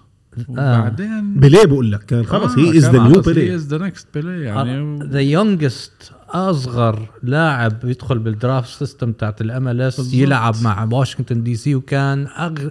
وبعدين 0.48 1.34
بيليه 1.40 1.64
بقول 1.64 1.92
لك 1.92 2.04
كان 2.04 2.24
خلص 2.24 2.58
he 2.58 2.78
is 2.78 2.84
the 2.84 3.02
new 3.02 3.16
he 3.16 3.20
بيليه 3.20 3.54
is 3.54 3.66
the 3.66 3.78
next 3.78 4.06
بيليه 4.14 4.42
يعني 4.42 4.98
the 5.04 5.20
youngest 5.20 6.12
أصغر 6.30 7.08
لاعب 7.22 7.84
يدخل 7.84 8.18
بال 8.18 8.35
draft 8.35 8.78
system 8.78 9.12
تاعت 9.12 9.40
ال 9.40 9.80
MLS. 9.80 10.14
يلعب 10.14 10.54
مع 10.62 10.88
واشنطن 10.92 11.42
DC 11.42 11.74
وكان 11.74 12.26
أغ... 12.26 12.68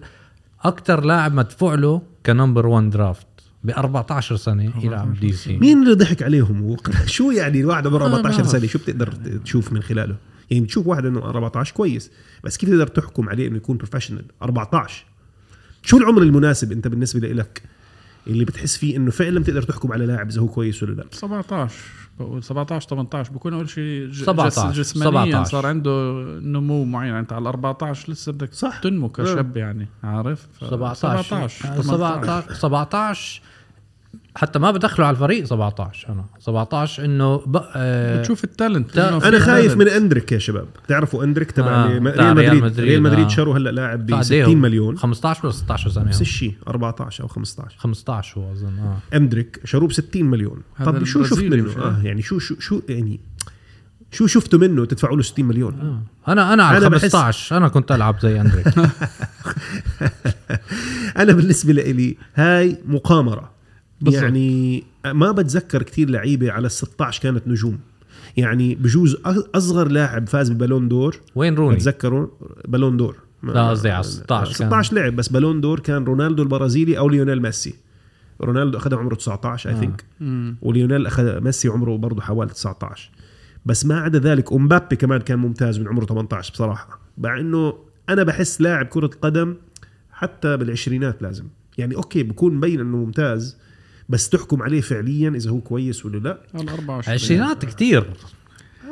أكثر 0.63 1.05
لاعب 1.05 1.33
مدفوع 1.33 1.75
له 1.75 2.01
ك 2.25 2.31
number 2.31 2.67
1 2.67 2.89
draft 2.89 3.27
ب 3.63 3.69
14 3.69 4.35
سنه 4.35 4.73
يلعب 4.83 5.19
DC 5.19 5.57
مين 5.57 5.83
اللي 5.83 5.93
ضحك 5.95 6.23
عليهم؟ 6.23 6.77
شو 7.05 7.31
يعني 7.31 7.59
الواحد 7.61 7.87
عمره 7.87 8.07
ما 8.07 8.15
14 8.15 8.37
بعرف. 8.37 8.49
سنة؟ 8.51 8.67
شو 8.67 8.79
بتقدر 8.79 9.11
تشوف 9.43 9.73
من 9.73 9.81
خلاله؟ 9.83 10.15
يعني 10.51 10.63
بتشوف 10.63 10.87
واحد 10.87 11.05
إنه 11.05 11.19
14 11.19 11.73
كويس 11.75 12.11
بس 12.43 12.57
كيف 12.57 12.69
تقدر 12.69 12.87
تحكم 12.87 13.29
عليه 13.29 13.47
إنه 13.47 13.57
يكون 13.57 13.77
professional 13.77 14.25
14 14.41 15.05
شو 15.83 15.97
العمر 15.97 16.21
المناسب 16.21 16.71
أنت 16.71 16.87
بالنسبة 16.87 17.27
لك 17.27 17.61
اللي 18.27 18.45
بتحس 18.45 18.77
فيه 18.77 18.97
إنه 18.97 19.11
فعلا 19.11 19.39
بتقدر 19.39 19.61
تحكم 19.61 19.91
على 19.91 20.05
لاعب 20.05 20.29
إذا 20.29 20.41
هو 20.41 20.47
كويس 20.47 20.83
ولا 20.83 20.93
لا؟ 20.93 21.05
17 21.11 21.73
بقول 22.19 22.43
17 22.43 22.89
18 22.89 23.31
بكون 23.33 23.53
أول 23.53 23.69
شيء 23.69 24.07
ج- 24.07 24.23
17 24.23 24.71
جس 24.71 24.77
جسمانيا 24.79 25.25
17. 25.31 25.43
صار 25.51 25.65
عنده 25.65 25.91
نمو 26.41 26.85
معين 26.85 27.07
يعني 27.07 27.19
انت 27.19 27.33
على 27.33 27.49
14 27.49 28.11
لسه 28.11 28.31
بدك 28.31 28.53
صح. 28.53 28.79
تنمو 28.79 29.09
كشاب 29.09 29.57
يعني 29.57 29.87
عارف؟ 30.03 30.47
ف- 30.61 30.65
17 30.65 31.21
17 31.23 31.81
17 31.81 31.83
17 31.83 32.53
17 32.53 33.41
حتى 34.37 34.59
ما 34.59 34.71
بدخله 34.71 35.05
على 35.05 35.13
الفريق 35.15 35.43
17 35.45 36.09
أنا. 36.09 36.25
17 36.39 37.05
إنه 37.05 37.37
ب... 37.37 37.61
آه 37.75 38.19
بتشوف 38.19 38.43
ال 38.43 38.51
talent 38.51 38.97
أنا 38.97 39.39
خايف. 39.39 39.75
من 39.77 39.87
أندريك 39.87 40.31
يا 40.31 40.37
شباب. 40.39 40.67
تعرفوا 40.87 41.23
أندريك 41.23 41.51
تبع 41.51 41.67
آه، 41.67 41.87
ريال 41.87 42.03
مدريد. 42.03 42.39
ريال 42.39 42.61
مدريد، 42.61 42.79
ريال 42.79 43.01
مدريد 43.01 43.25
آه. 43.25 43.27
شروا 43.27 43.57
هلا 43.57 43.69
لاعب 43.69 44.05
ب 44.05 44.13
قد 44.13 44.21
60 44.21 44.37
إيه 44.37 44.45
هو؟ 44.45 44.53
مليون. 44.55 44.97
15 44.97 45.39
ولا 45.43 45.53
16 45.53 45.89
سنه 45.89 46.03
نفس. 46.03 46.21
الشيء 46.21 46.53
14 46.67 47.23
أو 47.23 47.27
15 47.27 47.75
15 47.77 48.39
هو 48.41 48.51
أظن 48.51 48.79
آه. 48.79 48.97
أندريك 49.17 49.59
شروه 49.65 49.87
ب 49.87 49.91
60 49.91 50.23
مليون. 50.25 50.61
طب 50.85 51.03
شو 51.03 51.23
شفت 51.23 51.43
منه؟ 51.43 51.71
آه 51.77 52.01
يعني 52.03 52.21
شو 52.21 52.39
شو 52.39 52.55
شو 52.59 52.81
يعني 52.89 53.19
شو 54.11 54.27
شفتوا 54.27 54.59
منه 54.59 54.85
تدفعوا 54.85 55.15
له 55.17 55.21
60 55.23 55.45
مليون؟ 55.45 55.73
آه. 56.27 56.31
أنا 56.31 56.53
أنا 56.53 56.63
على 56.63 56.77
أنا 56.77 56.89
بحس- 56.89 57.01
15 57.01 57.57
أنا 57.57 57.67
كنت 57.67 57.91
ألعب 57.91 58.19
زي 58.19 58.41
أندريك. 58.41 58.67
أنا 61.17 61.33
بالنسبة 61.33 61.73
لي 61.73 62.17
هاي 62.35 62.77
مقامرة. 62.87 63.56
بالضبط. 64.01 64.23
يعني 64.23 64.83
ما 65.05 65.31
بتذكر 65.31 65.83
كتير 65.83 66.09
لعيبة 66.09 66.51
على 66.51 66.65
ال 66.65 66.71
16 66.71 67.21
كانت 67.21 67.47
نجوم. 67.47 67.79
يعني 68.37 68.75
بجوز 68.75 69.17
أصغر 69.55 69.87
لاعب 69.87 70.27
فاز 70.27 70.49
ببالون 70.49 70.87
دور. 70.87 71.19
وين 71.35 71.55
روني؟ 71.55 71.75
بتذكروا 71.75 72.27
بالون 72.67 72.97
دور. 72.97 73.15
لا، 73.43 73.69
قصدي 73.69 73.89
على 73.89 74.03
16 74.03 74.57
كان. 74.57 74.67
16 74.67 74.95
لعب 74.95 75.15
بس 75.15 75.27
بالون 75.27 75.61
دور 75.61 75.79
كان 75.79 76.03
رونالدو 76.03 76.43
البرازيلي 76.43 76.97
أو 76.97 77.09
ليونيل 77.09 77.41
ميسي. 77.41 77.75
رونالدو 78.41 78.77
اخذها 78.77 78.97
عمره 78.97 79.15
19 79.15 79.69
I 79.69 79.75
think 79.75 80.05
وليونيل 80.61 81.07
أخذ 81.07 81.41
ميسي 81.41 81.67
عمره 81.67 81.97
برضه 81.97 82.21
حوالي 82.21 82.51
19 82.53 83.11
بس 83.65 83.85
ما 83.85 83.99
عدا 83.99 84.19
ذلك 84.19 84.53
أمبابي 84.53 84.95
كمان 84.95 85.21
كان 85.21 85.39
ممتاز 85.39 85.79
من 85.79 85.87
عمره 85.87 86.05
18 86.05 86.53
بصراحة. 86.53 86.99
مع 87.17 87.39
إنه 87.39 87.73
أنا 88.09 88.23
بحس 88.23 88.61
لاعب 88.61 88.85
كرة 88.85 89.09
قدم 89.21 89.55
حتى 90.11 90.57
بالعشرينات 90.57 91.21
لازم. 91.21 91.45
يعني 91.77 91.95
okay 91.95 92.23
بكون 92.23 92.55
مبين 92.55 92.79
إنه 92.79 92.97
ممتاز 92.97 93.57
بس 94.09 94.29
تحكم 94.29 94.63
عليه 94.63 94.81
فعليا 94.81 95.29
إذا 95.29 95.49
هو 95.49 95.61
كويس 95.61 96.05
ولا 96.05 96.17
لا. 96.17 96.41
ال 96.55 96.69
24 96.69 97.13
عشرينات 97.15 97.65
كتير. 97.65 98.13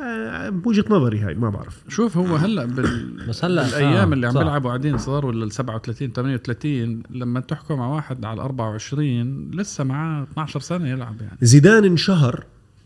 آه، 0.02 0.48
بوجهه 0.48 0.84
نظري 0.90 1.18
هاي 1.18 1.34
ما 1.34 1.50
بعرف. 1.50 1.82
شوف 1.88 2.16
هو 2.16 2.36
هلأ 2.36 2.64
بال... 2.64 3.26
بس 3.28 3.44
هلأ 3.44 3.68
الأيام 3.68 4.10
آه، 4.10 4.14
اللي 4.14 4.26
عم 4.26 4.32
صح. 4.32 4.40
بيلعبوا 4.40 4.68
قاعدين 4.68 4.98
صغار 4.98 5.26
ولا 5.26 5.44
ال 5.44 5.52
37 5.52 6.12
38 6.12 7.02
لما 7.10 7.40
تحكم 7.40 7.80
على 7.80 7.92
واحد 7.92 8.24
على 8.24 8.34
ال 8.34 8.40
24 8.40 9.50
لسه 9.50 9.84
معاه 9.84 10.22
12 10.22 10.60
سنة 10.60 10.88
يلعب 10.88 11.20
يعني. 11.20 11.38
زيدان 11.42 11.84
انشهر 11.84 12.44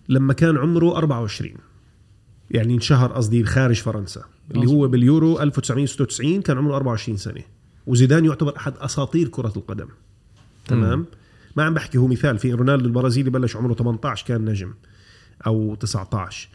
لما 0.08 0.32
كان 0.32 0.58
عمره 0.58 0.96
24 0.96 1.52
يعني 2.50 2.74
انشهر 2.74 3.12
قصدي 3.12 3.44
خارج 3.44 3.76
فرنسا 3.76 4.24
اللي 4.54 4.66
هو 4.66 4.88
باليورو 4.88 5.40
1996 5.40 6.42
كان 6.42 6.58
عمره 6.58 6.76
24 6.76 7.16
سنة. 7.16 7.42
وزيدان 7.86 8.24
يعتبر 8.24 8.56
أحد 8.56 8.74
أساطير 8.78 9.28
كرة 9.28 9.52
القدم. 9.56 9.88
تمام؟ 10.66 11.06
ما 11.56 11.64
عم 11.64 11.74
بحكي 11.74 11.98
هو 11.98 12.06
مثال 12.06 12.38
في 12.38 12.52
رونالدو 12.52 12.86
البرازيلي 12.86 13.30
بلش 13.30 13.56
عمره 13.56 13.74
18 13.74 14.26
كان 14.26 14.44
نجم 14.44 14.74
أو 15.46 15.74
19 15.74 16.48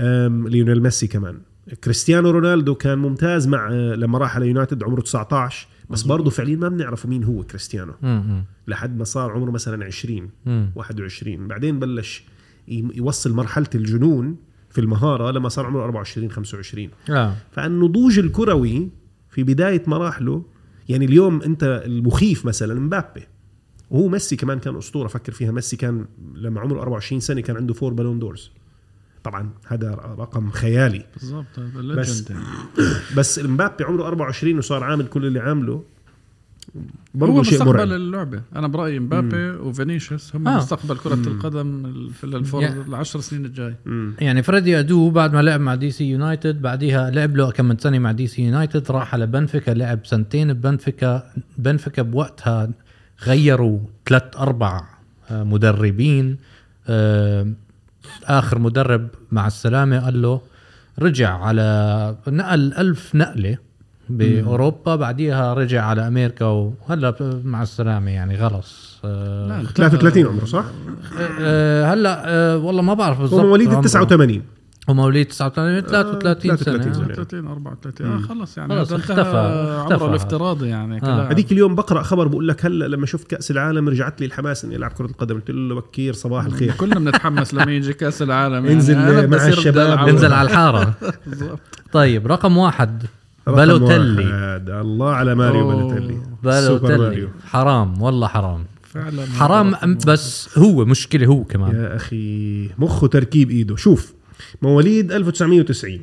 أم 0.00 0.48
ليونيل 0.48 0.82
ميسي 0.82 1.06
كمان. 1.06 1.38
كريستيانو 1.84 2.30
رونالدو 2.30 2.74
كان 2.74 2.98
ممتاز 2.98 3.48
مع 3.48 3.68
لما 3.72 4.18
راح 4.18 4.36
على 4.36 4.46
يونايتد 4.46 4.82
عمره 4.82 5.00
19 5.00 5.68
بس 5.90 6.02
برضه 6.02 6.30
فعليا 6.30 6.56
ما 6.56 6.68
بنعرف 6.68 7.06
مين 7.06 7.24
هو 7.24 7.42
كريستيانو. 7.42 7.92
مم. 8.02 8.44
لحد 8.68 8.98
ما 8.98 9.04
صار 9.04 9.30
عمره 9.32 9.50
مثلا 9.50 9.84
20 9.84 10.30
مم. 10.46 10.70
21 10.74 11.48
بعدين 11.48 11.78
بلش 11.78 12.24
يوصل 12.68 13.32
مرحلة 13.32 13.66
الجنون 13.74 14.36
في 14.70 14.80
المهارة 14.80 15.30
لما 15.30 15.48
صار 15.48 15.66
عمره 15.66 15.84
24 15.84 16.30
25 16.30 16.88
آه. 17.10 17.34
فالنضوج 17.52 18.18
الكروي 18.18 18.88
في 19.30 19.42
بداية 19.42 19.82
مراحله 19.86 20.44
يعني 20.88 21.04
اليوم 21.04 21.42
أنت 21.42 21.82
المخيف 21.86 22.46
مثلا 22.46 22.80
مبابي. 22.80 23.22
وهو 23.90 24.08
ميسي 24.08 24.36
كمان 24.36 24.58
كان 24.58 24.76
أسطورة 24.76 25.08
فكر 25.08 25.32
فيها. 25.32 25.52
ميسي 25.52 25.76
كان 25.76 26.04
لما 26.34 26.60
عمره 26.60 26.80
24 26.80 27.20
سنة 27.20 27.40
كان 27.40 27.56
عنده 27.56 27.74
four 27.74 27.92
Ballon 27.92 28.18
d'Ors 28.18 28.50
طبعا 29.24 29.50
هذا 29.66 29.90
رقم 30.18 30.50
خيالي. 30.50 31.04
بالضبط 31.20 31.58
هذا 31.58 31.94
بس- 31.94 32.08
legend 32.08 32.30
يعني. 32.30 32.44
بس 33.16 33.38
مبابي 33.38 33.84
عمره 33.84 34.06
24 34.06 34.58
وصار 34.58 34.84
عامل 34.84 35.06
كل 35.06 35.26
اللي 35.26 35.40
عامله. 35.40 35.72
هو 35.74 36.80
برضه 37.14 37.42
شيء 37.42 37.52
مستقبل 37.52 37.72
مرعب 37.72 37.88
اللعبة. 37.92 38.42
أنا 38.56 38.68
برأيي 38.68 38.98
مبابي 38.98 39.50
وفينيسيوس 39.50 40.36
هم 40.36 40.48
آه. 40.48 40.56
مستقبل 40.56 40.96
كرة 40.98 41.14
القدم 41.14 41.92
في 42.12 42.24
الفور 42.24 42.62
يعني- 42.62 42.80
العشر 42.80 43.20
سنين 43.20 43.44
الجاي. 43.44 43.74
مم. 43.86 44.14
يعني 44.20 44.42
فريدي 44.42 44.78
أدو 44.78 45.10
بعد 45.10 45.34
ما 45.34 45.42
لعب 45.42 45.60
مع 45.60 45.74
دي 45.74 45.90
سي 45.90 46.04
يونايتد 46.04 46.62
بعديها 46.62 47.10
لعب 47.10 47.36
له 47.36 47.50
كم 47.50 47.64
من 47.64 47.78
سنة 47.78 47.98
مع 47.98 48.12
دي 48.12 48.26
سي 48.26 48.42
يونايتد 48.42 48.90
راح 48.90 49.14
على 49.14 49.26
بنفيكا 49.26 49.70
لعب 49.70 50.00
سنتين 50.06 50.52
ببنفيكا 50.52 51.32
بنفيكا 51.58 52.02
بوقتها 52.02 52.70
غيروا 53.24 53.78
ثلاث 54.06 54.36
أربع 54.38 54.82
آه، 55.30 55.42
مدربين 55.42 56.36
آه، 56.88 57.46
آخر 58.24 58.58
مدرب 58.58 59.08
مع 59.32 59.46
السلامة 59.46 60.04
قال 60.04 60.22
له 60.22 60.40
رجع 60.98 61.38
على 61.38 62.16
نقل 62.28 62.74
ألف 62.74 63.14
نقلة 63.14 63.58
بأوروبا 64.08 64.96
بعديها 64.96 65.54
رجع 65.54 65.84
على 65.84 66.08
أمريكا 66.08 66.44
وهلا 66.44 67.40
مع 67.44 67.62
السلامة 67.62 68.10
يعني 68.10 68.38
خلص 68.38 69.00
آه، 69.04 69.48
لا 69.48 69.64
33 69.74 70.26
عمره 70.26 70.44
صح؟ 70.44 70.64
آه، 71.40 71.92
هلا 71.92 72.22
آه، 72.26 72.58
والله 72.58 72.82
ما 72.82 72.94
بعرف 72.94 73.20
بالضبط 73.20 73.40
هو 73.40 73.46
مواليد 73.46 73.68
ال 73.68 73.74
عمره. 73.74 73.86
89 73.86 74.42
هو 74.90 74.94
مواليد 74.94 75.26
39 75.26 75.80
33 75.80 76.56
33 76.56 76.82
سنة. 76.82 76.92
سنة. 76.92 77.14
33 77.14 77.46
34 77.46 78.06
آه 78.06 78.18
خلص 78.18 78.58
يعني 78.58 78.76
خلص 78.76 78.92
اختفى-. 78.92 79.92
عمره 79.92 80.10
الافتراضي 80.10 80.68
يعني 80.68 81.00
كلاعب. 81.00 81.30
هذيك 81.30 81.52
اليوم 81.52 81.74
بقرأ 81.74 82.02
خبر 82.02 82.28
بقول 82.28 82.48
لك 82.48 82.66
هلا 82.66 82.84
لما 82.84 83.06
شفت 83.06 83.30
كأس 83.30 83.50
العالم 83.50 83.88
رجعت 83.88 84.20
لي 84.20 84.26
الحماس 84.26 84.64
إني 84.64 84.76
ألعب 84.76 84.90
كرة 84.90 85.06
القدم. 85.06 85.34
قلت 85.34 85.50
له 85.50 85.74
بكير 85.74 86.12
صباح 86.12 86.44
الخير. 86.44 86.72
كلنا 86.72 86.98
بنتحمس 86.98 87.54
لما 87.54 87.72
يجي 87.72 87.92
كأس 87.92 88.22
العالم 88.22 88.54
يعني. 88.54 88.72
انزل 88.72 89.28
مع 89.28 89.46
الشباب. 89.46 90.08
انزل 90.08 90.32
على 90.32 90.48
الحارة. 90.50 90.94
طيب 91.92 92.26
رقم 92.26 92.56
واحد 92.56 93.02
واحد. 93.46 94.70
الله 94.70 95.10
على 95.10 95.34
ماريو 95.34 95.68
بالوتيلي 95.68 96.20
ماريو. 96.98 97.28
حرام 97.46 98.02
والله 98.02 98.28
حرام. 98.28 98.64
فعلا 98.82 99.26
حرام 99.26 99.98
بس 100.06 100.58
هو 100.58 100.84
مشكلة 100.84 101.26
هو 101.26 101.44
كمان. 101.44 101.74
يا 101.74 101.96
أخي 101.96 102.70
مخه 102.78 103.06
تركيب 103.06 103.50
إيده. 103.50 103.76
شوف. 103.76 104.12
مواليد 104.62 105.12
1990 105.12 106.00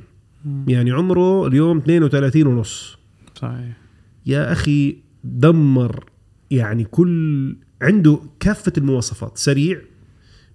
يعني 0.68 0.92
عمره 0.92 1.48
اليوم 1.48 1.78
32 1.78 2.48
ونص. 2.48 2.98
صحيح. 3.36 3.78
يا 4.26 4.52
أخي 4.52 4.98
دمر 5.24 6.06
يعني 6.52 6.84
كل 6.84 7.56
عنده 7.82 8.20
كافة 8.40 8.74
المواصفات. 8.78 9.38
سريع 9.38 9.82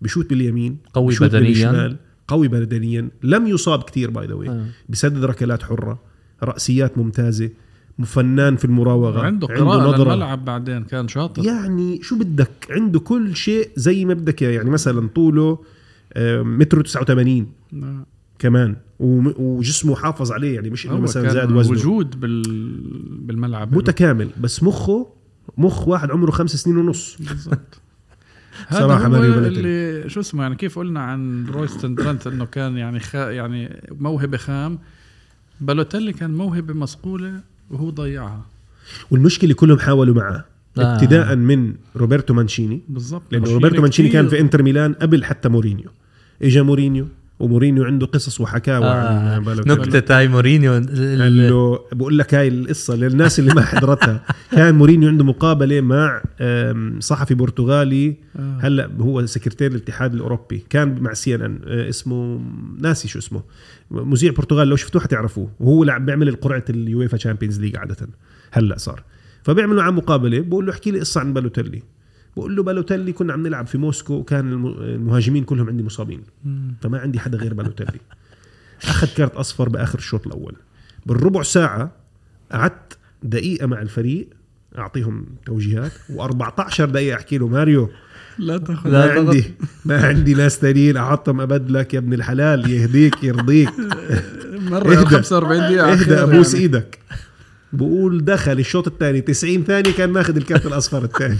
بشوت 0.02 0.30
باليمين 0.30 0.76
قوي 0.94 1.08
بشوت 1.08 1.28
بدنياً. 1.28 1.48
بالشمال 1.48 1.96
قوي 2.28 2.48
بدنيا. 2.48 3.08
لم 3.22 3.46
يصاب 3.46 3.82
كثير 3.82 4.10
بأذى 4.10 4.66
بسدد 4.88 5.24
ركلات 5.24 5.62
حرة 5.62 6.02
رأسيات 6.42 6.98
ممتازة 6.98 7.50
فنان 8.04 8.56
في 8.56 8.64
المراوغة 8.64 9.20
عنده 9.20 9.46
قراءة 9.46 9.96
للملعب 9.96 10.44
بعدين 10.44 10.84
كان 10.84 11.08
شاطر. 11.08 11.44
يعني 11.44 12.02
شو 12.02 12.18
بدك؟ 12.18 12.66
عنده 12.70 13.00
كل 13.00 13.36
شيء 13.36 13.70
زي 13.76 14.04
ما 14.04 14.14
بدك. 14.14 14.42
يعني 14.42 14.70
مثلا 14.70 15.08
طوله 15.08 15.58
متر 16.42 16.82
89 16.82 17.46
نعم. 17.72 18.04
كمان. 18.38 18.76
وجسمه 19.00 19.96
حافظ 19.96 20.32
عليه 20.32 20.54
يعني 20.54 20.70
مش 20.70 20.86
إنه 20.86 21.00
مثلا 21.00 21.28
زاد 21.28 21.52
وزنه. 21.52 21.72
وجود 21.72 22.20
بال... 22.20 22.42
بالملعب. 23.26 23.76
متكامل 23.76 24.30
بس 24.40 24.62
مخه 24.62 25.06
مخ 25.58 25.88
واحد 25.88 26.10
عمره 26.10 26.30
خمس 26.30 26.56
سنين 26.56 26.76
ونص. 26.76 27.16
بالضبط. 27.20 27.80
هو 28.72 29.08
ماريو. 29.08 29.34
اللي 29.34 30.10
شو 30.10 30.20
اسمه 30.20 30.42
يعني 30.42 30.56
كيف 30.56 30.78
قلنا 30.78 31.00
عن 31.00 31.46
رويستن 31.46 31.94
درينثي 31.94 32.26
إنه 32.26 32.44
كان 32.44 32.76
يعني 32.76 33.00
خا 33.00 33.30
يعني 33.30 33.80
موهبة 34.00 34.36
خام. 34.36 34.78
بالوتيلي 35.60 36.12
كان 36.12 36.34
موهبة 36.34 36.74
مصقوله 36.74 37.40
وهو 37.70 37.90
ضيعها. 37.90 38.46
والمشكلة 39.10 39.54
كلهم 39.54 39.78
حاولوا 39.78 40.14
معه 40.14 40.44
آه. 40.80 40.94
ابتداء 40.94 41.36
من 41.36 41.74
روبرتو 41.96 42.34
مانشيني 42.34 42.80
بالضبط. 42.88 43.22
لأنه 43.32 43.52
روبرتو 43.52 43.82
مانشيني 43.82 44.08
كان. 44.08 44.28
في 44.28 44.40
إنتر 44.40 44.62
ميلان 44.62 44.92
قبل 44.94 45.24
حتى 45.24 45.48
مورينيو. 45.48 45.90
اجى 46.42 46.62
مورينيو 46.62 47.06
ومورينيو 47.40 47.84
عنده 47.84 48.06
قصص 48.06 48.40
وحكاوى 48.40 48.84
آه. 48.84 49.34
عن. 49.34 49.42
نكتة 49.66 50.18
هاي 50.18 50.28
مورينيو. 50.28 50.76
ال- 50.76 51.22
قال 51.22 51.48
له 51.50 51.78
بقول 51.92 52.18
لك 52.18 52.34
هاي 52.34 52.48
القصة 52.48 52.94
للناس 52.96 53.38
اللي 53.38 53.54
ما 53.54 53.62
حضرتها. 53.62 54.24
كان 54.52 54.74
مورينيو 54.74 55.08
عنده 55.08 55.24
مقابلة 55.24 55.80
مع 55.80 56.22
صحفي 57.00 57.34
برتغالي. 57.34 58.16
آه. 58.38 58.58
هلأ 58.60 58.90
هو 59.00 59.26
سكرتير 59.26 59.70
الاتحاد 59.70 60.14
الأوروبي. 60.14 60.64
كان 60.70 61.02
مع 61.02 61.12
سي 61.12 61.34
إن 61.34 61.42
إن. 61.42 61.58
اسمه 61.66 62.40
ناسي 62.78 63.08
شو 63.08 63.18
اسمه. 63.18 63.42
مذيع 63.90 64.32
برتغال 64.32 64.68
لو 64.68 64.76
شفتوه 64.76 65.02
حتعرفوه. 65.02 65.50
وهو 65.60 65.84
لعب 65.84 66.06
بيعمل 66.06 66.28
القرعة 66.28 66.64
ال 66.70 66.80
UEFA 66.80 67.16
Champions 67.16 67.60
League 67.60 67.76
عادة. 67.76 67.96
هلأ 68.50 68.78
صار. 68.78 69.02
فبيعملوا 69.42 69.82
معه 69.82 69.90
مقابلة. 69.90 70.40
بقول 70.40 70.66
له 70.66 70.72
احكي 70.72 70.90
لي 70.90 71.00
قصة 71.00 71.20
عن 71.20 71.32
بالوتيلي. 71.32 71.82
بقول 72.36 72.56
له 72.56 72.62
بالوتيلي 72.62 73.12
كنا 73.12 73.32
عم 73.32 73.46
نلعب 73.46 73.66
في 73.66 73.78
موسكو 73.78 74.14
وكان 74.14 74.52
الم- 74.52 74.66
المهاجمين 74.80 75.44
كلهم 75.44 75.68
عندي 75.68 75.82
مصابين. 75.82 76.20
فما 76.80 76.98
عندي 76.98 77.18
حدا 77.20 77.38
غير 77.38 77.54
بالوتيلي. 77.54 78.00
أخذ 78.84 79.08
كارت 79.16 79.34
أصفر 79.34 79.68
بآخر 79.68 79.98
الشوط 79.98 80.26
الأول. 80.26 80.54
بالربع 81.06 81.42
ساعة 81.42 81.92
قعدت 82.52 82.98
دقيقة 83.22 83.66
مع 83.66 83.82
الفريق 83.82 84.28
أعطيهم 84.78 85.26
توجيهات 85.46 85.92
و14 86.16 86.80
دقيقة 86.82 87.16
أحكي 87.16 87.38
له 87.38 87.48
ماريو 87.48 87.90
لا 88.38 88.58
تاخذ 88.58 88.90
ما 88.92 89.02
عندي 89.12 89.44
ما 89.84 90.06
عندي 90.06 90.34
ناس 90.34 90.58
تانيين 90.58 90.96
اعطهم 90.96 91.40
ابدلك 91.40 91.94
يا 91.94 91.98
ابن 91.98 92.12
الحلال 92.12 92.70
يهديك 92.70 93.24
يرضيك. 93.24 93.70
مرة 94.58 94.92
اهدى. 94.92 95.04
45 95.06 95.60
دقيقة 95.60 95.92
اهدى 95.92 96.14
أبوس 96.14 96.52
يعني. 96.54 96.62
إيدك. 96.64 96.98
بقول 97.72 98.24
دخل 98.24 98.52
الشوط 98.58 98.86
الثاني 98.86 99.20
90 99.20 99.64
ثانية 99.64 99.92
كان 99.92 100.10
ماخذ 100.10 100.36
الكارت 100.36 100.66
الأصفر 100.66 101.04
الثاني 101.04 101.38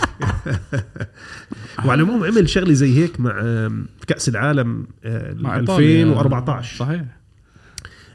وعلى 1.85 2.03
العموم 2.03 2.25
عمل 2.25 2.49
شغلة 2.49 2.73
زي 2.73 2.99
هيك 3.03 3.21
مع 3.21 3.69
كأس 4.07 4.29
العالم 4.29 4.87
آه، 5.05 5.35
مع 5.35 5.57
إيطاليا. 5.57 6.03
2014 6.03 6.77
صحيح 6.79 7.05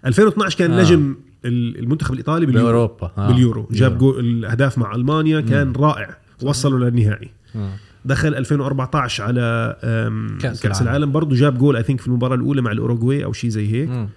2012 0.05 0.57
كان 0.57 0.71
آه. 0.71 0.81
نجم 0.81 1.15
ال- 1.45 1.79
المنتخب 1.79 2.13
الإيطالي 2.13 2.45
باليورو 2.45 2.67
بأوروبا 2.87 3.11
آه. 3.17 3.27
باليورو 3.27 3.67
جاب. 3.71 3.97
جول 3.97 4.19
الأهداف 4.19 4.77
مع 4.77 4.95
ألمانيا 4.95 5.41
كان 5.41 5.71
رائع 5.73 6.17
وصلوا 6.41 6.89
للنهائي 6.89 7.29
آه. 7.55 7.69
دخل 8.05 8.35
2014 8.35 9.23
على 9.23 9.75
أم، 9.83 10.37
كأس 10.41 10.61
كأس, 10.61 10.81
العالم. 10.81 10.87
العالم 10.89 11.11
برضه 11.11 11.35
جاب 11.35 11.57
جول 11.57 11.75
I 11.75 11.83
think 11.83 12.01
في 12.01 12.07
المباراة 12.07 12.35
الأولى 12.35 12.61
مع 12.61 12.71
الأوروغواي 12.71 13.23
أو 13.23 13.33
شيء 13.33 13.49
زي 13.49 13.71
هيك 13.73 13.89
مم. 13.89 14.09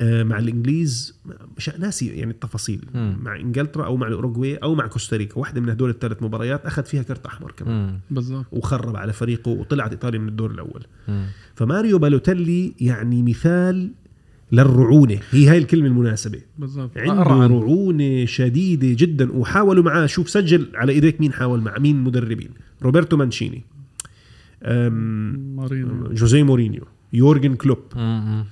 آه، 0.00 0.22
مع 0.22 0.38
الإنجليز 0.38 1.18
مش 1.56 1.70
ناسي 1.78 2.06
يعني 2.06 2.30
التفاصيل. 2.30 2.84
مم. 2.94 3.16
مع 3.22 3.36
إنجلترا 3.36 3.84
أو 3.86 3.96
مع 3.96 4.06
الأوروغواي 4.06 4.56
أو 4.56 4.74
مع 4.74 4.86
كوستاريكا. 4.86 5.38
واحدة 5.38 5.60
من 5.60 5.68
هدول 5.68 5.90
الثلاث 5.90 6.22
مباريات 6.22 6.66
أخذ 6.66 6.84
فيها 6.84 7.02
كرت 7.02 7.26
أحمر 7.26 7.52
كمان. 7.52 7.98
بالضبط. 8.10 8.46
وخرب 8.52 8.96
على 8.96 9.12
فريقه 9.12 9.50
وطلعت 9.50 9.90
إيطاليا 9.90 10.18
من 10.18 10.28
الدور 10.28 10.50
الأول. 10.50 10.84
مم. 11.08 11.26
فماريو 11.54 11.98
بالوتيلي 11.98 12.74
يعني 12.80 13.22
مثال 13.22 13.90
للرعونة. 14.52 15.18
هي 15.30 15.48
هاي 15.48 15.58
الكلمة 15.58 15.86
المناسبة. 15.86 16.40
بالضبط. 16.58 16.98
عنده 16.98 17.20
أرعن. 17.20 17.50
رعونة 17.50 18.24
شديدة 18.24 18.88
جدا. 18.90 19.32
وحاولوا 19.32 19.84
معاه 19.84 20.06
شوف 20.06 20.30
سجل 20.30 20.66
على 20.74 20.92
إيديك 20.92 21.20
مين 21.20 21.32
حاول 21.32 21.60
مع 21.60 21.78
مين 21.78 22.04
مدربين؟ 22.04 22.50
روبرتو 22.82 23.16
مانشيني. 23.16 23.62
أم، 24.62 25.56
مارينو 25.56 26.08
جوزيه 26.12 26.42
مورينيو. 26.42 26.82
يورجن 27.12 27.54
كلوب. 27.54 27.78
مم. 27.96 28.44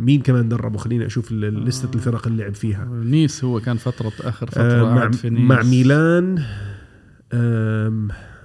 مين 0.00 0.22
كمان 0.22 0.48
دربه 0.48 0.78
خليني 0.78 1.06
أشوف 1.06 1.32
لستة 1.32 1.94
الفرق 1.94 2.26
اللي 2.26 2.42
لعب 2.42 2.54
فيها 2.54 2.84
نيس 2.84 3.44
هو 3.44 3.60
كان 3.60 3.76
فترة 3.76 4.12
آخر 4.20 4.46
فترة 4.50 4.90
أه، 4.90 4.94
مع, 4.94 5.10
في 5.10 5.30
نيس 5.30 5.40
مع 5.40 5.62
ميلان 5.62 6.42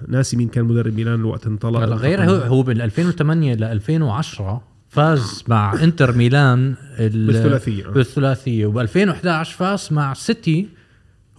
ناسي 0.08 0.36
مين 0.36 0.48
كان 0.48 0.64
مدرب 0.64 0.94
ميلان 0.94 1.14
الوقت 1.14 1.46
انطلق 1.46 1.80
غير 1.80 2.30
هو 2.30 2.34
هو 2.34 2.62
بال 2.62 2.82
2008 2.82 3.54
ل 3.54 3.64
2010 3.64 4.62
فاز 4.88 5.44
مع 5.48 5.82
إنتر 5.82 6.12
ميلان 6.16 6.74
ال- 6.98 7.26
بالثلاثية. 7.26 7.86
بالثلاثية 7.86 8.66
وب 8.66 8.78
2011 8.78 9.56
فاز 9.56 9.88
مع 9.90 10.14
سيتي 10.14 10.68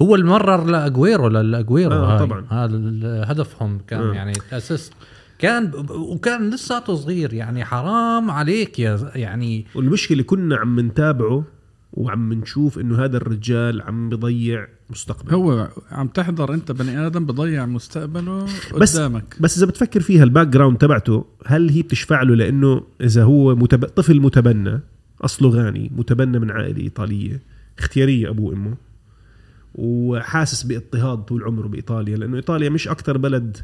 هو 0.02 0.16
اللي 0.16 0.26
مرر 0.26 0.66
لأجويرو 0.66 1.28
للاجويرو 1.28 1.96
آه،. 1.96 2.20
طبعاً. 2.20 2.46
هذا 2.50 2.78
هدفهم 3.32 3.80
كان 3.88 4.00
آه. 4.02 4.14
يعني 4.14 4.34
assist 4.52 4.93
كان 5.42 5.72
وكان 5.89 6.50
لساته 6.50 6.96
صغير 6.96 7.34
يعني 7.34 7.66
حرام 7.66 8.32
عليك 8.32 8.80
يا 8.80 9.12
يعني 9.16 9.66
والمشكلة 9.76 10.24
كنا 10.24 10.56
عم 10.56 10.80
نتابعه 10.80 11.44
وعم 11.94 12.34
نشوف 12.34 12.80
إنه 12.80 13.04
هذا 13.04 13.18
الرجال 13.18 13.82
عم 13.82 14.10
بضيع 14.10 14.68
مستقبل 14.89 15.34
هو 15.34 15.70
عم 15.92 16.08
تحضر 16.08 16.54
أنت 16.54 16.72
بني 16.72 17.08
آدم 17.08 17.26
بضيع 17.26 17.66
مستقبله 17.66 18.46
بس 18.78 18.98
قدامك. 18.98 19.36
بس 19.39 19.58
إذا 19.58 19.66
بتفكر 19.66 20.00
فيها 20.02 20.24
ال 20.24 20.47
background 20.47 20.78
تبعته 20.78 21.26
هل 21.46 21.70
هي 21.70 21.82
بتشفع 21.82 22.22
له 22.22 22.36
لأنه 22.36 22.84
إذا 23.02 23.24
هو 23.24 23.56
متب... 23.56 23.86
طفل 23.86 24.20
متبنى 24.20 24.80
أصله 25.22 25.50
غاني 25.49 25.91
متبنى 25.96 26.39
من 26.39 26.52
عائلة 26.52 26.82
إيطالية 26.82 27.42
اختيارية 27.80 28.30
أبوه 28.30 28.50
وأمه 28.50 28.76
وحاسس 29.76 30.64
بإضطهاد 30.64 31.18
طول 31.18 31.44
عمره 31.44 31.68
بإيطاليا 31.68 32.18
لأنه 32.18 32.36
إيطاليا 32.36 32.70
مش 32.70 32.88
أكثر 32.88 33.18
بلد 33.18 33.58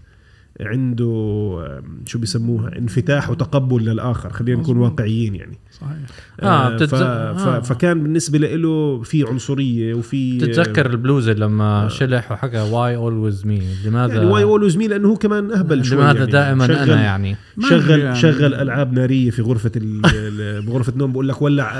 عنده 0.62 1.82
شو 2.06 2.20
بيسموها 2.20 2.78
انفتاح 2.78 3.30
وتقبل 3.30 3.86
للآخر. 3.86 4.30
خلينا 4.30 4.62
نكون. 4.62 4.78
واقعيين 4.78 5.36
يعني. 5.36 5.58
صحيح. 5.72 5.98
آه، 6.40 6.70
ف... 6.70 6.84
بتتز- 6.84 6.96
ف... 6.96 7.04
آه. 7.04 7.60
فكان 7.60 8.04
بالنسبة 8.04 8.38
له 8.40 9.02
في 9.04 9.24
عنصرية 9.28 9.94
وفي 9.94 10.38
تتذكر 10.38 10.90
البلوزه 10.90 11.34
لما 11.34 11.88
شلح 11.90 12.32
وحكى 12.32 12.58
why 12.58 12.96
always 12.96 13.46
me 13.46 13.62
لماذا؟ 13.86 14.14
يعني 14.14 14.26
why 14.26 14.44
always 14.44 14.78
me 14.78 14.88
لأنه 14.88 15.08
هو 15.10 15.16
كمان 15.16 15.52
أهبل 15.52 15.86
شوي 15.86 15.98
لماذا 15.98 16.20
يعني. 16.20 16.32
دائما 16.32 16.68
شغل 16.68 16.76
أنا 16.78 17.04
يعني؟ 17.04 17.36
شغل 17.70 18.00
يعني. 18.00 18.16
شغل 18.16 18.54
ألعاب 18.54 18.94
نارية 18.94 19.30
في 19.32 19.42
غرفة 19.42 19.72
ال... 19.76 20.02
ال- 20.16 20.62
بغرفه 20.62 20.94
نوم. 20.96 21.12
بقول 21.12 21.28
لك 21.28 21.42
ولع 21.42 21.74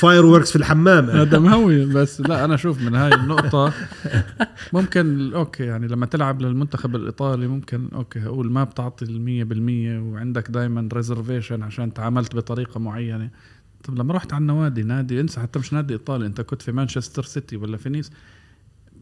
fireworks 0.00 0.50
في 0.50 0.56
الحمام. 0.56 1.10
هذا 1.10 1.38
ما 1.38 1.53
هو 1.53 1.84
بس 1.84 2.20
لا 2.20 2.44
أنا 2.44 2.54
أشوف 2.54 2.82
من 2.82 2.94
هاي 2.94 3.14
النقطة 3.14 3.72
ممكن 4.72 5.34
okay 5.34 5.64
يعني 5.64 5.88
لما 5.88 6.06
تلعب 6.06 6.42
للمنتخب 6.42 6.96
الإيطالي 6.96 7.46
ممكن 7.46 7.88
okay 7.94 8.26
أقول 8.26 8.52
ما 8.52 8.64
بتعطي 8.64 9.04
المية 9.04 9.44
بالمية 9.44 9.98
وعندك 9.98 10.50
دايما 10.50 10.88
reservation 10.92 11.62
عشان 11.62 11.94
تعاملت 11.94 12.36
بطريقة 12.36 12.80
معينة. 12.80 13.30
طب 13.84 13.98
لما 13.98 14.14
رحت 14.14 14.32
على 14.32 14.40
النوادي 14.42 14.82
نادي 14.82 15.20
انسى 15.20 15.40
حتى 15.40 15.58
مش 15.58 15.72
نادي 15.72 15.94
إيطالي 15.94 16.26
أنت 16.26 16.40
كنت 16.40 16.62
في 16.62 16.72
مانشستر 16.72 17.22
سيتي 17.22 17.56
ولا 17.56 17.76
في 17.76 17.88
نيس؟ 17.88 18.12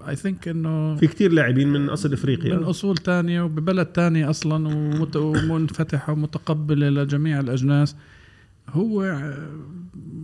I 0.08 0.16
think 0.16 0.48
إنه 0.48 0.96
في 0.96 1.06
كتير 1.06 1.32
لاعبين 1.32 1.68
من 1.68 1.88
أصل 1.88 2.12
إفريقيا. 2.12 2.56
من 2.56 2.64
أصول 2.64 2.96
تانية 2.96 3.42
وببلد 3.42 3.86
تاني 3.86 4.30
أصلا 4.30 4.68
ومنفتحة 5.16 6.12
ومتقبلة 6.12 6.88
لجميع 6.88 7.40
الأجناس. 7.40 7.96
هو 8.72 9.02
آه، 9.02 9.48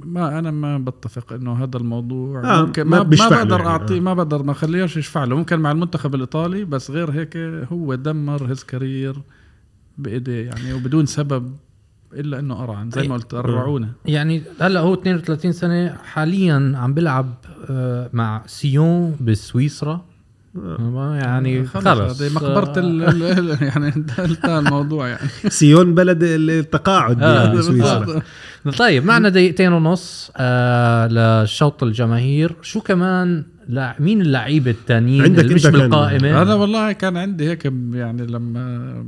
ما 0.05 0.39
أنا 0.39 0.51
ما 0.51 0.79
بتفق 0.79 1.33
إنه 1.33 1.53
هذا 1.65 1.77
الموضوع 1.77 2.45
آه، 2.45 2.63
ممكن 2.63 2.83
ما 2.83 2.97
ما, 2.97 3.03
بقدر 3.03 3.59
يعني، 3.59 3.67
اعطيه 3.67 3.97
آه. 3.97 4.01
ما 4.01 4.15
بقدر 4.15 4.43
ما 4.43 4.53
خليهش 4.53 4.97
يشفع 4.97 5.25
له 5.25 5.37
ممكن 5.37 5.61
مع 5.61 5.71
المنتخب 5.73 6.15
الإيطالي 6.15 6.65
بس 6.65 6.91
غير 6.91 7.11
هيك 7.11 7.37
هو 7.73 7.95
دمر 7.95 8.51
his 8.51 8.65
career 8.65 9.17
بإيديه 9.99 10.45
يعني 10.45 10.75
وبدون 10.75 11.07
سبب 11.07 11.57
إلا 12.13 12.39
إنه 12.39 12.55
أرعن 12.55 12.91
زي 12.91 13.09
ما 13.09 13.15
قلت 13.15 13.35
الرعونه 13.35 13.93
يعني 14.07 14.43
هلأ 14.61 14.81
هو 14.81 14.95
32 14.95 15.53
سنة 15.53 15.97
حاليا 16.05 16.73
عم 16.77 16.95
بيلعب 16.95 17.35
آه، 17.71 18.11
مع 18.13 18.43
سيون 18.47 19.17
بسويسرا. 19.21 20.05
يعني 21.15 21.67
خلص. 21.67 21.85
خلص. 21.85 22.23
هذه 22.23 22.33
مقبرة 22.35 22.73
ال 22.79 23.03
ال- 23.23 23.63
يعني 23.63 23.93
انتهى 23.97 24.59
الموضوع 24.59 25.09
يعني. 25.09 25.29
سيون 25.49 25.95
بلد 25.95 26.19
التقاعد 26.23 27.23
آه، 27.23 27.45
يعني 27.45 27.63
سويسرا. 27.63 28.23
طيب 28.79 29.05
معنا 29.05 29.29
دقيقتين 29.29 29.73
ونص 29.73 30.31
آه 30.37 31.43
لشوط 31.45 31.83
الجماهير. 31.83 32.57
شو 32.63 32.81
كمان 32.81 33.45
لا 33.69 33.97
مين 33.99 34.21
اللعيبة 34.21 34.71
التانيين 34.71 35.23
عندك 35.23 35.43
اللي 35.45 35.55
مش 35.55 35.67
بالقائمة؟ 35.67 36.43
أنا 36.43 36.55
والله 36.55 36.93
كان 36.93 37.17
عندي 37.17 37.51
هيك 37.51 37.65
يعني 37.93 38.27
لما 38.27 39.05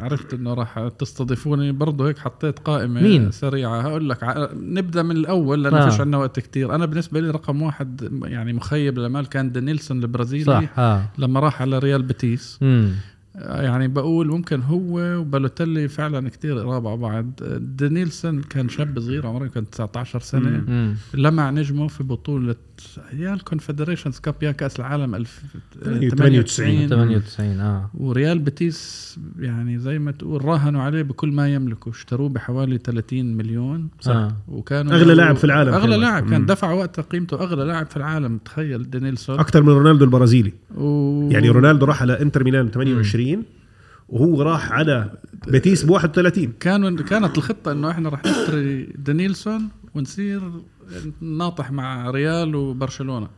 عرفت 0.00 0.34
إنه 0.34 0.54
راح 0.54 0.88
تستضيفوني 0.98 1.72
برضه 1.72 2.08
هيك 2.08 2.18
حطيت 2.18 2.58
قائمة 2.58 3.00
مين؟ 3.02 3.30
سريعة. 3.30 3.80
هقول 3.80 4.08
لك 4.10 4.22
ع- 4.22 4.48
نبدأ 4.54 5.02
من 5.02 5.16
الأول 5.16 5.62
لأنه 5.64 5.76
آه. 5.78 5.86
آه. 5.86 5.88
فيش 5.90 6.00
عندنا 6.00 6.16
وقت 6.18 6.40
كتير. 6.40 6.74
أنا 6.74 6.86
بالنسبة 6.86 7.20
لي 7.20 7.30
رقم 7.30 7.62
واحد 7.62 8.08
يعني 8.24 8.52
مخيب 8.52 8.98
للامال 8.98 9.26
كان 9.28 9.52
دانيلسون 9.52 10.02
البرازيلي 10.02 10.44
صح 10.44 10.78
آه. 10.78 11.02
لما 11.18 11.40
راح 11.40 11.62
على 11.62 11.78
ريال 11.78 12.02
بيتيس. 12.02 12.58
يعني 13.34 13.88
بقول 13.88 14.28
ممكن 14.28 14.62
هو 14.62 14.98
وبالوتيلي 14.98 15.88
فعلا 15.88 16.28
كتير 16.28 16.58
قراب 16.58 16.86
على 16.86 16.96
بعض. 16.96 17.26
دانيلسون 17.58 18.42
كان 18.42 18.68
شاب 18.68 19.00
صغير 19.00 19.26
عمره 19.26 19.46
كان 19.46 19.70
19 19.70 20.20
سنة. 20.20 20.94
لمع 21.14 21.50
نجمه 21.50 21.88
في 21.88 22.02
بطولة 22.02 22.56
يا 23.18 23.34
Confederations 23.34 24.18
Cup 24.18 24.34
يا 24.42 24.52
كأس 24.52 24.80
العالم 24.80 25.24
98. 25.82 26.10
98 26.10 26.88
98 26.88 27.60
آه 27.60 27.90
وريال 27.94 28.38
بيتيس 28.38 29.18
يعني 29.38 29.78
زي 29.78 29.98
ما 29.98 30.10
تقول 30.10 30.44
راهنوا 30.44 30.82
عليه 30.82 31.02
بكل 31.02 31.32
ما 31.32 31.54
يملكوا 31.54 31.92
اشتروه 31.92 32.28
بحوالي 32.28 32.78
30 32.78 33.36
مليون 33.36 33.88
صح 34.00 34.12
آه. 34.12 34.36
وكانوا 34.48 34.92
أغلى 34.92 35.14
لاعب 35.14 35.36
في 35.36 35.44
العالم 35.44 35.74
أغلى 35.74 35.90
كان 35.90 36.00
لاعب. 36.00 36.30
كان 36.30 36.40
مم. 36.40 36.46
دفع 36.46 36.72
وقتها 36.72 37.02
قيمته 37.02 37.42
أغلى 37.42 37.64
لاعب 37.64 37.86
في 37.86 37.96
العالم 37.96 38.38
تخيل 38.38 38.90
دينيلسون 38.90 39.38
أكثر 39.38 39.62
من 39.62 39.68
رونالدو 39.68 40.04
البرازيلي 40.04 40.52
و... 40.76 41.28
يعني 41.30 41.48
رونالدو 41.48 41.86
راح 41.86 42.02
على 42.02 42.22
إنتر 42.22 42.44
ميلان 42.44 42.70
28 42.70 43.44
وهو 44.08 44.42
راح 44.42 44.72
على 44.72 45.10
بيتيس 45.46 45.84
ب 45.84 45.90
31 45.90 46.52
كانوا 46.60 46.90
كانت 46.90 47.38
الخطة 47.38 47.72
إنه 47.72 47.90
إحنا 47.90 48.08
رح 48.08 48.24
نشتري 48.24 48.82
دانيلسون 48.82 49.68
ونصير 49.94 50.42
ناطح 51.20 51.72
مع 51.72 52.10
ريال 52.10 52.54
وبرشلونة. 52.54 53.28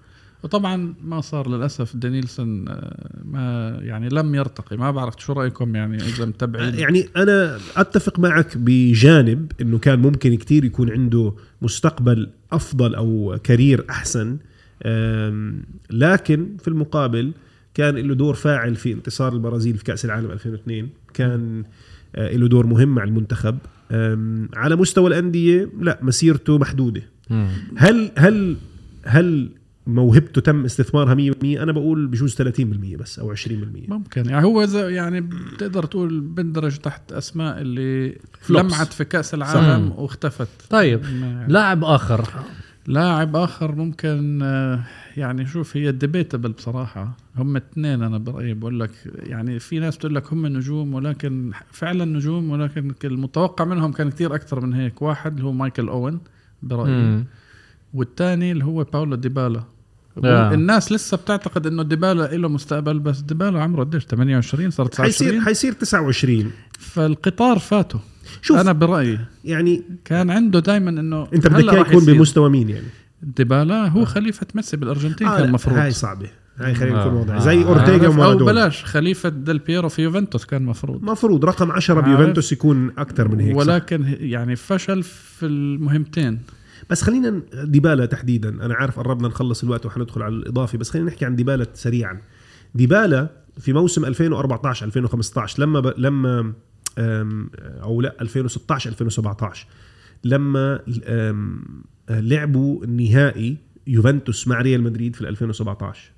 وطبعا 0.43 0.95
ما 1.05 1.21
صار 1.21 1.49
للأسف 1.49 1.97
دانيلسون 1.97 2.69
آه، 2.69 3.23
ما 3.25 3.79
يعني 3.83 4.09
لم 4.09 4.35
يرتقي. 4.35 4.77
ما 4.77 4.91
بعرف 4.91 5.15
شو 5.19 5.33
رأيكم 5.33 5.77
يعني 5.77 5.97
إذا 5.97 6.25
متابعين. 6.25 6.75
يعني 6.75 7.09
أنا 7.17 7.59
أتفق 7.77 8.19
معك 8.19 8.57
بجانب 8.57 9.53
إنه 9.61 9.79
كان 9.79 9.99
ممكن 9.99 10.35
كتير 10.35 10.65
يكون 10.65 10.91
عنده 10.91 11.33
مستقبل 11.63 12.31
أفضل 12.53 12.95
أو 12.95 13.39
career 13.45 13.85
أحسن 13.91 14.39
لكن 15.91 16.57
في 16.59 16.69
المقابل 16.69 17.33
كان 17.75 17.95
له 17.95 18.15
دور 18.15 18.35
فاعل 18.35 18.77
في 18.77 18.93
انتصار 18.93 19.33
البرازيل 19.33 19.79
في 19.79 19.85
كأس 19.85 20.05
العالم 20.05 20.31
2002 20.31 20.89
كان 21.15 21.65
آه، 22.15 22.37
له 22.37 22.49
دور 22.49 22.67
مهم 22.67 22.89
مع 22.89 23.05
المنتخب. 23.05 23.59
على 24.55 24.77
مستوى 24.77 25.07
الأندية 25.09 25.71
لا 25.81 25.99
مسيرته 26.03 26.59
محدودة. 26.59 27.03
مم. 27.31 27.49
هل 27.77 28.11
هل 28.17 28.57
هل 29.05 29.51
موهبته 29.87 30.41
تم 30.41 30.65
استثمارها 30.65 31.15
100% 31.15 31.45
أنا 31.45 31.73
بقول 31.73 32.07
بجوز 32.07 32.35
30% 32.35 32.97
بس 32.97 33.19
أو 33.19 33.35
20% 33.35 33.49
ممكن. 33.89 34.29
يعني 34.31 34.47
هو 34.47 34.65
زي 34.65 34.95
يعني 34.95 35.21
بتقدر 35.21 35.85
تقول 35.87 36.21
بندرج 36.21 36.77
تحت 36.77 37.13
أسماء 37.13 37.61
اللي 37.61 38.19
flops. 38.41 38.75
لمعت 38.75 38.93
في 38.93 39.05
كأس 39.05 39.35
العالم 39.35 39.91
صح. 39.91 39.99
واختفت. 39.99 40.49
طيب. 40.71 41.01
ما- 41.21 41.47
لاعب 41.49 41.85
آخر. 41.85 42.29
لاعب 42.87 43.37
آخر 43.37 43.75
ممكن 43.75 44.41
آه، 44.43 44.85
يعني 45.17 45.47
شوف 45.47 45.77
هي 45.77 45.93
debatable 45.93 46.53
بصراحة. 46.53 47.17
هم 47.37 47.57
اثنين 47.57 48.03
أنا 48.03 48.19
برأيي 48.19 48.55
بقول 48.55 48.81
لك 48.81 48.91
يعني 49.05 49.59
في 49.59 49.79
ناس 49.79 49.97
بتقول 49.97 50.15
لك 50.15 50.33
هم 50.33 50.47
نجوم 50.47 50.95
ولكن 50.95 51.53
فعلا 51.73 52.05
نجوم 52.05 52.51
ولكن 52.51 52.93
المتوقع 53.05 53.65
منهم 53.65 53.93
كان 53.93 54.11
كتير 54.11 54.35
أكثر 54.35 54.61
من 54.67 54.75
هيك. 54.75 55.03
واحد 55.03 55.33
اللي 55.33 55.45
هو 55.45 55.53
مايكل 55.53 55.89
أوين 55.89 56.19
برأيي. 56.63 57.25
والثاني 57.95 58.53
اللي 58.53 58.65
هو 58.65 58.85
باولو 58.85 59.17
ديبالا. 59.17 59.63
آه. 60.25 60.55
الناس 60.55 60.93
لسه 60.93 61.17
بتعتقد 61.17 61.67
إنه 61.67 61.83
ديبالا 61.83 62.37
له 62.37 62.49
مستقبل 62.49 62.99
بس 62.99 63.21
ديبالا 63.21 63.63
عمره 63.63 63.85
قديش؟ 63.85 64.05
28 64.05 64.71
صار 64.71 64.87
29 64.87 65.31
حيصير 65.33 65.45
حيصير 65.45 65.73
29 65.73 66.51
فالقطار 66.79 67.59
فاته. 67.59 68.01
شوف 68.43 68.59
أنا 68.59 68.73
برأيي 68.73 69.19
يعني 69.45 69.83
كان 70.05 70.31
عنده 70.31 70.61
دائما 70.61 70.91
إنه 70.91 71.29
أنت 71.35 71.47
بدك 71.47 71.89
يكون. 71.89 72.05
بمستوى 72.05 72.51
مين 72.51 72.69
يعني 72.71 72.87
ديبالا 73.23 73.89
هو 73.89 74.05
خليفة 74.05 74.47
ميسي 74.55 74.77
بالأرجنتين 74.77 75.27
آه 75.27 75.37
كان 75.39 75.49
المفروض 75.49 75.77
هاي 75.77 75.91
صعبة 75.91 76.29
هاي 76.59 76.75
خلينا 76.75 77.03
آه. 77.03 77.07
نكون 77.07 77.15
واضحين 77.19 77.37
آه. 77.37 77.45
زي 77.45 77.65
اورتيغا 77.65 77.93
عارف؟ 77.93 78.05
أو 78.05 78.11
ومارادونا 78.11 78.53
بلاش 78.53 78.85
خليفة 78.85 79.29
ديل 79.29 79.59
بيرو 79.59 79.89
في 79.89 80.03
يوفنتوس 80.03 80.45
كان 80.45 80.63
مفروض 80.63 81.03
مفروض 81.03 81.45
رقم 81.45 81.73
10 81.73 81.95
عارف؟ 81.95 82.09
بيوفنتوس 82.09 82.53
يكون 82.53 82.91
أكثر 82.99 83.29
من 83.29 83.41
هيك 83.41 83.53
صح. 83.53 83.59
ولكن 83.61 84.05
ه- 84.05 84.17
يعني 84.21 84.57
فشل 84.57 85.03
في 85.03 85.47
المهمتين 85.47 86.39
بس 86.91 87.03
خلينا 87.03 87.41
ديبالا 87.65 88.07
تحديدا 88.07 88.49
أنا 88.49 88.75
عارف 88.75 88.99
قربنا 88.99 89.29
نخلص 89.29 89.63
الوقت 89.63 89.87
وحندخل 89.87 90.23
على 90.23 90.35
الاضافي 90.35 90.77
بس 90.77 90.91
خلينا 90.91 91.09
نحكي 91.09 91.25
عن 91.25 91.37
ديبالا 91.37 91.67
سريعا 91.75 92.19
ديبالا 92.75 93.29
في 93.61 93.73
موسم 93.73 94.05
2014 94.05 94.87
2015 94.87 95.63
لما 95.63 95.81
ب... 95.81 95.95
لما 95.97 96.53
أو 96.99 98.01
لا 98.01 98.15
2016 98.21 98.91
2017 98.91 99.67
لما 100.25 100.81
أم، 101.07 101.65
لعبوا 102.11 102.85
النهائي 102.85 103.57
يوفنتوس 103.87 104.49
مع 104.49 104.61
ريال 104.61 104.83
مدريد 104.83 105.17
في 105.17 105.29
2017 105.29 106.11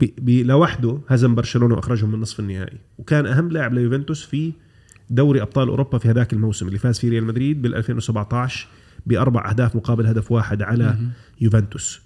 ب... 0.00 0.04
ب... 0.18 0.30
لوحده 0.30 0.98
هزم 1.08 1.34
برشلونة 1.34 1.74
وأخرجهم 1.74 2.12
من 2.12 2.20
نصف 2.20 2.40
النهائي. 2.40 2.78
وكان 2.98 3.26
أهم 3.26 3.48
لاعب 3.48 3.74
ليوفنتوس 3.74 4.24
في 4.24 4.52
دوري 5.10 5.42
أبطال 5.42 5.68
أوروبا 5.68 5.98
في 5.98 6.08
هذاك 6.10 6.32
الموسم 6.32 6.66
اللي 6.66 6.78
فاز 6.78 6.98
فيه 6.98 7.08
ريال 7.10 7.24
مدريد 7.24 7.62
بال 7.62 7.74
2017 7.74 8.68
بأربع 9.06 9.50
أهداف 9.50 9.76
مقابل 9.76 10.06
هدف 10.06 10.32
واحد 10.32 10.62
على 10.62 10.96
يوفنتوس. 11.40 12.00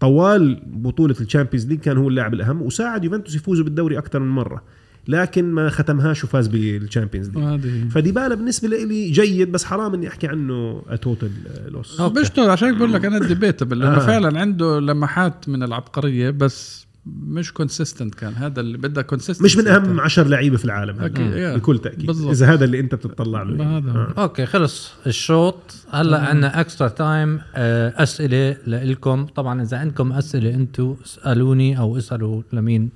طوال 0.00 0.62
بطولة 0.66 1.16
ال 1.20 1.25
Champions 1.25 1.66
League 1.66 1.78
كان 1.80 1.96
هو 1.96 2.08
اللاعب 2.08 2.34
الأهم 2.34 2.62
وساعد 2.62 3.04
يوفنتوس 3.04 3.34
يفوزوا 3.34 3.64
بالدوري 3.64 3.98
أكثر 3.98 4.20
من 4.20 4.28
مرة. 4.28 4.62
لكن 5.08 5.44
ما 5.44 5.68
ختمهاش 5.70 6.24
وفاز 6.24 6.46
بال 6.46 6.61
Champions 6.61 7.30
League 7.30 7.88
فديبالا 7.90 8.34
بالنسبة 8.34 8.68
لي 8.68 9.10
جيد 9.10 9.52
بس 9.52 9.64
حرام 9.64 9.94
إني 9.94 10.08
أحكي 10.08 10.26
عنه 10.28 10.82
total 11.02 11.30
loss. 11.68 12.00
بشتغل 12.00 12.50
عشان 12.50 12.68
هيك 12.68 12.76
بقول 12.76 12.92
لك 12.92 13.04
أنا 13.04 13.18
debatable 13.18 13.78
لأنه 13.78 13.96
آه. 13.96 14.06
فعلا 14.06 14.40
عنده 14.40 14.80
لمحات 14.80 15.48
من 15.48 15.62
العبقرية 15.62 16.30
بس 16.30 16.86
مش 17.06 17.52
consistent 17.52 18.14
كان 18.14 18.32
هذا 18.32 18.60
اللي 18.60 18.78
بدك 18.78 19.06
consistent 19.06 19.44
مش 19.44 19.56
من 19.56 19.68
أهم 19.68 20.00
عشر 20.00 20.26
لعيبه 20.26 20.56
في 20.56 20.64
العالم 20.64 20.98
هذا. 21.00 21.56
بكل 21.56 21.78
تأكيد 21.78 22.06
بالضبط. 22.06 22.30
إذا 22.30 22.52
هذا 22.52 22.64
اللي 22.64 22.80
أنت 22.80 22.94
بتطلع 22.94 23.42
له 23.42 23.64
يعني. 23.64 23.90
آه. 23.90 24.14
okay 24.18 24.46
خلص 24.46 24.92
الشوط 25.06 25.74
هلأ 25.90 26.18
عندنا 26.18 26.60
extra 26.60 26.88
time 26.88 27.40
أسئلة 27.56 28.56
لكم 28.66 29.26
طبعا 29.26 29.62
إذا 29.62 29.76
عندكم 29.78 30.12
أسئلة 30.12 30.54
أنتم 30.54 30.96
اسألوني 31.04 31.78
أو 31.78 31.98
اسألوا 31.98 32.42
لمين 32.52 32.90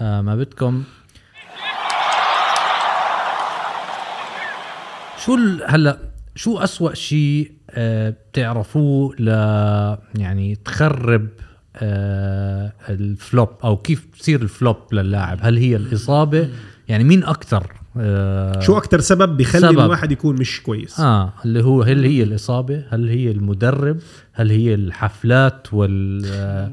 آه، 0.00 0.20
ما 0.20 0.36
بدكم 0.36 0.82
شو 5.24 5.34
ال- 5.34 5.62
هلا 5.66 5.98
شو 6.34 6.58
أسوأ 6.58 6.94
شيء 6.94 7.52
آه، 7.70 8.10
بتعرفوه 8.32 9.14
ل 9.18 9.28
يعني 10.20 10.54
تخرب 10.64 11.28
آه، 11.76 12.72
الفلوب 12.88 13.48
أو 13.64 13.76
كيف 13.76 14.06
تصير 14.18 14.42
الفلوب 14.42 14.76
للاعب؟ 14.92 15.38
هل 15.42 15.56
هي 15.56 15.76
الإصابة؟ 15.76 16.48
يعني 16.88 17.04
مين 17.04 17.24
أكثر 17.24 17.72
شو 18.60 18.76
أكثر 18.78 19.00
سبب 19.00 19.36
بيخلي 19.36 19.60
سبب. 19.60 19.78
الواحد 19.80 20.12
يكون 20.12 20.36
مش 20.36 20.62
كويس؟ 20.62 21.00
آه 21.00 21.32
اللي 21.44 21.64
هو 21.64 21.82
هل 21.82 22.04
هي 22.04 22.22
الإصابة؟ 22.22 22.84
هل 22.90 23.08
هي 23.08 23.30
المدرب؟ 23.30 23.98
هل 24.32 24.50
هي 24.50 24.74
الحفلات 24.74 25.74
وال 25.74 26.22
آه، 26.26 26.70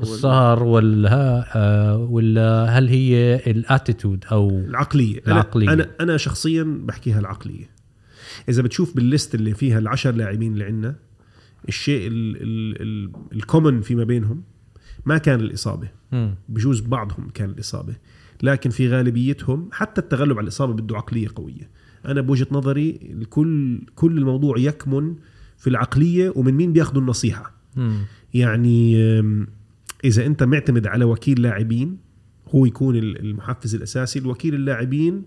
والسهر. 0.00 0.62
وال... 0.62 1.06
آه، 1.06 1.96
ولا 1.96 2.64
هل 2.78 2.88
هي 2.88 3.36
ال 3.46 3.55
attitude 3.55 4.24
أو 4.32 4.48
العقلية. 4.50 5.20
أنا- 5.20 5.28
العقلية. 5.28 5.72
أنا 5.72 5.88
أنا 6.00 6.16
شخصيا 6.16 6.62
بحكيها 6.84 7.18
العقلية. 7.20 7.70
إذا 8.48 8.62
بتشوف 8.62 8.96
بال 8.96 9.09
list 9.09 9.34
اللي 9.34 9.54
فيها 9.54 9.78
العشر 9.78 10.10
لاعبين 10.14 10.52
اللي 10.52 10.64
عندنا 10.64 10.94
الشيء 11.68 12.06
ال- 12.08 12.36
ال- 12.42 12.82
ال- 12.82 13.10
ال 13.32 13.39
common 13.39 13.80
فيما 13.80 14.04
بينهم 14.04 14.42
ما 15.06 15.18
كان 15.18 15.40
الإصابة. 15.40 15.88
بجوز 16.48 16.80
بعضهم 16.80 17.28
كان 17.34 17.50
الإصابة. 17.50 17.94
لكن 18.42 18.70
في 18.70 18.88
غالبيتهم 18.88 19.68
حتى 19.72 20.00
التغلب 20.00 20.36
على 20.38 20.42
الإصابة 20.44 20.72
بده 20.72 20.96
عقليه 20.96 21.28
قوية. 21.34 21.70
أنا 22.06 22.20
بوجهة 22.20 22.46
نظري 22.50 22.98
الكل 23.12 23.80
كل 23.94 24.18
الموضوع 24.18 24.58
يكمن 24.58 25.14
في 25.58 25.70
العقلية 25.70 26.32
ومن 26.36 26.54
مين 26.54 26.72
بياخذوا 26.72 27.00
النصيحة. 27.02 27.52
مم. 27.76 27.98
يعني 28.34 29.02
أم، 29.20 29.46
إذا 30.04 30.26
أنت 30.26 30.42
معتمد 30.42 30.86
على 30.86 31.04
وكيل 31.04 31.42
لاعبين 31.42 31.96
هو 32.54 32.66
يكون 32.66 32.96
ال- 32.96 33.20
المحفز 33.20 33.74
الأساسي. 33.74 34.18
الوكيل 34.18 34.54
اللاعبين 34.54 35.22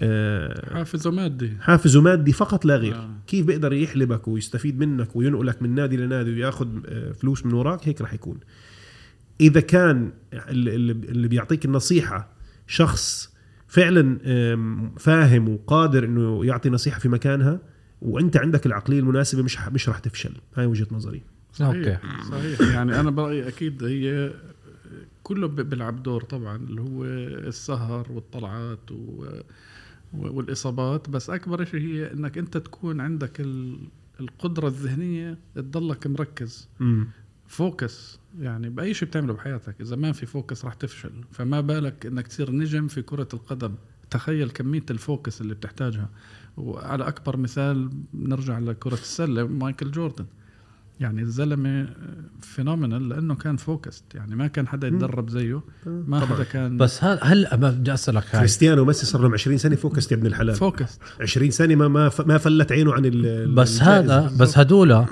آه، 0.00 0.74
حافز 0.74 1.06
ومادي 1.06 1.50
حافزه 1.60 2.00
مادي 2.02 2.32
فقط 2.32 2.64
لا 2.64 2.76
غير. 2.76 2.94
آه. 2.94 3.10
كيف 3.26 3.46
بيقدر 3.46 3.72
يحلبك 3.72 4.28
ويستفيد 4.28 4.78
منك 4.78 5.16
وينقلك 5.16 5.62
من 5.62 5.74
نادي 5.74 5.96
لنادي 5.96 6.30
وياخذ 6.30 6.68
آه، 6.86 7.12
فلوس 7.12 7.46
من 7.46 7.52
وراك؟ 7.52 7.88
هيك 7.88 8.00
رح 8.02 8.14
يكون. 8.14 8.38
إذا 9.40 9.60
كان 9.60 10.12
ال- 10.32 10.68
ال- 10.68 11.08
اللي 11.10 11.28
بيعطيك 11.28 11.64
النصيحة 11.64 12.35
شخص 12.66 13.34
فعلا 13.68 14.18
فاهم 14.98 15.48
وقادر 15.48 16.04
إنه 16.04 16.44
يعطي 16.44 16.70
نصيحة 16.70 16.98
في 16.98 17.08
مكانها 17.08 17.60
وأنت 18.02 18.36
عندك 18.36 18.66
العقلية 18.66 18.98
المناسبة 18.98 19.42
مش 19.42 19.58
مش 19.68 19.88
رح 19.88 19.98
تفشل. 19.98 20.32
هاي 20.54 20.66
وجهة 20.66 20.86
نظري. 20.90 21.22
okay. 21.60 21.98
صحيح. 22.30 22.60
يعني 22.60 23.00
أنا 23.00 23.10
برأيي 23.10 23.48
أكيد 23.48 23.84
هي 23.84 24.34
كله 25.22 25.46
بيلعب 25.46 26.02
دور 26.02 26.22
طبعا 26.22 26.56
اللي 26.56 26.80
هو 26.80 27.04
السهر 27.04 28.12
والطلعات 28.12 28.90
و... 28.90 29.26
والإصابات. 30.12 31.10
بس 31.10 31.30
أكبر 31.30 31.64
شيء 31.64 31.80
هي 31.80 32.12
إنك 32.12 32.38
أنت 32.38 32.56
تكون 32.56 33.00
عندك 33.00 33.40
ال... 33.40 33.78
القدرة 34.20 34.68
الذهنية 34.68 35.38
تضلك 35.54 36.06
مركز. 36.06 36.68
امم 36.80 37.08
focus 37.48 38.18
يعني 38.40 38.70
بأي 38.70 38.94
شيء 38.94 39.08
بتعمله 39.08 39.32
بحياتك 39.34 39.80
إذا 39.80 39.96
ما 39.96 40.12
في 40.12 40.26
focus 40.26 40.64
راح 40.64 40.74
تفشل. 40.74 41.24
فما 41.32 41.60
بالك 41.60 42.06
إنك 42.06 42.26
تصير 42.26 42.50
نجم 42.50 42.88
في 42.88 43.02
كرة 43.02 43.28
القدم. 43.34 43.74
تخيل 44.10 44.50
كمية 44.50 44.84
ال 44.90 44.98
focus 44.98 45.40
اللي 45.40 45.54
بتحتاجها. 45.54 46.10
وعلى 46.56 47.08
أكبر 47.08 47.36
مثال 47.36 47.90
نرجع 48.14 48.58
لكرة 48.58 48.94
السلة 48.94 49.46
مايكل 49.46 49.90
جوردن. 49.90 50.26
يعني 51.00 51.22
الزلمة 51.22 51.88
phenomenal 52.40 53.08
لأنه 53.08 53.34
كان 53.34 53.56
focused 53.56 54.04
يعني 54.14 54.36
ما 54.36 54.46
كان 54.46 54.68
حدا 54.68 54.88
يتدرب 54.88 55.28
زيه. 55.30 55.60
ما 55.86 56.20
حدا 56.26 56.44
كان 56.44 56.76
بس 56.76 57.04
هل 57.04 57.18
هل 57.22 57.48
بدي 57.52 57.94
أسألك 57.94 58.24
هاي. 58.32 58.38
كريستيانو 58.40 58.82
وميسي 58.82 59.06
صار 59.06 59.22
لهم 59.22 59.32
20 59.32 59.58
سنة 59.58 59.76
focus 59.76 60.12
يا 60.12 60.16
ابن 60.16 60.26
الحلال. 60.26 60.54
focused 60.54 61.00
20 61.20 61.50
سنة 61.50 61.74
ما 61.74 61.88
ما 61.88 62.10
ما 62.26 62.38
فلت 62.38 62.72
عينه 62.72 62.94
عن 62.94 63.04
ال- 63.04 63.54
بس. 63.54 63.82
هذا 63.82 64.32
بس 64.40 64.58
هدول 64.58 65.04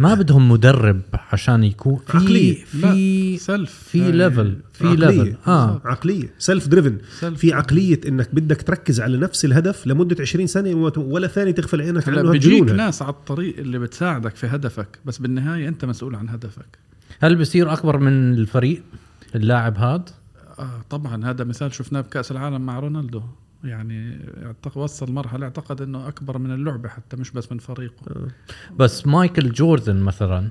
ما 0.00 0.14
بدهم 0.14 0.48
مدرب 0.50 1.00
عشان 1.32 1.64
يكون 1.64 1.98
في 2.06 2.16
عقلية. 2.16 2.64
في 2.64 3.36
self 3.38 3.70
في 3.72 4.12
level 4.12 4.56
في 4.78 4.86
عقلية. 4.86 5.22
level 5.22 5.36
آه 5.46 5.80
عقلية. 5.84 6.28
self 6.38 6.68
driven 6.68 6.98
في 7.36 7.52
عقلية 7.52 8.00
إنك 8.08 8.34
بدك 8.34 8.62
تركز 8.62 9.00
على 9.00 9.16
نفس 9.16 9.44
الهدف 9.44 9.86
لمدة 9.86 10.16
20 10.20 10.46
سنة 10.46 10.92
ولا 10.96 11.26
ثاني 11.26 11.52
تغفل 11.52 11.80
عينك 11.80 12.08
عنه 12.08 12.30
بيجيك. 12.30 12.70
ناس 12.70 13.02
على 13.02 13.10
الطريق 13.10 13.58
اللي 13.58 13.78
بتساعدك 13.78 14.36
في 14.36 14.46
هدفك 14.46 14.98
بس 15.04 15.18
بالنهاية 15.18 15.68
أنت 15.68 15.84
مسؤول 15.84 16.14
عن 16.14 16.28
هدفك. 16.28 16.78
هل 17.20 17.36
بصير 17.36 17.72
أكبر 17.72 17.98
من 17.98 18.34
الفريق؟ 18.34 18.82
اللاعب 19.34 19.78
هذا 19.78 20.04
آه 20.58 20.80
طبعا 20.90 21.24
هذا 21.30 21.44
مثال 21.44 21.74
شفناه 21.74 22.00
بكأس 22.00 22.32
العالم 22.32 22.66
مع 22.66 22.78
رونالدو. 22.78 23.22
يعني 23.64 24.18
اعتقد 24.44 24.76
وصل 24.76 25.12
مرحلة 25.12 25.44
أعتقد 25.44 25.82
إنه 25.82 26.08
أكبر 26.08 26.38
من 26.38 26.54
اللعبة 26.54 26.88
حتى 26.88 27.16
مش 27.16 27.30
بس 27.30 27.52
من 27.52 27.58
فريقه. 27.58 28.28
بس 28.78 29.06
مايكل 29.06 29.52
جوردن 29.52 29.96
مثلا 29.96 30.48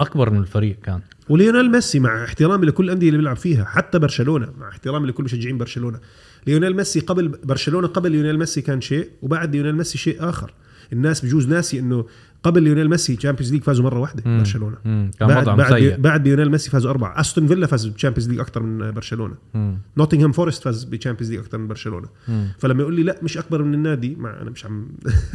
أكبر 0.00 0.30
من 0.30 0.38
الفريق 0.38 0.76
كان. 0.82 1.00
وليونيل 1.28 1.70
ميسي 1.70 2.00
مع 2.00 2.24
احترامي 2.24 2.66
لكل 2.66 2.84
الأندية 2.84 3.06
اللي 3.08 3.18
بيلعب 3.18 3.36
فيها 3.36 3.64
حتى 3.64 3.98
برشلونة 3.98 4.48
مع 4.60 4.68
احترامي 4.68 5.08
لكل 5.08 5.24
مشجعين 5.24 5.58
برشلونة. 5.58 5.98
ليونيل 6.46 6.76
ميسي 6.76 7.00
قبل 7.00 7.28
برشلونة 7.28 7.86
قبل 7.88 8.12
ليونيل 8.12 8.38
ميسي 8.38 8.62
كان 8.62 8.80
شيء 8.80 9.08
وبعد 9.22 9.52
ليونيل 9.52 9.76
ميسي 9.76 9.98
شيء 9.98 10.16
آخر. 10.28 10.54
الناس 10.92 11.24
بجوز 11.24 11.48
ناسي 11.48 11.78
إنه 11.78 12.04
قبل 12.42 12.62
ليونيل 12.62 12.88
ميسي 12.90 13.16
Champions 13.16 13.52
League 13.52 13.62
فازوا 13.62 13.84
مرة 13.84 13.98
واحدة 13.98 14.22
مم. 14.26 14.38
برشلونة. 14.38 14.76
مم. 14.84 15.10
كان 15.20 15.28
بعد 15.28 15.44
بعد 15.44 15.96
بعد 15.98 16.28
ليونيل 16.28 16.50
ميسي 16.50 16.70
فازوا 16.70 16.90
أربعة. 16.90 17.20
أستون 17.20 17.46
فيلا 17.46 17.66
فاز 17.66 17.86
بال 17.86 17.94
Champions 17.94 18.30
League 18.30 18.40
أكثر 18.40 18.62
من 18.62 18.90
برشلونة. 18.90 19.34
نوتنغهام 19.96 20.32
فورست 20.32 20.62
فاز 20.62 20.84
بال 20.84 20.92
Champions 20.92 21.30
League 21.30 21.40
أكثر 21.40 21.58
من 21.58 21.68
برشلونة. 21.68 22.08
مم. 22.28 22.48
فلما 22.58 22.82
يقول 22.82 22.94
لي 22.94 23.02
لا 23.02 23.18
مش 23.22 23.38
أكبر 23.38 23.62
من 23.62 23.74
النادي 23.74 24.16
مع 24.18 24.40
أنا 24.42 24.50
مش 24.50 24.66
عم 24.66 24.88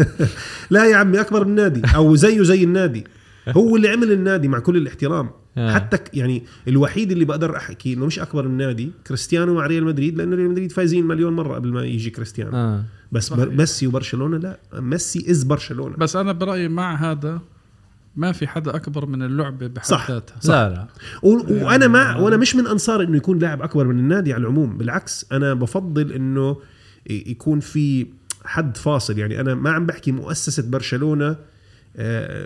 لا 0.69 0.85
يا 0.85 0.95
عمي 0.95 1.21
أكبر 1.21 1.45
من 1.45 1.49
النادي. 1.49 1.81
أو 1.95 2.15
زيه 2.15 2.43
زي 2.43 2.63
النادي. 2.63 3.03
هو 3.57 3.75
اللي 3.75 3.87
عمل 3.89 4.11
النادي 4.11 4.47
مع 4.47 4.59
كل 4.59 4.77
الاحترام. 4.77 5.29
آه. 5.57 5.73
حتى 5.73 5.97
يعني 6.13 6.43
الوحيد 6.67 7.11
اللي 7.11 7.25
بقدر 7.25 7.55
أحكي 7.57 7.93
إنه 7.93 8.05
مش 8.05 8.19
أكبر 8.19 8.45
النادي 8.45 8.91
كريستيانو 9.07 9.53
مع 9.53 9.65
ريال 9.67 9.83
مدريد 9.83 10.17
لأنه 10.17 10.35
ريال 10.35 10.49
مدريد 10.49 10.71
فايزين 10.71 11.05
مليون 11.07 11.33
مرة 11.33 11.55
قبل 11.55 11.73
ما 11.73 11.83
يجي 11.83 12.09
كريستيانو. 12.09 12.51
آه. 12.57 12.83
بس 13.11 13.33
بر 13.33 13.49
ميسي 13.49 13.87
وبرشلونة 13.87 14.37
لا 14.37 14.57
ميسي 14.73 15.31
is 15.31 15.43
برشلونة. 15.43 15.95
بس 15.97 16.15
أنا 16.15 16.31
برأيي 16.31 16.67
مع 16.67 16.95
هذا 17.11 17.41
ما 18.15 18.31
في 18.31 18.47
حدا 18.47 18.75
أكبر 18.75 19.05
من 19.05 19.23
اللعبه 19.23 19.67
بحد 19.67 19.85
صح. 19.85 20.11
ذاتها 20.11 20.35
لا 20.45 20.69
لا. 20.69 20.87
و- 21.23 21.65
وأنا 21.65 21.87
مع 21.87 22.15
وأنا 22.17 22.37
مش 22.37 22.55
من 22.55 22.67
أنصار 22.67 23.03
إنه 23.03 23.17
يكون 23.17 23.39
لاعب 23.39 23.61
أكبر 23.61 23.87
من 23.87 23.99
النادي 23.99 24.33
على 24.33 24.41
العموم 24.41 24.77
بالعكس 24.77 25.25
أنا 25.31 25.53
بفضل 25.53 26.11
إنه 26.11 26.57
يكون 27.09 27.59
في 27.59 28.07
حد 28.45 28.77
فاصل. 28.77 29.17
يعني 29.17 29.39
أنا 29.39 29.55
ما 29.55 29.69
عم 29.69 29.85
بحكي 29.85 30.11
مؤسسة 30.11 30.63
برشلونة 30.69 31.35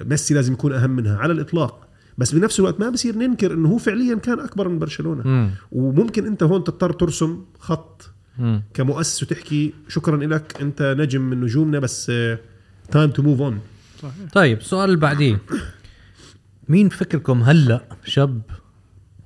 ميسي 0.05 0.33
لازم 0.33 0.53
يكون 0.53 0.73
أهم 0.73 0.89
منها 0.89 1.17
على 1.17 1.33
الإطلاق 1.33 1.87
بس 2.17 2.35
بنفس 2.35 2.59
الوقت 2.59 2.79
ما 2.79 2.89
بصير 2.89 3.15
ننكر 3.15 3.53
إنه 3.53 3.69
هو 3.69 3.77
فعليا 3.77 4.15
كان 4.15 4.39
أكبر 4.39 4.67
من 4.67 4.79
برشلونة 4.79 5.27
مم. 5.27 5.51
وممكن 5.71 6.25
أنت 6.25 6.43
هون 6.43 6.63
تضطر 6.63 6.91
ترسم 6.91 7.45
خط 7.59 8.09
مم. 8.39 8.63
كمؤسس 8.73 9.23
وتحكي 9.23 9.73
شكرا 9.87 10.17
لك 10.17 10.61
أنت 10.61 10.95
نجم 10.99 11.21
من 11.21 11.41
نجومنا 11.41 11.79
بس 11.79 12.11
time 12.91 13.09
to 13.09 13.21
move 13.21 13.41
on 13.41 13.59
طيب 14.33 14.57
السؤال 14.57 14.85
اللي 14.89 14.99
بعديه 15.01 15.41
مين 16.69 16.89
فكركم 16.89 17.43
هلأ 17.43 17.81
شاب 18.05 18.41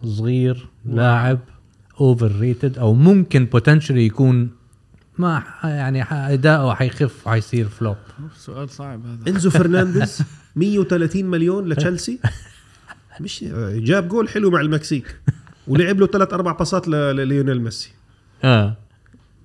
صغير 0.03 0.67
لاعب 0.85 1.39
overrated 2.01 2.77
أو 2.77 2.93
ممكن 2.93 3.45
potentially 3.45 4.05
يكون 4.05 4.49
ما 5.17 5.39
ح- 5.39 5.65
يعني 5.65 6.03
اداؤه 6.03 6.73
حيخف 6.75 7.27
حيصير 7.27 7.67
flop 7.69 7.95
سؤال 8.37 8.69
صعب 8.69 9.05
هذا. 9.05 9.29
إنزو 9.31 9.49
فرنانديز 9.49 10.21
130 10.55 11.25
مليون 11.25 11.69
لتشيلسي. 11.69 12.19
مش 13.21 13.43
جاب 13.73 14.07
جول 14.07 14.29
حلو 14.29 14.49
مع 14.51 14.61
المكسيك. 14.61 15.19
ولعب 15.67 15.99
له 15.99 16.07
ثلاث 16.07 16.33
أربع 16.33 16.51
باصات 16.51 16.87
ل- 16.87 16.91
لليونيل 16.91 17.61
ميسي. 17.61 17.91
آه. 18.43 18.77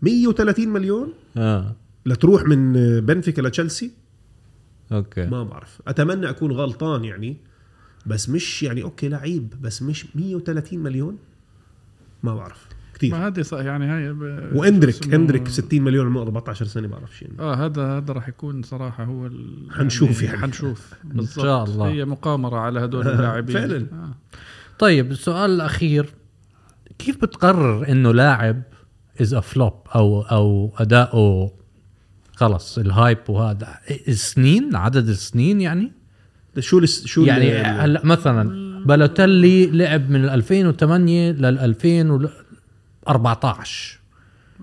130 0.02 0.68
مليون 0.68 1.12
آه. 1.36 1.74
لتروح 2.06 2.42
من 2.42 2.72
بنفيكا 3.00 3.42
لتشيلسي؟ 3.42 3.90
okay. 4.92 5.26
ما 5.26 5.42
بعرف. 5.44 5.82
أتمنى 5.88 6.30
أكون 6.30 6.52
غلطان 6.52 7.04
يعني 7.04 7.36
بس 8.06 8.28
مش 8.28 8.62
يعني 8.62 8.82
okay 8.82 9.08
لعيب 9.08 9.54
بس 9.62 9.82
مش 9.82 10.06
130 10.16 10.78
مليون؟ 10.78 11.18
ما 12.22 12.34
بعرف. 12.34 12.66
كثير 12.98 13.10
ما 13.10 13.26
هذه 13.26 13.42
صح 13.42 13.58
يعني 13.58 13.86
هاي 13.86 14.12
ب- 14.12 14.50
وإندريك 14.56 14.94
اسمه- 15.02 15.14
إندريك 15.14 15.48
60 15.48 15.82
مليون 15.82 16.06
عمره 16.06 16.22
14 16.22 16.64
سنة 16.66 16.88
بعرفش 16.88 17.22
يعني 17.22 17.34
آه 17.40 17.54
هذا 17.54 17.82
هذا 17.96 18.12
راح 18.12 18.28
يكون 18.28 18.62
صراحة 18.62 19.04
هو 19.04 19.26
ال... 19.26 19.68
حنشوف 19.70 20.22
يعني. 20.22 20.38
حنشوف 20.38 20.94
بالضبط 21.04 21.44
شاء 21.44 21.64
الله. 21.64 21.88
هي 21.88 22.04
مقامرة 22.04 22.56
على 22.56 22.80
هدول 22.84 23.08
اللاعبين 23.08 23.56
فعلاً. 23.56 23.86
آه. 23.92 24.14
طيب 24.78 25.10
السؤال 25.10 25.50
الأخير 25.50 26.06
كيف 26.98 27.16
بتقرر 27.22 27.88
إنه 27.88 28.12
لاعب 28.12 28.62
is 29.20 29.34
a 29.34 29.40
flop 29.40 29.72
أو 29.94 30.22
أو 30.22 30.72
أداؤه 30.78 31.52
خلص 32.36 32.78
ال 32.78 32.86
hype 32.86 33.18
وهذا 33.28 33.68
السنين 34.08 34.76
عدد 34.76 35.08
السنين 35.08 35.60
يعني 35.60 35.92
شو 36.58 36.84
شو 36.84 37.22
يعني 37.24 37.50
هلا 37.54 38.06
مثلا 38.06 38.68
بالوتيلي 38.86 39.66
لعب 39.66 40.10
من 40.10 40.24
2008 40.24 41.32
لل 41.32 41.58
2014 43.08 43.98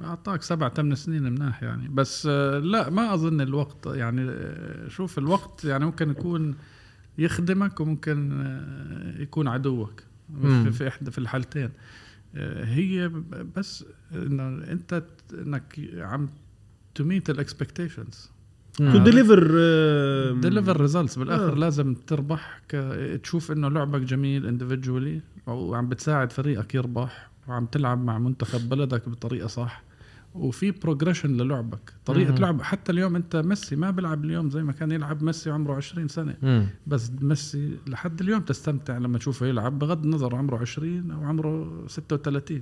أعطاك 0.03 0.41
سبع 0.41 0.69
ثمان 0.69 0.95
سنين 0.95 1.23
مناح 1.23 1.63
يعني 1.63 1.87
بس 1.87 2.27
آه، 2.31 2.59
لا 2.59 2.89
ما 2.89 3.13
أظن 3.13 3.41
الوقت 3.41 3.85
يعني 3.85 4.21
آه، 4.29 4.87
شوف 4.87 5.17
الوقت 5.17 5.65
يعني 5.65 5.85
ممكن 5.85 6.09
يكون 6.09 6.55
يخدمك 7.17 7.79
وممكن 7.79 8.41
آه، 8.41 9.21
يكون 9.21 9.47
عدوك 9.47 10.03
مم. 10.29 10.63
في, 10.63 10.71
في 10.71 10.87
إحدى 10.87 11.11
في 11.11 11.17
الحالتين 11.17 11.69
هي 12.63 13.07
بس 13.55 13.85
إنه 14.13 14.47
أنت 14.47 15.03
إنك 15.33 15.79
عم 15.97 16.29
to 16.95 17.03
meet 17.03 17.29
ال 17.29 17.37
expectations 17.37 18.31
to 18.77 18.97
deliver 18.97 19.39
deliver 20.41 20.81
results 20.81 21.19
بالآخر 21.19 21.51
آه. 21.51 21.55
لازم 21.55 21.93
تربح. 21.93 22.61
تشوف 23.23 23.51
إنه 23.51 23.69
لعبك 23.69 24.01
جميل 24.01 24.59
individually 24.59 25.47
وعم 25.49 25.89
بتساعد 25.89 26.31
فريقك 26.31 26.75
يربح 26.75 27.29
وعم 27.47 27.65
تلعب 27.65 28.03
مع 28.03 28.17
منتخب 28.17 28.69
بلدك 28.69 29.09
بطريقة 29.09 29.47
صح. 29.47 29.83
وفي 30.35 30.71
progression 30.71 31.37
للعبك. 31.37 31.93
طريقة 32.05 32.31
مهم. 32.31 32.41
لعب 32.41 32.61
حتى 32.61 32.91
اليوم 32.91 33.15
انت 33.15 33.35
ميسي 33.35 33.75
ما 33.75 33.91
بيلعب 33.91 34.25
اليوم 34.25 34.49
زي 34.49 34.63
ما 34.63 34.71
كان 34.71 34.91
يلعب 34.91 35.23
ميسي 35.23 35.49
عمره 35.51 35.75
20 35.75 36.07
سنة. 36.07 36.35
مم. 36.41 36.67
بس 36.87 37.11
ميسي 37.21 37.77
لحد 37.87 38.21
اليوم 38.21 38.41
تستمتع 38.41 38.97
لما 38.97 39.17
تشوفه 39.17 39.45
يلعب 39.45 39.79
بغض 39.79 40.03
النظر 40.03 40.35
عمره 40.35 40.57
20 40.57 41.11
أو 41.11 41.23
عمره 41.23 41.83
36 41.87 42.61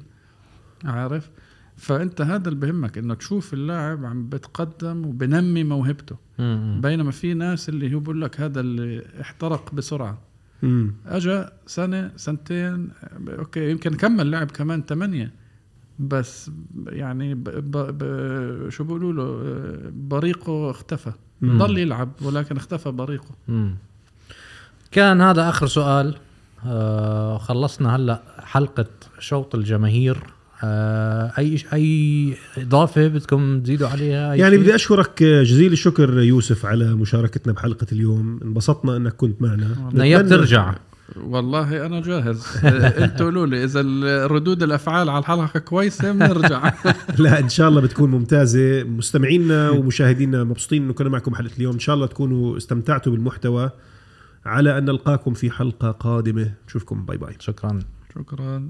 عارف؟ 0.85 1.29
فأنت 1.77 2.21
هذا 2.21 2.49
اللي 2.49 2.59
بهمك 2.59 2.97
إنه 2.97 3.13
تشوف 3.13 3.53
اللاعب 3.53 4.05
عم 4.05 4.29
بتقدم 4.29 5.05
وبنمي 5.05 5.63
موهبته. 5.63 6.15
مم. 6.39 6.79
بينما 6.83 7.11
في 7.11 7.33
ناس 7.33 7.69
اللي 7.69 7.95
هو 7.95 7.99
بقول 7.99 8.21
لك 8.21 8.41
هذا 8.41 8.59
اللي 8.59 9.05
احترق 9.21 9.75
بسرعة. 9.75 10.17
مم. 10.63 10.93
اجى 11.05 11.45
سنة 11.67 12.11
سنتين 12.15 12.89
أوكي 13.39 13.71
يمكن 13.71 13.93
كمل 13.93 14.31
لعب 14.31 14.51
كمان 14.51 14.83
ثمانية 14.87 15.31
بس 15.99 16.51
يعني 16.85 17.33
ب 17.35 17.43
ب 17.43 17.77
ب 17.77 18.69
شو 18.69 18.83
بيقولوا 18.83 19.13
له 19.13 19.91
بريقه 19.95 20.71
اختفى 20.71 21.11
مم. 21.41 21.57
ضل 21.57 21.77
يلعب 21.77 22.09
ولكن 22.21 22.57
اختفى 22.57 22.91
بريقه 22.91 23.35
مم. 23.47 23.75
كان 24.91 25.21
هذا 25.21 25.49
آخر 25.49 25.67
سؤال 25.67 26.15
آه 26.65 27.37
خلصنا 27.37 27.95
هلأ 27.95 28.21
حلقة 28.39 28.85
شوط 29.19 29.55
الجماهير 29.55 30.23
أي 31.37 31.57
أي 31.73 32.33
إضافة 32.57 33.07
بدكم 33.07 33.61
تزيدوا 33.61 33.87
عليها؟ 33.87 34.33
أي 34.33 34.39
يعني؟ 34.39 34.57
بدي 34.57 34.75
أشكرك 34.75 35.23
جزيل 35.23 35.73
الشكر 35.73 36.19
يوسف 36.19 36.65
على 36.65 36.95
مشاركتنا 36.95 37.53
بحلقة 37.53 37.87
اليوم. 37.91 38.39
انبسطنا 38.43 38.97
إنك 38.97 39.13
كنت 39.13 39.41
معنا. 39.41 39.89
نياب 39.93 40.25
نتمنى- 40.25 40.29
ترجع. 40.29 40.75
والله 41.17 41.85
أنا 41.85 42.01
جاهز. 42.01 42.43
إنتوا 43.03 43.25
قولوا 43.25 43.45
لي 43.45 43.63
إذا 43.63 43.81
ردود 44.27 44.63
الأفعال 44.63 45.09
على 45.09 45.19
الحلقة 45.19 45.59
كويسة 45.59 46.11
بنرجع. 46.11 46.73
لا 47.19 47.39
إن 47.39 47.49
شاء 47.49 47.69
الله 47.69 47.81
بتكون 47.81 48.11
ممتازة. 48.11 48.83
مستمعينا 48.83 49.69
ومشاهدينا 49.69 50.43
مبسوطين 50.43 50.83
إنه 50.83 50.93
كنا 50.93 51.09
معكم 51.09 51.35
حلقة 51.35 51.55
اليوم. 51.57 51.73
إن 51.73 51.79
شاء 51.79 51.95
الله 51.95 52.07
تكونوا 52.07 52.57
استمتعتوا 52.57 53.11
بالمحتوى. 53.11 53.69
على 54.45 54.77
أن 54.77 54.85
نلقاكم 54.85 55.33
في 55.33 55.51
حلقة 55.51 55.91
قادمة. 55.91 56.51
نشوفكم. 56.67 57.05
باي 57.05 57.17
باي. 57.17 57.33
شكرا. 57.39 57.79
شكرا. 58.15 58.69